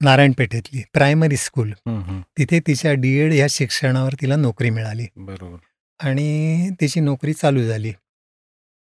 नारायणपेठेतली 0.00 0.82
प्रायमरी 0.92 1.36
स्कूल. 1.36 1.72
तिथे 2.38 2.60
तिच्या 2.60 2.92
डी 2.92 3.18
एड 3.18 3.32
या 3.32 3.46
शिक्षणावर 3.50 4.12
तिला 4.20 4.36
नोकरी 4.36 4.70
मिळाली. 4.70 5.06
बरोबर. 5.16 5.58
आणि 5.98 6.70
तिची 6.80 7.00
नोकरी 7.00 7.32
चालू 7.32 7.62
झाली. 7.62 7.92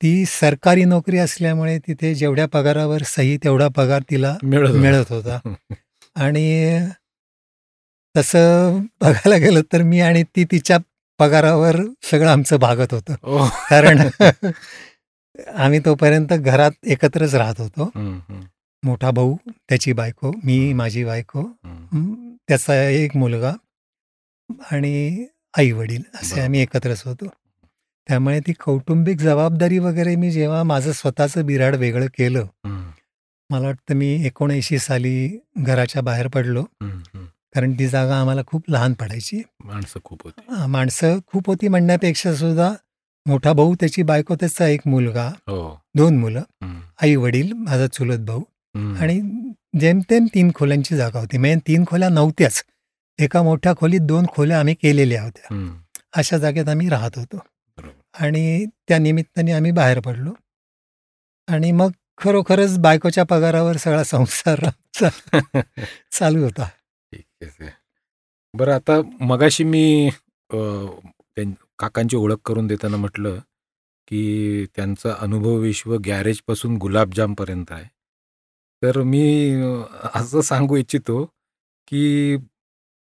ती 0.02 0.26
सरकारी 0.26 0.84
नोकरी 0.84 1.18
असल्यामुळे 1.18 1.80
तिथे 1.80 2.16
जेवढ्या 2.16 2.46
पगारावर 2.48 3.04
सही 3.04 3.38
तेवढा 3.38 3.68
पगार 3.68 4.02
तिला. 4.10 4.38
मिळत 4.44 5.12
होता. 5.12 5.54
आणि 6.16 6.80
तसं 8.16 8.80
बघायला 9.02 9.38
गेलं 9.38 9.62
तर 9.74 9.82
मी 9.82 10.00
आणि 10.00 10.24
ती 10.24 10.44
तिच्या 10.44 10.78
पगारावर 11.20 11.76
सगळं 12.12 12.30
आमचं 12.30 12.60
भागत 12.60 12.94
होतं. 12.94 13.16
कारण 13.70 14.08
आम्ही 15.56 15.80
तोपर्यंत 15.80 16.34
घरात 16.34 16.72
एकत्रच 16.86 17.36
राहत 17.36 17.60
होतो. 17.60 17.90
मोठा 18.84 19.12
भाऊ 19.12 19.36
त्याची 19.70 19.94
बायको 19.94 20.32
मी 20.44 20.74
माझी 20.74 21.04
बायको 21.04 21.44
त्याचा 22.48 22.84
एक 22.90 23.16
मुलगा 23.18 23.54
आणि 24.72 25.26
आई 25.58 25.72
वडील 25.72 26.02
असे. 26.14 26.42
आम्ही 26.42 26.62
एकत्रच 26.62 27.02
होतो. 27.06 27.26
त्यामुळे 28.08 28.40
ती 28.40 28.54
कौटुंबिक 28.54 29.18
जबाबदारी 29.18 29.80
वगैरे 29.80 30.16
मी 30.16 30.32
जेव्हा 30.32 30.64
माझं 30.64 30.92
स्वतःचं 30.92 31.46
बिराड 31.46 31.76
वेगळं 31.76 32.06
केलं 32.06 32.46
मला 33.50 33.66
वाटतं 33.66 33.96
मी 33.96 34.26
एकोणऐंशी 34.26 34.80
साली 34.80 35.40
घराच्या 35.58 36.02
बाहेर 36.02 36.28
पडलो. 36.28 36.64
कारण 37.56 37.74
ती 37.74 37.88
जागा 37.88 38.20
आम्हाला 38.20 38.42
खूप 38.48 38.64
लहान 38.70 38.94
पडायची. 38.94 39.42
माणसं 39.64 40.00
खूप 40.04 40.24
होती. 40.24 40.42
माणसं 40.68 41.20
खूप 41.28 41.48
होती 41.48 41.68
म्हणण्यापेक्षा 41.68 42.36
सुद्धा 42.36 42.74
मोठा 43.26 43.54
भाऊ 43.54 43.76
त्याची 43.76 44.04
बायको 44.04 44.36
त्याचा 44.36 44.68
एक 44.68 44.82
मुलगा 44.86 45.28
हो. 45.28 45.80
दोन 45.96 46.18
मुलं 46.18 46.42
आई 47.02 47.16
वडील 47.16 47.54
माझा 47.54 47.88
चुलत 47.88 48.20
भाऊ. 48.20 48.42
आणि 48.76 49.20
जेमतेम 49.80 50.26
तीन 50.26 50.52
खोल्यांची 50.56 50.96
जागा 50.98 51.20
होती. 51.20 51.38
म्हणजे 51.38 51.60
तीन 51.68 51.84
खोल्या 51.88 52.10
नव्हत्याच. 52.10 52.64
एका 53.20 53.44
मोठ्या 53.44 53.74
खोलीत 53.76 54.02
दोन 54.02 54.26
खोल्या 54.34 54.60
आम्ही 54.60 54.74
केलेल्या 54.74 55.24
होत्या. 55.24 55.78
अशा 56.16 56.38
जागेत 56.38 56.70
आम्ही 56.70 56.90
राहत 56.90 57.12
होतो. 57.16 57.40
आणि 58.20 58.66
त्या 58.88 58.98
निमित्ताने 58.98 59.52
आम्ही 59.52 59.72
बाहेर 59.72 60.00
पडलो. 60.00 60.34
आणि 61.48 61.72
मग 61.72 61.92
खरोखरच 62.18 62.78
बायकोच्या 62.80 63.24
पगारावर 63.24 63.78
सगळा 63.78 64.04
संसार 64.04 64.70
चालू 66.12 66.44
होता. 66.44 66.68
ठीक 67.46 67.62
आहे 67.62 67.72
बरं 68.54 68.74
आता 68.74 69.02
मगाशी 69.22 69.64
मी 69.64 70.10
काकांची 71.80 72.18
ओळख 72.18 72.38
करून 72.46 72.68
देताना 72.68 72.98
म्हटलं 72.98 73.40
की 74.08 74.66
त्यांचा 74.76 75.14
अनुभव 75.20 75.58
विश्व 75.60 75.96
गॅरेजपासून 76.06 76.78
गुलाबजामपर्यंत 76.78 77.72
आहे. 77.72 77.86
तर 78.82 79.02
मी 79.04 79.54
असं 80.16 80.42
सांगू 80.42 80.78
इच्छितो 80.78 81.24
की 81.88 82.38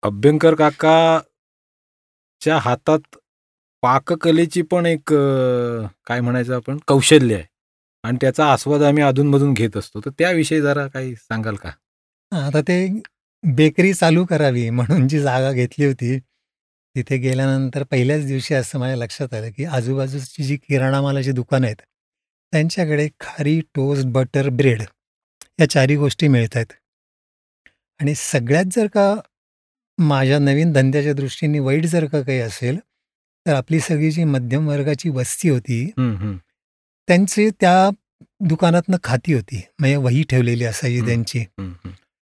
अभ्यंकर 0.02 0.54
काकाच्या 0.54 2.58
हातात 2.58 3.16
पाककलेची 3.82 4.62
पण 4.62 4.86
एक 4.86 5.12
काय 6.06 6.20
म्हणायचं 6.20 6.56
आपण 6.56 6.78
कौशल्य 6.88 7.34
आहे. 7.34 7.44
आणि 8.04 8.18
त्याचा 8.20 8.52
आस्वाद 8.52 8.82
आम्ही 8.82 9.02
अधूनमधून 9.02 9.54
घेत 9.54 9.76
असतो. 9.76 10.00
तर 10.00 10.10
त्याविषयी 10.18 10.60
जरा 10.62 10.86
काही 10.86 11.14
सांगाल 11.14 11.56
का? 11.56 11.70
आता 12.32 12.60
ते 12.60 13.00
बेकरी 13.42 13.94
चालू 13.94 14.24
करावी 14.24 14.70
म्हणून 14.70 15.08
जी 15.08 15.20
जागा 15.20 15.52
घेतली 15.52 15.84
होती 15.84 16.18
तिथे 16.96 17.16
गेल्यानंतर 17.16 17.82
पहिल्याच 17.82 18.26
दिवशी 18.26 18.54
असं 18.54 18.78
माझ्या 18.78 18.96
लक्षात 18.96 19.34
आलं 19.34 19.50
की 19.56 19.64
आजूबाजूची 19.64 20.42
जी 20.42 20.56
किराणा 20.56 21.02
मालाची 21.02 21.32
दुकानं 21.32 21.66
आहेत 21.66 21.76
त्यांच्याकडे 22.52 23.08
खारी 23.20 23.60
टोस्ट 23.74 24.06
बटर 24.06 24.48
ब्रेड 24.48 24.82
या 25.60 25.70
चारही 25.70 25.96
गोष्टी 25.96 26.28
मिळत 26.28 26.56
आहेत 26.56 26.72
आणि 28.00 28.14
सगळ्यात 28.14 28.64
जर 28.72 28.86
का 28.86 29.14
माझ्या 29.98 30.38
नवीन 30.38 30.72
धंद्याच्या 30.72 31.12
दृष्टीने 31.12 31.58
वाईट 31.58 31.86
जर 31.86 32.06
का 32.06 32.22
काही 32.22 32.38
असेल 32.38 32.78
तर 33.46 33.54
आपली 33.54 33.80
सगळी 33.80 34.10
जी 34.10 34.24
मध्यम 34.24 34.68
वर्गाची 34.68 35.08
वस्ती 35.08 35.48
होती 35.48 35.90
त्यांची 37.08 37.50
त्या 37.50 37.90
दुकानातनं 38.40 38.96
खाती 39.04 39.32
होती 39.32 39.62
म्हणजे 39.78 39.96
वही 39.96 40.22
ठेवलेली 40.22 40.64
असायची. 40.64 41.06
त्यांची. 41.06 41.44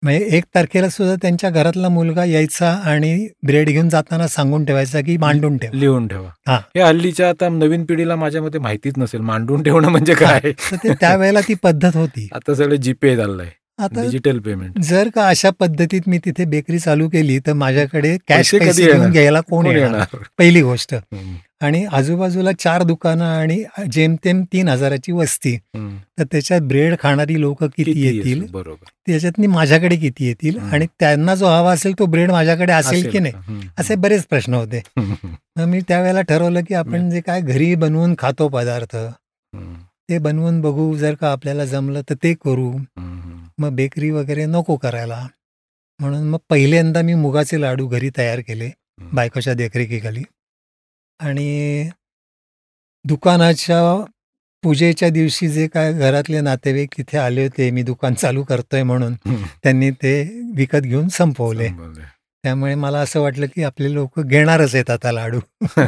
म्हणजे 0.04 0.26
एक 0.38 0.44
तारखेला 0.56 0.90
सुद्धा 0.90 1.16
त्यांच्या 1.16 1.50
घरातला 1.50 1.90
मुलगा 1.90 2.26
यायचा 2.26 2.70
आणि 2.86 3.28
ब्रेड 3.46 3.70
घेऊन 3.70 3.90
जाताना 3.90 4.28
सांगून 4.28 4.66
ठेवायचा 4.66 5.02
की 5.02 5.18
मांडून 5.18 5.58
ठेव. 5.58 5.70
लिहून 5.74 6.08
ठेवा. 6.08 6.30
हा. 6.48 6.56
हे 6.76 6.82
हल्लीच्या 6.82 7.30
आता 7.30 7.50
नवीन 7.50 7.84
पिढीला 7.86 8.16
माझ्या 8.16 8.42
मते 8.42 8.60
माहितीच 8.60 8.94
नसेल 8.98 9.22
मांडून 9.22 9.64
ठेवणं 9.64 9.90
म्हणजे 9.90 10.14
काय? 10.14 10.52
त्यावेळेला 10.84 11.42
ती 11.42 11.54
पद्धत 11.54 11.96
होती. 11.96 12.28
आता 12.34 12.54
सगळं 12.56 12.76
जीपे 12.76 13.16
झालंय 13.16 13.50
आता 13.84 14.02
डिजिटल 14.02 14.40
पेमेंट 14.40 14.80
जर 14.80 15.10
का 15.10 15.28
अशा 15.28 15.50
पद्धतीत 15.50 16.02
मी 16.08 16.18
तिथे 16.18 16.46
बेकरी 16.46 16.80
चालू 16.80 17.08
केली 17.10 17.40
तर 17.40 17.54
माझ्याकडे 17.54 18.18
कॅश 18.28 18.52
पैसे 18.56 18.86
घेऊन? 18.86 19.12
घ्यायला 19.12 19.42
कोण 19.42 19.66
येणार? 19.66 20.16
पहिली 20.38 20.62
गोष्ट. 20.62 20.96
आणि 21.62 21.84
आजूबाजूला 21.92 22.52
चार 22.52 22.84
दुकानं 22.84 23.26
आणि 23.26 23.64
जेमतेम 23.92 24.44
तीन 24.44 24.70
हजाराची 24.70 25.12
वस्ती. 25.12 25.56
तर 25.76 26.24
त्याच्यात 26.24 26.62
ब्रेड 26.62 26.96
खाणारी 27.00 27.40
लोक 27.42 27.64
किती 27.64 28.00
येतील? 28.02 28.46
त्याच्यातनी 28.54 29.48
माझ्याकडे 29.48 29.96
किती 29.96 30.26
येतील. 30.26 30.58
आणि 30.60 30.86
त्यांना 31.00 31.36
जो 31.36 31.46
हवा 31.46 31.74
असेल 31.74 31.94
तो 32.00 32.06
ब्रेड 32.06 32.32
माझ्याकडे 32.32 32.74
असेल 32.74 33.10
की 33.10 33.20
नाही? 33.20 33.34
असे 33.80 33.96
बरेच 33.96 34.26
प्रश्न 34.26 34.54
होते. 34.54 34.82
मग 35.58 35.66
मी 35.66 35.80
त्यावेळेला 35.88 36.22
ठरवलं 36.22 36.62
की 36.68 36.74
आपण 36.74 37.10
जे 37.10 37.22
काय 37.22 37.42
घरी 37.42 37.74
बनवून 37.76 38.16
खातो 38.20 38.48
पदार्थ 38.48 38.96
ते 40.10 40.18
बनवून 40.18 40.62
बघू. 40.62 40.96
जर 40.98 41.14
का 41.16 41.32
आपल्याला 41.32 41.66
जमलं 41.66 42.02
तर 42.10 42.16
ते 42.24 42.34
करू. 42.34 42.72
मग 43.62 43.76
बेकरी 43.76 44.10
वगैरे 44.12 44.46
नको 44.46 44.76
करायला 44.78 45.26
म्हणून 46.00 46.28
मग 46.30 46.40
पहिल्यांदा 46.50 47.02
मी 47.02 47.14
मुगाचे 47.14 47.62
लाडू 47.62 47.88
घरी 47.88 48.10
तयार 48.18 48.40
केले. 48.40 48.70
बायकोच्या 49.14 49.54
देखरेखीखाली 49.54 50.24
आणि 51.20 51.90
दुकानाच्या 53.06 53.82
पूजेच्या 54.64 55.10
दिवशी 55.10 55.48
जे 55.50 55.68
काय 55.68 55.94
घरातले 55.94 56.42
नातेवाईक 56.42 56.90
तिथे 56.98 57.18
आले 57.18 57.44
होते 57.44 57.70
मी 57.72 57.84
दुकान 57.84 58.14
चालू 58.14 58.44
करतोय 58.44 58.84
म्हणून. 58.84 59.14
त्यांनी 59.64 59.90
ते 59.92 60.14
विकत 60.56 60.82
घेऊन 60.82 61.08
संपवले. 61.08 61.68
त्यामुळे 62.44 62.76
मला 62.76 63.00
असं 63.00 63.22
वाटलं 63.22 63.46
की 63.56 63.64
आपले 63.64 63.94
लोक 63.94 64.20
घेणारच 64.20 64.74
आहेत 64.76 64.90
आता 64.90 65.12
लाडू 65.12 65.40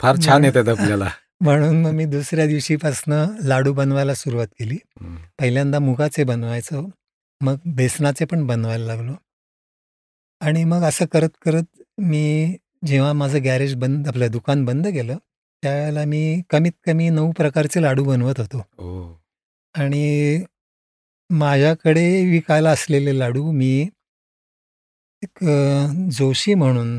फार 0.00 0.16
छान 0.26 0.44
येतात 0.44 0.68
आपल्याला 0.68 1.08
म्हणून 1.40 1.80
मग 1.82 1.90
मी 1.90 2.04
दुसऱ्या 2.04 2.46
दिवशीपासनं 2.46 3.34
लाडू 3.42 3.72
बनवायला 3.72 4.14
सुरुवात 4.14 4.46
केली. 4.58 4.76
पहिल्यांदा 5.38 5.78
मुगाचे 5.78 6.24
बनवायचो 6.24 6.86
मग 7.40 7.56
बेसनाचे 7.76 8.24
पण 8.24 8.46
बनवायला 8.46 8.84
लागलो. 8.86 9.14
आणि 10.40 10.64
मग 10.64 10.82
असं 10.82 11.04
करत 11.06 11.36
करत 11.42 11.82
मी 12.00 12.56
जेव्हा 12.86 13.12
माझं 13.12 13.42
गॅरेज 13.44 13.74
बंद 13.74 14.08
आपलं 14.08 14.30
दुकान 14.30 14.64
बंद 14.64 14.86
केलं 14.86 15.16
त्यावेळेला 15.62 16.04
मी 16.04 16.40
कमीत 16.50 16.72
कमी 16.86 17.08
नऊ 17.10 17.30
प्रकारचे 17.32 17.82
लाडू 17.82 18.04
बनवत 18.04 18.40
होतो. 18.40 18.58
हो. 18.58 19.20
आणि 19.74 20.44
माझ्याकडे 21.30 22.04
विकायला 22.30 22.70
असलेले 22.70 23.18
लाडू 23.18 23.50
मी 23.52 23.88
एक 25.22 25.44
जोशी 26.10 26.54
म्हणून 26.54 26.98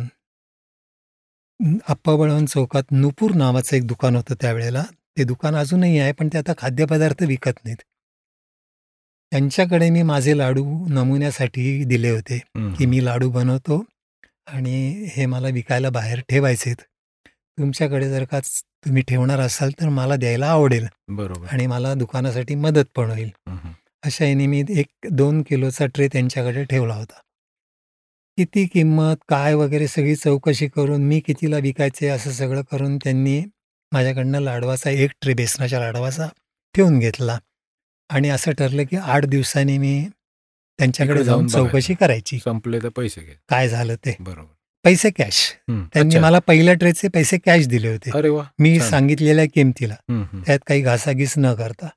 न- 1.59 1.77
आप्पाबळवंत 1.87 2.47
चौकात 2.47 2.83
नुपूर 2.91 3.31
नावाचं 3.31 3.75
एक 3.75 3.87
दुकान 3.87 4.15
होतं 4.15 4.35
त्यावेळेला. 4.41 4.83
ते 5.17 5.23
दुकान 5.23 5.55
अजूनही 5.55 5.99
आहे 5.99 6.11
पण 6.11 6.27
ते 6.27 6.37
आता 6.37 6.51
खाद्यपदार्थ 6.57 7.23
विकत 7.23 7.51
नाहीत. 7.63 7.77
त्यांच्याकडे 9.31 9.89
मी 9.89 10.01
माझे 10.01 10.37
लाडू 10.37 10.87
नमुन्यासाठी 10.87 11.83
दिले 11.83 12.09
होते. 12.09 12.37
की 12.75 12.85
मी 12.85 13.05
लाडू 13.05 13.29
बनवतो 13.29 13.85
आणि 14.47 15.07
हे 15.11 15.25
मला 15.25 15.47
विकायला 15.47 15.89
बाहेर 15.89 16.21
ठेवायचेत 16.29 16.75
तुमच्याकडे 17.27 18.09
जर 18.09 18.23
का 18.23 18.39
तुम्ही 18.85 19.03
ठेवणार 19.03 19.39
असाल 19.39 19.71
तर 19.81 19.89
मला 19.89 20.15
द्यायला 20.15 20.47
आवडेल 20.47 20.87
बरोबर. 21.07 21.47
आणि 21.51 21.67
मला 21.67 21.93
दुकानासाठी 21.93 22.55
मदत 22.55 22.85
पण 22.95 23.09
होईल. 23.09 23.29
अशा 24.03 24.25
याने 24.25 24.47
मी 24.47 24.63
एक 24.69 24.85
दोन 25.11 25.41
किलोचा 25.41 25.85
ट्रे 25.85 26.07
त्यांच्याकडे 26.07 26.63
ठेवला 26.63 26.93
होता. 26.93 27.19
किती 28.37 28.65
किंमत 28.67 29.17
काय 29.29 29.53
वगैरे 29.53 29.87
सगळी 29.87 30.15
चौकशी 30.15 30.67
करून 30.67 31.01
मी 31.01 31.19
कितीला 31.19 31.57
विकायचे 31.57 32.07
असं 32.07 32.31
सगळं 32.31 32.61
करून 32.61 32.97
त्यांनी 32.97 33.39
माझ्याकडनं 33.91 34.39
लाडवाचा 34.39 34.89
एक 34.89 35.11
ट्रे 35.21 35.33
बेसनाच्या 35.33 35.79
लाडवाचा 35.79 36.27
ठेवून 36.75 36.97
घेतला 36.99 37.37
आणि 38.09 38.29
असं 38.29 38.51
ठरलं 38.51 38.83
की 38.83 38.97
आठ 38.97 39.25
दिवसांनी 39.25 39.77
मी 39.77 40.07
त्यांच्याकडे 40.79 41.23
जाऊन 41.23 41.47
चौकशी 41.47 41.93
करायची 41.93 42.39
संपले 42.39 42.79
तर 42.79 42.89
पैसे 42.89 43.21
घे 43.21 43.33
काय 43.49 43.69
झालं 43.69 43.95
ते 43.95 44.15
बरोबर 44.19 44.53
पैसे 44.85 45.09
कॅश. 45.09 45.37
त्यांनी. 45.93 46.17
मला 46.19 46.39
पहिल्या 46.39 46.73
ट्रेचे 46.73 47.07
पैसे 47.07 47.37
कॅश 47.37 47.67
दिले 47.67 47.91
होते 47.91 48.11
अरे 48.13 48.29
वा 48.29 48.43
मी. 48.59 48.79
सांगितलेल्या 48.79 49.45
किमतीला. 49.53 49.95
त्यात 50.45 50.59
काही 50.67 50.81
घासाघीस 50.81 51.33
न 51.37 51.53
करता 51.53 51.87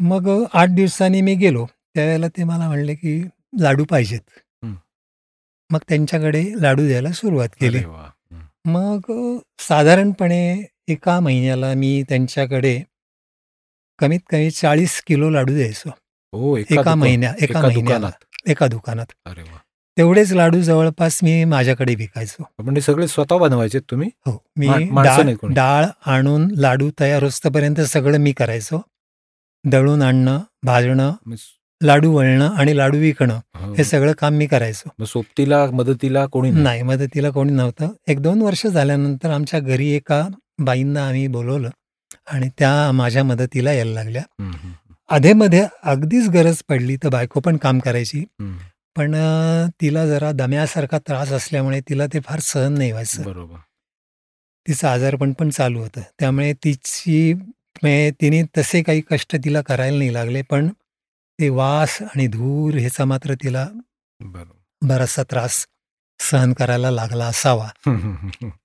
मग 0.00 0.28
आठ 0.52 0.68
दिवसांनी 0.68 1.20
मी 1.20 1.34
गेलो 1.34 1.66
त्यावेळेला 1.94 2.28
ते 2.28 2.44
मला 2.44 2.66
म्हणले 2.68 2.94
की 2.94 3.20
लाडू 3.60 3.84
पाहिजेत. 3.84 4.20
मग 5.70 5.78
त्यांच्याकडे 5.88 6.52
लाडू 6.56 6.86
द्यायला 6.86 7.12
सुरुवात 7.12 7.48
केली. 7.48 7.78
मग 8.64 9.00
साधारणपणे 9.58 10.66
एका 10.88 11.20
महिन्याला 11.20 11.74
मी 11.74 12.02
त्यांच्याकडे 12.08 12.80
कमीत 13.98 14.20
कमी 14.30 14.50
चाळीस 14.50 15.02
किलो 15.02 15.30
लाडू 15.30 15.52
द्यायचो. 15.52 15.90
एका 16.70 16.94
महिन्या 16.94 17.34
एका 17.40 17.60
महिन्याला. 17.62 18.10
एका 18.46 18.66
दुकानात. 18.66 19.06
तेवढेच 19.96 20.32
लाडू 20.32 20.60
जवळपास 20.60 21.20
मी 21.22 21.44
माझ्याकडे 21.44 21.94
विकायचो. 21.94 22.44
म्हणजे 22.58 22.80
सगळे 22.80 23.08
स्वतः 23.08 23.36
बनवायचे 23.36 23.80
तुम्ही? 23.80 24.10
हो. 24.26 24.44
मी 24.56 24.68
डाळ 25.54 25.84
आणून 26.06 26.50
लाडू 26.50 26.90
तयार 27.00 27.22
होस्तपर्यंत 27.22 27.80
सगळं 27.80 28.18
मी 28.18 28.32
करायचो. 28.32 28.82
दळून 29.64 30.02
आणणं 30.02 30.38
भाजणं. 30.62 31.12
मग 31.26 31.34
लाडू 31.80 32.12
वळणं 32.12 32.54
आणि 32.58 32.76
लाडू 32.76 32.98
विकणं 32.98 33.38
हो. 33.56 33.72
हे 33.74 33.84
सगळं 33.84 34.12
काम 34.18 34.34
मी 34.34 34.46
करायचो. 34.46 35.04
सोबतीला 35.06 35.64
मदतीला 35.72 36.24
कोणी 36.26 36.50
नाही? 36.50 36.82
मदतीला 36.82 37.30
कोणी 37.30 37.52
नव्हतं. 37.52 37.92
एक 38.08 38.20
दोन 38.22 38.42
वर्ष 38.42 38.66
झाल्यानंतर 38.66 39.30
आमच्या 39.30 39.60
घरी 39.60 39.88
एका 39.90 40.26
बाईंना 40.58 41.06
आम्ही 41.08 41.26
बोलवलं 41.26 41.70
आणि 42.32 42.48
त्या 42.58 42.90
माझ्या 42.92 43.24
मदतीला 43.24 43.72
यायला 43.72 43.92
लागल्या. 43.92 44.22
अधेमध्ये 45.10 45.66
अगदीच 45.82 46.28
गरज 46.28 46.62
पडली 46.68 46.96
तर 46.96 47.08
बायको 47.08 47.40
पण 47.40 47.56
काम 47.56 47.78
करायची. 47.78 48.24
पण 48.96 49.14
तिला 49.80 50.06
जरा 50.06 50.30
दम्यासारखा 50.32 50.98
त्रास 50.98 51.32
असल्यामुळे 51.32 51.80
तिला 51.80 52.06
ते 52.06 52.20
फार 52.20 52.40
सहन 52.42 52.74
नाही 52.78 52.90
व्हायचं. 52.92 53.22
बरोबर. 53.22 53.56
तिचं 54.66 54.88
आजारपण 54.88 55.32
पण 55.32 55.50
चालू 55.50 55.80
होतं. 55.80 56.00
त्यामुळे 56.18 56.52
तिची 56.64 57.32
म्हणजे 57.34 58.10
तिने 58.20 58.42
तसे 58.58 58.82
काही 58.82 59.02
कष्ट 59.10 59.36
तिला 59.36 59.60
करायला 59.60 59.98
नाही 59.98 60.12
लागले 60.14 60.42
पण 60.42 60.68
ते 61.40 61.48
वास 61.48 62.02
आणि 62.02 62.26
धूर 62.26 62.74
ह्याचा 62.74 63.04
मात्र 63.04 63.34
तिला 63.34 63.68
बराचसा 64.82 65.22
त्रास 65.22 65.66
सहन 66.18 66.52
करायला 66.52 66.90
लागला 66.90 67.26
असावा. 67.26 67.68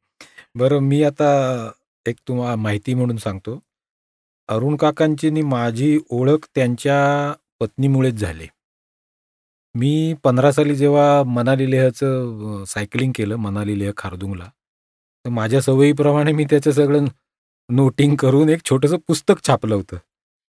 बरं 0.55 0.79
मी 0.79 1.03
आता 1.03 1.71
एक 2.05 2.15
तुम्हाला 2.27 2.55
माहिती 2.55 2.93
म्हणून 2.93 3.17
सांगतो. 3.17 3.59
अरुण 4.47 4.75
काकांची 4.75 5.29
माझी 5.29 5.99
ओळख 6.09 6.47
त्यांच्या 6.55 7.33
पत्नीमुळेच 7.59 8.13
झाली. 8.13 8.47
मी 9.75 10.13
पंधरा 10.23 10.51
साली 10.51 10.75
जेव्हा 10.75 11.23
मनाली 11.23 11.71
लेहचं 11.71 12.63
सायकलिंग 12.67 13.11
केलं 13.15 13.35
मनाली 13.35 13.79
लेह 13.79 13.91
खारदुंगला 13.97 14.45
तर 15.25 15.29
माझ्या 15.29 15.61
सवयीप्रमाणे 15.61 16.31
मी 16.31 16.43
त्याचं 16.43 16.71
सगळं 16.71 17.05
नोटिंग 17.69 18.15
करून 18.15 18.49
एक 18.49 18.59
छोटंसं 18.65 18.97
पुस्तक 19.07 19.47
छापलं 19.47 19.75
होतं. 19.75 19.97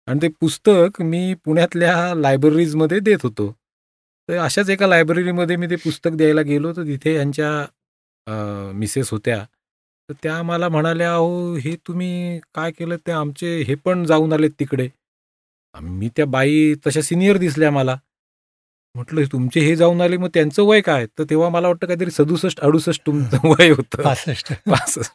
आणि 0.09 0.18
ते 0.22 0.28
पुस्तक 0.40 1.00
मी 1.03 1.34
पुण्यातल्या 1.44 2.14
लायब्ररीजमध्ये 2.14 2.98
देत 3.00 3.18
होतो. 3.22 3.50
तर 4.28 4.38
अशाच 4.38 4.70
एका 4.70 4.86
लायब्ररीमध्ये 4.86 5.57
मी 5.57 5.66
ते 5.70 5.76
पुस्तक 5.76 6.11
द्यायला 6.16 6.42
गेलो 6.42 6.72
तर 6.72 6.82
तिथे 6.86 7.14
यांच्या 7.14 7.50
मिसेस 8.74 9.11
होत्या. 9.11 9.38
तर 10.09 10.14
त्या 10.22 10.42
मला 10.42 10.68
म्हणाल्या 10.68 11.12
अहो 11.14 11.55
हे 11.55 11.74
तुम्ही 11.88 12.38
काय 12.55 12.70
केलं? 12.70 12.96
ते 13.07 13.12
आमचे 13.12 13.57
हे 13.68 13.74
पण 13.84 14.05
जाऊन 14.05 14.32
आलेत 14.32 14.50
तिकडे. 14.61 14.88
मी 15.74 16.09
त्या 16.16 16.26
बाई 16.26 16.74
तशा 16.86 17.00
सिनियर 17.03 17.36
दिसल्या 17.36 17.70
मला. 17.70 17.96
म्हटलं 18.94 19.24
तुमचे 19.32 19.61
हे 19.61 19.74
जाऊन 19.76 20.00
आले 20.00 20.16
मग 20.16 20.28
त्यांचं 20.34 20.62
वय 20.62 20.80
काय? 20.80 21.07
तर 21.18 21.24
तेव्हा 21.30 21.48
मला 21.48 21.68
वाटतं 21.68 21.86
काहीतरी 21.86 22.11
सदुसष्ट 22.11 22.61
अडुसष्ट 22.61 23.07
तुमचं 23.07 23.38
वय 23.61 23.70
होतं. 23.70 24.03
पासष्ट. 24.03 24.53
पासष्ट. 24.66 25.12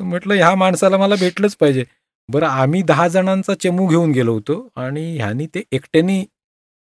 म्हटलं 0.00 0.34
ह्या 0.34 0.54
माणसाला 0.54 0.96
मला 0.96 1.14
भेटलंच 1.20 1.56
पाहिजे. 1.56 1.84
बरं 2.28 2.46
आम्ही 2.46 2.82
दहा 2.82 3.08
जणांचा 3.08 3.54
चमू 3.54 3.86
घेऊन 3.86 4.10
गेलो 4.12 4.32
होतो 4.32 4.68
आणि 4.76 5.16
ह्यानी 5.16 5.46
ते 5.46 5.62
एकट्याने 5.72 6.22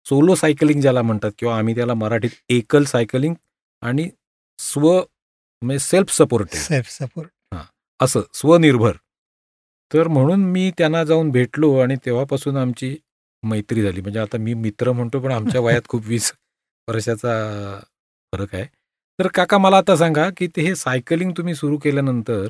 सोलो 0.05 0.35
सायकलिंग 0.35 0.81
ज्याला 0.81 1.01
म्हणतात 1.01 1.31
किंवा 1.37 1.57
आम्ही 1.57 1.75
त्याला 1.75 1.93
मराठीत 1.93 2.29
एकल 2.49 2.83
सायकलिंग 2.83 3.33
आणि 3.81 4.09
स्व 4.59 4.89
म्हणजे 5.61 5.79
सेल्फ 5.79 6.13
सपोर्टेड. 6.13 6.59
Self 6.59 6.89
support. 6.89 7.55
असं 7.99 8.21
स्वनिर्भर. 8.33 8.91
तर 9.91 10.07
म्हणून 10.07 10.43
मी 10.45 10.71
त्यांना 10.77 11.03
जाऊन 11.03 11.29
भेटलो 11.31 11.77
आणि 11.79 11.95
तेव्हापासून 11.95 12.57
आमची 12.57 12.95
मैत्री 13.43 13.81
झाली. 13.81 14.01
म्हणजे 14.01 14.19
आता 14.19 14.37
मी 14.37 14.53
मित्र 14.53 14.91
म्हणतो 14.91 15.19
पण 15.19 15.31
आमच्या 15.31 15.61
वयात 15.61 15.87
खूप 15.87 16.05
वीस 16.05 16.31
वर्षाचा 16.87 17.33
फरक 18.33 18.55
आहे. 18.55 18.65
तर 19.19 19.27
काका 19.27 19.57
मला 19.57 19.77
आता 19.77 19.95
सांगा 19.95 20.29
की 20.37 20.47
ते 20.47 20.61
हे 20.61 20.75
सायकलिंग 20.75 21.31
तुम्ही 21.31 21.55
सुरू 21.55 21.77
केल्यानंतर 21.77 22.47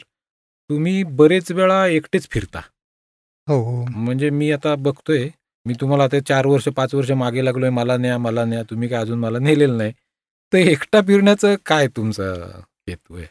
तुम्ही 0.72 1.04
बरेच 1.04 1.52
वेळा 1.52 1.86
एकटेच 1.88 2.28
फिरता. 2.32 2.60
हो 3.48 3.56
हो. 3.64 3.86
म्हणजे 3.86 4.30
मी 4.30 4.52
आता 4.52 4.76
बघतोय 4.76 5.28
मी 5.66 5.74
तुम्हाला 5.82 6.04
आता 6.04 6.20
चार 6.20 6.46
वर्ष 6.46 6.68
पाच 6.68 6.94
वर्ष 6.96 7.12
मागे 7.12 7.46
लागलोय 7.46 7.70
मला 7.70 7.98
न्या 7.98 8.18
मला 8.18 8.46
न्या 8.46 8.62
तुम्ही 8.64 8.90
काय 8.90 9.02
अजून 9.02 9.20
मला 9.20 9.40
नेलेलं 9.40 9.78
नाही. 9.78 9.92
तर 10.54 10.58
एकटा 10.58 11.02
फिरण्याचं 11.02 11.56
काय 11.66 11.88
तुमचं 11.88 12.34
हेतू 12.90 13.18
आहे? 13.18 13.26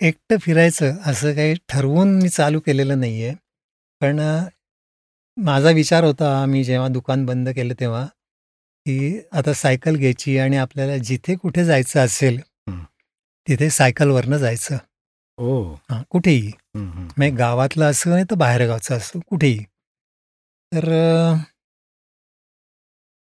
एकटं 0.00 0.36
फिरायचं 0.36 0.94
असं 1.06 1.34
काही 1.34 1.54
ठरवून 1.68 2.18
मी 2.22 2.28
चालू 2.28 2.60
केलेलं 2.60 3.00
नाही 3.00 3.24
आहे 3.24 3.34
पण 4.00 4.20
माझा 5.36 5.70
विचार 5.70 6.04
होता 6.04 6.44
मी 6.46 6.64
जेव्हा 6.64 6.88
दुकान 6.88 7.26
बंद 7.26 7.48
केलं 7.48 7.74
तेव्हा 7.80 8.04
की 8.86 9.20
आता 9.32 9.52
सायकल 9.52 9.96
घ्यायची 9.96 10.38
आणि 10.38 10.56
आपल्याला 10.56 10.96
जिथे 10.96 11.34
कुठे 11.36 11.64
जायचं 11.64 12.00
असेल. 12.00 12.40
तिथे 13.48 13.70
सायकलवरनं 13.70 14.36
जायचं. 14.36 14.76
हां 15.90 16.02
कुठेही. 16.10 16.50
म्हणजे 16.76 17.30
गावातलं 17.36 17.84
असं 17.90 18.10
नाही 18.10 18.24
तर 18.30 18.34
बाहेरगावचं 18.38 18.96
असं 18.96 19.18
कुठेही 19.28 19.58
तर 20.72 20.88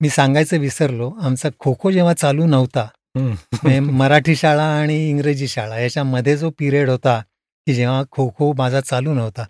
मी 0.02 0.10
सांगायचं 0.10 0.58
विसरलो 0.60 1.10
आमचा 1.22 1.50
खो 1.60 1.74
खो 1.80 1.92
जेव्हा 1.92 2.14
चालू 2.14 2.46
नव्हता. 2.46 2.88
म्हणजे 3.18 3.80
मराठी 3.80 4.36
शाळा 4.36 4.64
आणि 4.80 4.98
इंग्रजी 5.10 5.48
शाळा 5.48 5.78
याच्यामध्ये 5.80 6.36
जो 6.38 6.50
पिरियड 6.60 6.90
होता 6.90 7.20
की 7.68 7.74
जेव्हा 7.74 8.04
खो 8.12 8.30
खो 8.38 8.52
माझा 8.58 8.82
चालू 8.82 9.14
नव्हता 9.14 9.46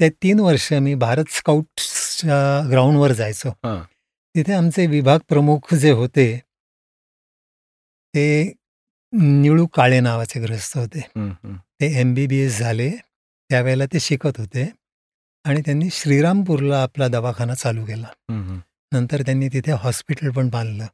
ते 0.00 0.08
तीन 0.22 0.40
वर्ष 0.40 0.72
मी 0.82 0.94
भारत 0.94 1.30
स्काउट्सच्या 1.32 2.38
ग्राउंडवर 2.70 3.12
जायचो. 3.12 3.50
तिथे 4.34 4.52
आमचे 4.52 4.86
विभाग 4.86 5.18
प्रमुख 5.28 5.74
जे 5.74 5.90
होते 5.90 6.26
ते 8.14 8.26
निळू 9.12 9.66
काळे 9.74 10.00
नावाचे 10.00 10.40
ग्रस्त 10.40 10.76
होते. 10.76 11.00
ते 11.80 11.86
एम 12.00 12.14
बी 12.14 12.26
बी 12.26 12.38
एस 12.40 12.58
झाले 12.58 12.90
त्यावेळेला 13.50 13.86
ते 13.86 14.00
शिकत 14.00 14.38
होते 14.38 14.68
आणि 15.44 15.60
त्यांनी 15.60 15.88
श्रीरामपूरला 15.92 16.82
आपला 16.82 17.08
दवाखाना 17.08 17.54
चालू 17.54 17.84
केला. 17.84 18.06
नंतर 18.92 19.22
त्यांनी 19.22 19.48
तिथे 19.48 19.72
हॉस्पिटल 19.72 20.30
पण 20.30 20.48
बांधलं. 20.48 20.86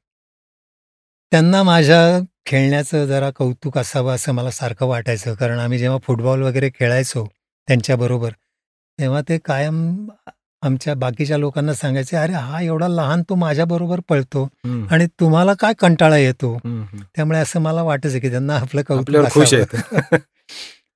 त्यांना 1.33 1.63
माझ्या 1.63 2.19
खेळण्याचं 2.47 3.05
जरा 3.07 3.31
कौतुक 3.31 3.79
असावं 3.79 4.15
असं 4.15 4.33
मला 4.33 4.51
सारखं 4.51 4.87
वाटायचं. 4.87 5.35
कारण 5.35 5.59
आम्ही 5.59 5.79
जेव्हा 5.79 5.99
फुटबॉल 6.03 6.43
वगैरे 6.43 6.71
खेळायचो 6.75 7.25
त्यांच्याबरोबर 7.69 8.33
तेव्हा 8.99 9.21
ते 9.29 9.39
कायम 9.39 10.07
आमच्या 10.63 10.95
बाकीच्या 10.95 11.37
लोकांना 11.39 11.75
सांगायचे 11.75 12.17
अरे 12.17 12.33
हा 12.33 12.61
एवढा 12.63 12.89
लहान 12.89 13.23
तो 13.29 13.35
माझ्याबरोबर 13.35 14.01
पळतो 14.09 14.49
आणि 14.91 15.07
तुम्हाला 15.21 15.55
काय 15.55 15.73
कंटाळा 15.79 16.17
येतो. 16.17 16.57
त्यामुळे 17.17 17.39
असं 17.39 17.61
मला 17.61 17.83
वाटायचं 17.83 18.19
की 18.19 18.31
त्यांना 18.31 18.57
आपलं 18.57 18.83
कौतुक 18.83 19.11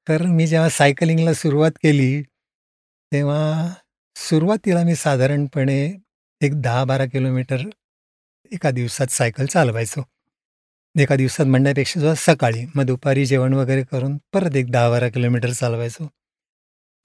तर 0.09 0.23
मी 0.23 0.47
जेव्हा 0.47 0.69
सायकलिंगला 0.69 1.33
सुरुवात 1.35 1.71
केली 1.83 2.23
तेव्हा 3.13 3.69
सुरुवातीला 4.17 4.83
मी 4.85 4.95
साधारणपणे 4.95 5.81
एक 6.41 6.61
दहा 6.63 6.85
बारा 6.85 7.05
किलोमीटर 7.07 7.57
एका 8.53 8.71
दिवसात 8.71 9.07
सायकल 9.07 9.47
चालवायचो. 9.47 10.03
एका 10.95 11.17
दिवसात 11.17 11.47
म्हणण्यापेक्षा 11.47 12.01
सुद्धा 12.01 12.15
सकाळी 12.17 12.65
मग 12.75 12.85
दुपारी 12.85 13.27
जेवण 13.27 13.55
वगैरे 13.55 13.83
करून 13.83 14.17
परत 14.33 14.57
एक 14.57 14.71
दहा 14.71 14.91
बारा 14.91 15.09
किलोमीटर 15.09 15.51
चालवायचो. 15.51 16.09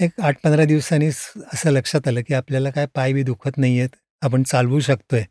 एक 0.02 0.20
आठ 0.22 0.38
पंधरा 0.44 0.64
दिवसांनी 0.66 1.08
असं 1.08 1.70
लक्षात 1.70 2.08
आलं 2.08 2.22
की 2.28 2.34
आपल्याला 2.34 2.70
काय 2.70 2.86
पाय 2.96 3.14
बी 3.14 3.24
दुखत 3.24 3.58
नाही 3.58 3.80
आहेत 3.80 3.96
आपण 4.22 4.44
चालवू 4.44 4.80
शकतोय. 4.80 5.24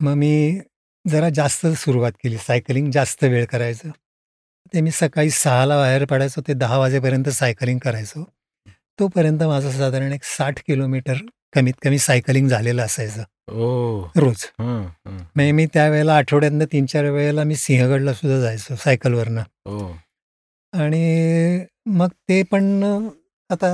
मग 0.00 0.14
मी 0.14 0.60
जरा 1.08 1.28
जास्त 1.30 1.66
सुरुवात 1.66 2.12
केली 2.22 2.36
सायकलिंग 2.38 2.90
जास्त 2.90 3.24
वेळ 3.24 3.44
करायचं. 3.44 3.90
ते 4.74 4.80
मी 4.80 4.90
सकाळी 4.90 5.30
सहाला 5.30 5.76
बाहेर 5.76 6.04
पडायचो 6.04 6.40
ते 6.48 6.54
दहा 6.54 6.78
वाजेपर्यंत 6.78 7.28
सायकलिंग 7.28 7.78
करायचो. 7.78 8.24
तोपर्यंत 8.98 9.42
माझं 9.42 9.70
साधारण 9.70 10.12
एक 10.12 10.24
साठ 10.24 10.58
किलोमीटर 10.66 11.14
कमीत 11.52 11.74
कमी 11.84 11.98
सायकलिंग 11.98 12.48
झालेलं 12.48 12.82
असायचं. 12.82 13.22
रोज. 14.16 14.44
म्हणजे 14.58 15.52
मी 15.52 15.66
त्यावेळेला 15.66 16.16
आठवड्यातनं 16.16 16.64
तीन 16.64 16.86
चार 16.86 17.04
वेळेला 17.04 17.44
मी 17.44 17.56
सिंहगडला 17.56 18.12
सुद्धा 18.12 18.40
जायचो 18.40 18.76
सायकलवरनं. 18.76 19.42
आणि 20.72 21.64
मग 21.86 22.08
ते 22.28 22.42
पण 22.42 22.64
आता 23.50 23.68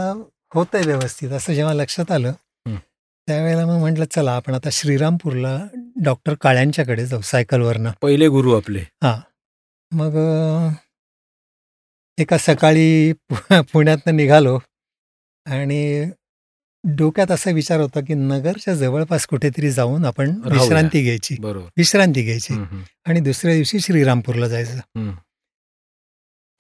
होतंय 0.55 0.83
व्यवस्थित 0.87 1.31
असं 1.31 1.53
जेव्हा 1.53 1.75
लक्षात 1.75 2.11
आलं. 2.11 2.33
त्यावेळेला 3.29 3.67
मग 3.67 3.79
म्हटलं 3.79 4.05
चला 4.11 4.33
आपण 4.33 4.55
आता 4.55 4.69
श्रीरामपूरला 4.73 5.59
डॉक्टर 6.05 6.35
काळ्यांच्याकडे 6.35 7.07
जाऊ 7.07 7.21
सायकलवरनं 7.21 7.91
पहिले 8.03 8.29
गुरु 8.29 8.57
आपले 8.57 8.81
हां 9.03 9.19
मग 9.93 10.17
एका 12.19 12.39
सकाळी 12.39 13.13
पुण्यातनं 13.73 14.17
निघालो 14.17 14.59
आणि 15.47 16.05
डोक्यात 16.85 17.31
असा 17.31 17.51
विचार 17.51 17.81
होता 17.81 18.01
की 18.01 18.15
नगरच्या 18.15 18.75
जवळपास 18.75 19.27
कुठेतरी 19.27 19.71
जाऊन 19.71 20.05
आपण. 20.05 20.31
विश्रांती 20.51 21.03
घ्यायची 21.03 21.37
विश्रांती 21.77 22.23
घ्यायची. 22.23 22.55
आणि 23.07 23.21
दुसऱ्या 23.21 23.55
दिवशी 23.55 23.81
श्रीरामपूरला 23.81 24.49
जायचं. 24.49 24.79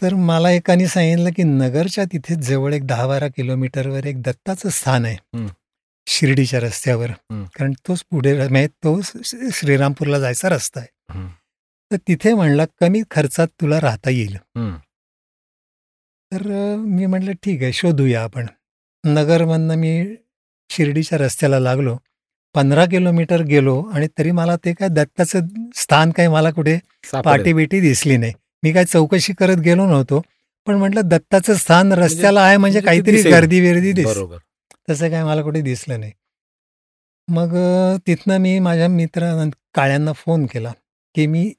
तर 0.03 0.15
मला 0.15 0.51
एकाने 0.51 0.87
सांगितलं 0.89 1.31
की 1.37 1.43
नगरच्या 1.43 2.05
तिथे 2.13 2.35
जवळ 2.43 2.73
एक 2.75 2.87
दहा 2.87 3.07
बारा 3.07 3.29
किलोमीटरवर 3.29 4.07
एक 4.07 4.23
दत्ताचं 4.23 4.69
स्थान 4.69 5.05
आहे. 5.05 5.47
शिर्डीच्या 6.07 6.61
रस्त्यावर. 6.61 7.11
कारण 7.57 7.73
तोच 7.89 8.03
पुढे 8.11 8.33
म्हणजे 8.39 8.67
तो 8.85 9.01
श्रीरामपूरला 9.53 10.19
जायचा 10.19 10.49
रस्ता 10.49 10.81
आहे. 10.81 10.89
तर 11.91 11.97
तिथे 12.09 12.33
म्हणला 12.35 12.65
कमी 12.81 13.03
खर्चात 13.11 13.49
तुला 13.61 13.81
राहता 13.81 14.11
येईल. 14.11 14.37
तर 16.33 16.43
मी 16.79 17.07
म्हटलं 17.07 17.33
ठीक 17.43 17.63
आहे 17.63 17.73
शोधूया 17.73 18.23
आपण 18.23 18.47
नगरमधनं 19.05 19.75
मी 19.75 19.93
शिर्डीच्या 20.71 21.19
रस्त्याला 21.19 21.59
लागलो 21.61 21.97
पंधरा 22.55 22.85
किलोमीटर 22.87 23.43
गेलो 23.43 23.81
आणि 23.95 24.07
तरी 24.19 24.31
मला 24.31 24.57
ते 24.57 24.73
काय 24.75 24.89
दत्ताचं 24.89 25.47
स्थान 25.75 26.11
काय 26.11 26.29
मला 26.29 26.51
कुठे 26.51 26.77
सापडेल. 26.77 27.23
पाटी 27.25 27.53
बिटी 27.53 27.81
दिसली 27.81 28.17
नाही 28.17 28.33
मी 28.63 28.73
काय 28.73 28.85
चौकशी 28.85 29.33
करत 29.33 29.57
गेलो 29.57 29.87
नव्हतो 29.87 30.23
पण 30.67 30.75
म्हटलं 30.75 31.09
दत्ताचं 31.09 31.55
स्थान 31.55 31.93
रस्त्याला 31.93 32.41
आहे 32.41 32.57
म्हणजे 32.57 32.81
म्हणजे 32.81 32.87
काहीतरी. 33.03 33.31
गर्दी 33.31 33.61
बिर्दी 33.61 33.93
दिस 33.93 34.19
तसं 34.91 35.11
काय 35.11 35.25
मला 35.25 35.43
कुठे 35.43 35.61
दिसलं 35.61 36.01
नाही 36.01 36.13
मग 37.29 37.55
तिथनं 38.07 38.39
मी 38.39 38.59
माझ्या 38.59 38.89
मित्रा 38.89 39.33
काळ्यांना 39.75 40.13
फोन 40.13 40.47
केला 40.47 40.73
की 41.15 41.27
मी 41.27 41.53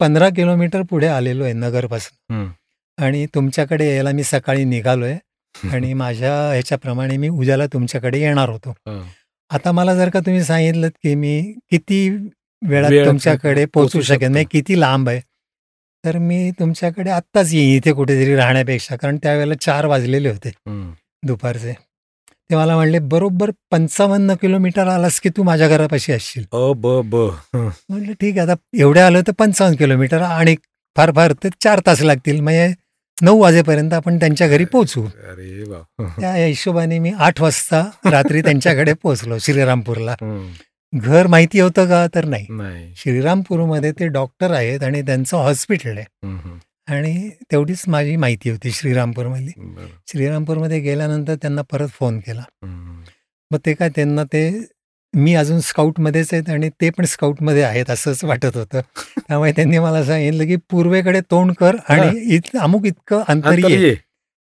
पंधरा 0.00 0.28
किलोमीटर 0.28 0.82
पुढे 0.82 1.06
आलेलो 1.06 1.44
आहे 1.44 1.52
नगरपासून 1.52 2.34
हं. 2.34 2.48
आणि 2.98 3.26
तुमच्याकडे 3.26 3.86
यायला 3.86 4.10
मी 4.12 4.22
सकाळी 4.24 4.64
निघालोय 4.64 5.16
आणि 5.72 5.92
माझ्या 5.94 6.32
ह्याच्याप्रमाणे 6.50 7.16
मी 7.16 7.28
उद्याला 7.28 7.66
तुमच्याकडे 7.66 8.20
येणार 8.20 8.48
होतो 8.48 8.70
हं. 8.86 9.02
आता 9.50 9.72
मला 9.72 9.94
जर 9.94 10.08
का 10.10 10.20
तुम्ही 10.20 10.42
सांगितलं 10.44 10.88
की 11.02 11.14
मी 11.14 11.40
किती 11.70 12.08
वेळात 12.62 12.90
तुमच्याकडे 13.06 13.64
पोहोचू 13.64 14.00
शकेन. 14.02 14.30
म्हणजे 14.30 14.46
किती 14.50 14.80
लांब 14.80 15.08
आहे 15.08 15.20
तर 16.04 16.18
मी 16.18 16.50
तुमच्याकडे 16.58 17.10
आत्ताच 17.10 17.52
येईन 17.54 17.76
इथे 17.76 17.92
कुठेतरी 17.92 18.34
राहण्यापेक्षा 18.36 18.96
कारण 18.96 19.16
त्यावेळेला 19.22 19.54
चार 19.60 19.86
वाजलेले 19.86 20.28
होते. 20.30 20.50
दुपारचे 21.26 21.72
ते 22.50 22.56
मला 22.56 22.74
म्हणले 22.76 22.98
बरोबर 23.12 23.50
पंचावन्न 23.70 24.34
किलोमीटर 24.40 24.86
आलास 24.88 25.18
की 25.20 25.28
तू 25.36 25.42
माझ्या 25.42 25.68
घरापाशी 25.68 26.12
असशील 26.12 26.44
अ 26.52 26.70
ब 26.76 27.00
ब. 27.04 27.28
म्हटलं 27.54 28.12
ठीक 28.20 28.38
आहे 28.38 28.50
आता 28.50 28.54
एवढे 28.80 29.00
आलं 29.00 29.22
तर 29.26 29.32
पंचावन्न 29.38 29.76
किलोमीटर 29.76 30.22
आणि 30.22 30.54
फार 30.96 31.10
फार 31.16 31.32
तर 31.44 31.48
चार 31.60 31.80
तास 31.86 32.00
लागतील 32.02 32.40
म्हणजे 32.40 32.72
नऊ 33.18 33.40
वाजेपर्यंत 33.40 33.92
आपण 33.92 34.18
त्यांच्या 34.18 34.48
घरी 34.48 34.64
पोहोचू. 34.64 35.04
त्या 36.20 36.34
हिशोबाने 36.34 36.98
मी 36.98 37.12
आठ 37.18 37.40
वाजता 37.42 37.82
रात्री 38.04 38.42
त्यांच्याकडे 38.42 38.92
पोहोचलो 39.02 39.38
श्रीरामपूरला. 39.38 40.14
घर 40.92 41.26
माहिती 41.26 41.58
होतं 41.58 41.86
का? 41.86 42.06
तर 42.14 42.24
नाही. 42.24 42.46
श्रीरामपूरमध्ये 42.96 43.92
ते 43.92 44.06
डॉक्टर 44.06 44.50
आहेत 44.50 44.82
आणि 44.82 45.02
त्यांचं 45.02 45.36
हॉस्पिटल 45.36 45.98
आहे. 45.98 46.04
आणि 46.88 47.30
तेवढीच 47.52 47.82
माझी 47.88 48.16
माहिती 48.16 48.50
होती 48.50 48.70
श्रीरामपूरमधली. 48.70 49.50
श्रीरामपूरमध्ये 50.06 50.80
गेल्यानंतर 50.80 51.34
त्यांना 51.34 51.62
परत 51.62 51.88
फोन 51.88 52.18
केला. 52.18 52.42
मग 53.50 53.58
ते 53.66 53.74
काय 53.74 53.88
त्यांना 53.88 54.24
ते 54.24 54.60
मी 55.14 55.34
अजून 55.34 55.60
स्काउटमध्येच 55.60 56.28
आहेत 56.32 56.50
आणि 56.50 56.68
ते 56.68 56.90
पण 56.90 57.04
स्काउटमध्ये 57.04 57.62
आहेत 57.62 57.90
असंच 57.90 58.24
वाटत 58.24 58.56
होतं. 58.56 58.80
त्यामुळे 59.28 59.52
त्यांनी 59.52 59.78
मला 59.78 60.04
सांगितलं 60.04 60.46
की 60.46 60.56
पूर्वेकडे 60.56 61.20
तोंड 61.20 61.52
कर 61.52 61.76
आणि 61.88 62.34
इत 62.34 62.56
अमुक 62.60 62.86
इतकं 62.86 63.22
अंतर 63.28 63.58
ये. 63.58 63.94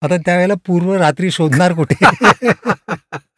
आता 0.02 0.16
त्यावेळेला 0.16 0.54
पूर्व 0.66 0.94
रात्री 0.94 1.30
शोधणार 1.30 1.72
कुठे? 1.72 2.04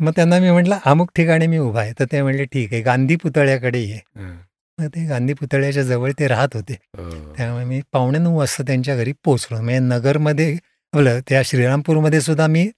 मग 0.00 0.12
त्यांना 0.16 0.38
मी 0.38 0.50
म्हटलं 0.50 0.78
अमुक 0.84 1.10
ठिकाणी 1.16 1.46
मी 1.46 1.58
उभा 1.58 1.80
आहे 1.80 1.92
तर 1.98 2.04
ते 2.12 2.22
म्हणले 2.22 2.44
ठीक 2.44 2.72
आहे 2.72 2.82
गांधी 2.82 3.16
पुतळ्याकडे 3.16 3.78
ये 3.80 3.98
हं. 4.16 4.34
मग 4.78 4.88
ते 4.88 5.04
गांधी 5.06 5.32
पुतळ्याच्या 5.34 5.82
जवळ 5.82 6.10
ते 6.18 6.26
राहत 6.28 6.54
होते 6.54 6.72
हो. 6.72 7.32
त्यामुळे 7.36 7.64
मी 7.64 7.80
पावणे 7.92 8.18
नऊ 8.18 8.36
वाजता 8.38 8.62
त्यांच्या 8.66 8.96
घरी 8.96 9.12
पोहोचलो 9.24 9.56
म्हणजे 9.56 9.78
नगरमध्ये 9.86 10.52
आपलं 10.92 11.20
त्या 11.28 11.42
श्रीरामपूरमध्ये 11.44 12.20
सुद्धा 12.20 12.46
मी 12.46 12.68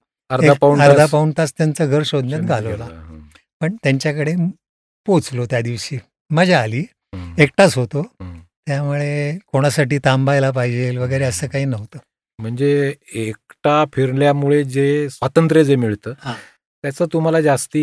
अर्धा 0.80 1.06
पाऊण 1.06 1.30
तास 1.38 1.52
त्यांचं 1.58 1.90
घर 1.90 2.02
शोधण्यात 2.04 2.40
घालवला. 2.42 2.86
पण 3.60 3.74
त्यांच्याकडे 3.82 4.34
पोचलो 5.06 5.44
त्या 5.46 5.60
दिवशी 5.60 5.98
मजा 6.30 6.60
आली. 6.60 6.84
एकटाच 7.38 7.76
होतो. 7.76 8.02
त्यामुळे 8.66 9.38
कोणासाठी 9.46 9.98
थांबायला 9.98 10.50
पाहिजे 10.50 10.96
वगैरे 10.98 11.24
असं 11.24 11.46
काही 11.46 11.64
नव्हतं 11.64 11.98
म्हणजे 12.38 12.92
एकटा 13.14 13.84
फिरल्यामुळे 13.92 14.62
जे 14.64 15.08
स्वातंत्र्य 15.10 15.64
जे 15.64 15.76
मिळतं. 15.76 16.12
त्याचं 16.82 17.06
तुम्हाला 17.12 17.40
जास्ती 17.40 17.82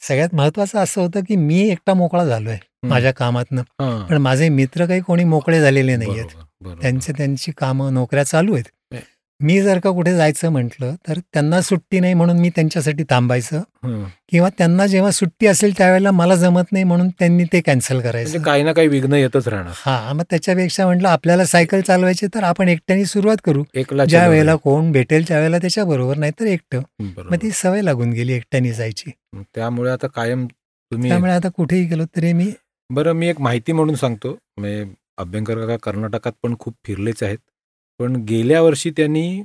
सगळ्यात 0.00 0.34
महत्वाचं 0.34 0.78
असं 0.78 1.00
होतं 1.00 1.20
की 1.20 1.36
मी 1.36 1.70
एकटा 1.70 1.94
मोकळा 1.94 2.24
झालोय. 2.24 2.56
माझ्या 2.82 3.12
कामातनं. 3.12 3.62
पण 4.06 4.16
माझे 4.16 4.48
मित्र 4.48 4.86
काही 4.86 5.00
कोणी 5.00 5.24
मोकळे 5.24 5.60
झालेले 5.60 5.96
नाहीयेत. 5.96 6.26
त्यांचे 6.82 7.12
त्यांची 7.12 7.52
कामं 7.58 7.94
नोकऱ्या 7.94 8.24
चालू 8.24 8.54
आहेत. 8.54 8.64
मी 9.40 9.60
जर 9.62 9.78
का 9.78 9.90
कुठे 9.90 10.14
जायचं 10.16 10.48
म्हटलं 10.48 10.94
तर 11.08 11.18
त्यांना 11.32 11.60
सुट्टी 11.60 12.00
नाही 12.00 12.14
म्हणून 12.14 12.38
मी 12.38 12.48
त्यांच्यासाठी 12.50 13.02
थांबायचं. 13.10 13.62
किंवा 14.28 14.48
त्यांना 14.58 14.86
जेव्हा 14.86 15.10
सुट्टी 15.10 15.46
असेल 15.46 15.76
त्यावेळेला 15.78 16.10
मला 16.10 16.34
जमत 16.34 16.72
नाही 16.72 16.84
म्हणून 16.84 17.08
त्यांनी 17.08 17.44
ते 17.44 17.60
कॅन्सल 17.60 17.94
म्हणजे 17.94 18.08
करायचं. 18.10 18.42
काही 18.42 18.62
ना 18.62 18.72
काही 18.72 18.88
विघ्न 18.88 19.12
येतच 19.14 19.48
राहणार. 19.48 19.72
हा 19.76 20.12
मग 20.12 20.22
त्याच्यापेक्षा 20.30 20.86
म्हटलं 20.86 21.08
आपल्याला 21.08 21.44
सायकल 21.44 21.80
चालवायची 21.80 22.26
तर 22.26 22.42
आपण 22.42 22.68
एकट्याने 22.68 23.04
सुरुवात 23.04 23.36
करू. 23.44 23.62
ज्या 24.08 24.26
वेळेला 24.28 24.54
कोण 24.54 24.90
भेटेल 24.92 25.28
त्यावेळेला 25.28 25.58
त्याच्या 25.58 25.84
बरोबर 25.84 26.16
नाही 26.16 26.32
तर 26.40 26.46
एकटं. 26.46 26.80
मग 27.00 27.36
ती 27.42 27.50
सवय 27.50 27.82
लागून 27.82 28.12
गेली 28.12 28.32
एकट्याने 28.32 28.72
जायची. 28.72 29.10
त्यामुळे 29.54 29.90
आता 29.90 30.06
कायम 30.06 30.46
तुम्ही 30.46 31.10
त्यामुळे 31.10 31.32
आता 31.32 31.48
कुठेही 31.48 31.84
गेलो 31.84 32.04
तरी 32.16 32.32
मी 32.32 32.50
बरं 32.90 33.12
मी 33.12 33.28
एक 33.28 33.40
माहिती 33.40 33.72
म्हणून 33.72 33.94
सांगतो. 33.94 34.36
अभ्यंकर 35.18 35.76
कर्नाटकात 35.76 36.32
पण 36.42 36.54
खूप 36.58 36.74
फिरलेच 36.84 37.22
आहेत. 37.22 37.38
पण 38.00 38.16
गेल्या 38.28 38.60
वर्षी 38.62 38.90
त्यांनी 38.90 39.42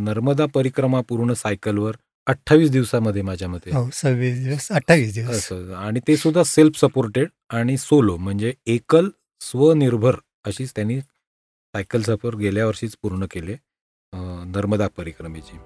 नर्मदा 0.00 0.46
परिक्रमा 0.54 1.00
पूर्ण 1.08 1.32
सायकलवर 1.32 1.96
अठ्ठावीस 2.26 2.70
दिवसामध्ये 2.70 3.22
माझ्या 3.22 3.48
मते 3.48 3.70
हो 3.74 3.88
सव्वीस 3.92 4.42
दिवस 4.44 4.70
अठ्ठावीस 4.72 5.14
दिवस. 5.14 5.30
असं 5.30 5.74
आणि 5.74 6.00
ते 6.08 6.16
सुद्धा 6.16 6.42
सेल्फ 6.44 6.78
सपोर्टेड 6.80 7.28
आणि 7.50 7.76
सोलो 7.78 8.16
म्हणजे 8.16 8.52
एकल 8.66 9.08
स्वनिर्भर 9.40 10.16
अशीच 10.46 10.72
त्यांनी 10.76 11.00
सायकल 11.00 12.02
सफर 12.02 12.34
गेल्या 12.36 12.66
वर्षीच 12.66 12.96
पूर्ण 13.02 13.26
केले 13.30 13.56
नर्मदा 14.54 14.86
परिक्रमेची. 14.96 15.58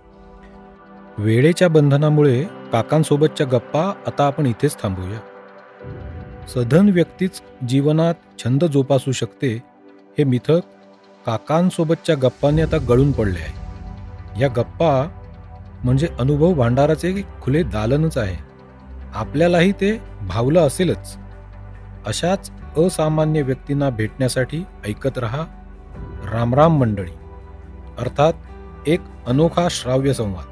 वेळेच्या 1.19 1.69
बंधनामुळे 1.69 2.43
काकांसोबतच्या 2.73 3.47
गप्पा 3.53 3.83
आता 4.07 4.27
आपण 4.27 4.47
इथेच 4.47 4.77
थांबूया. 4.83 5.21
सधन 6.49 6.89
व्यक्तीच 6.89 7.41
जीवनात 7.69 8.15
छंद 8.39 8.65
जोपासू 8.65 9.13
शकते 9.13 9.55
हे 10.19 10.25
मिथक 10.25 10.61
काकांसोबतच्या 11.27 12.15
गप्पांनी 12.23 12.63
आता 12.63 12.77
गळून 12.89 13.13
पडले 13.13 13.39
आहे. 13.39 13.63
या 14.41 14.49
गप्पा 14.49 15.09
म्हणजे 15.85 16.09
अनुभव 16.21 16.55
भांडाराचे 16.55 17.23
खुले 17.43 17.63
दालनच 17.63 18.19
आहे. 18.19 18.37
आपल्यालाही 19.15 19.73
ते 19.73 20.01
भावलं 20.21 20.61
असेलच. 20.61 21.17
अशाच 22.07 22.51
असामान्य 22.77 23.43
व्यक्तींना 23.43 23.91
भेटण्यासाठी 23.91 24.65
ऐकत 24.89 25.19
रहा 25.19 25.45
रामराम 26.33 26.79
मंडळी. 26.79 27.13
अर्थात 27.99 28.33
एक 28.87 29.01
अनोखा 29.27 29.69
श्राव्य 29.71 30.13
संवाद. 30.13 30.45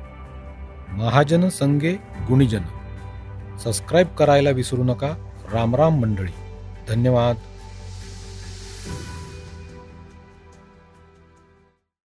महाजन 0.92 1.48
संगे 1.48 1.92
गुणीजन. 2.28 2.62
सबस्क्राईब 3.58 4.06
करायला 4.06 4.50
विसरू 4.50 4.84
नका 4.84 5.08
रामराम 5.52 6.00
मंडळी. 6.00 6.32
धन्यवाद. 6.88 7.36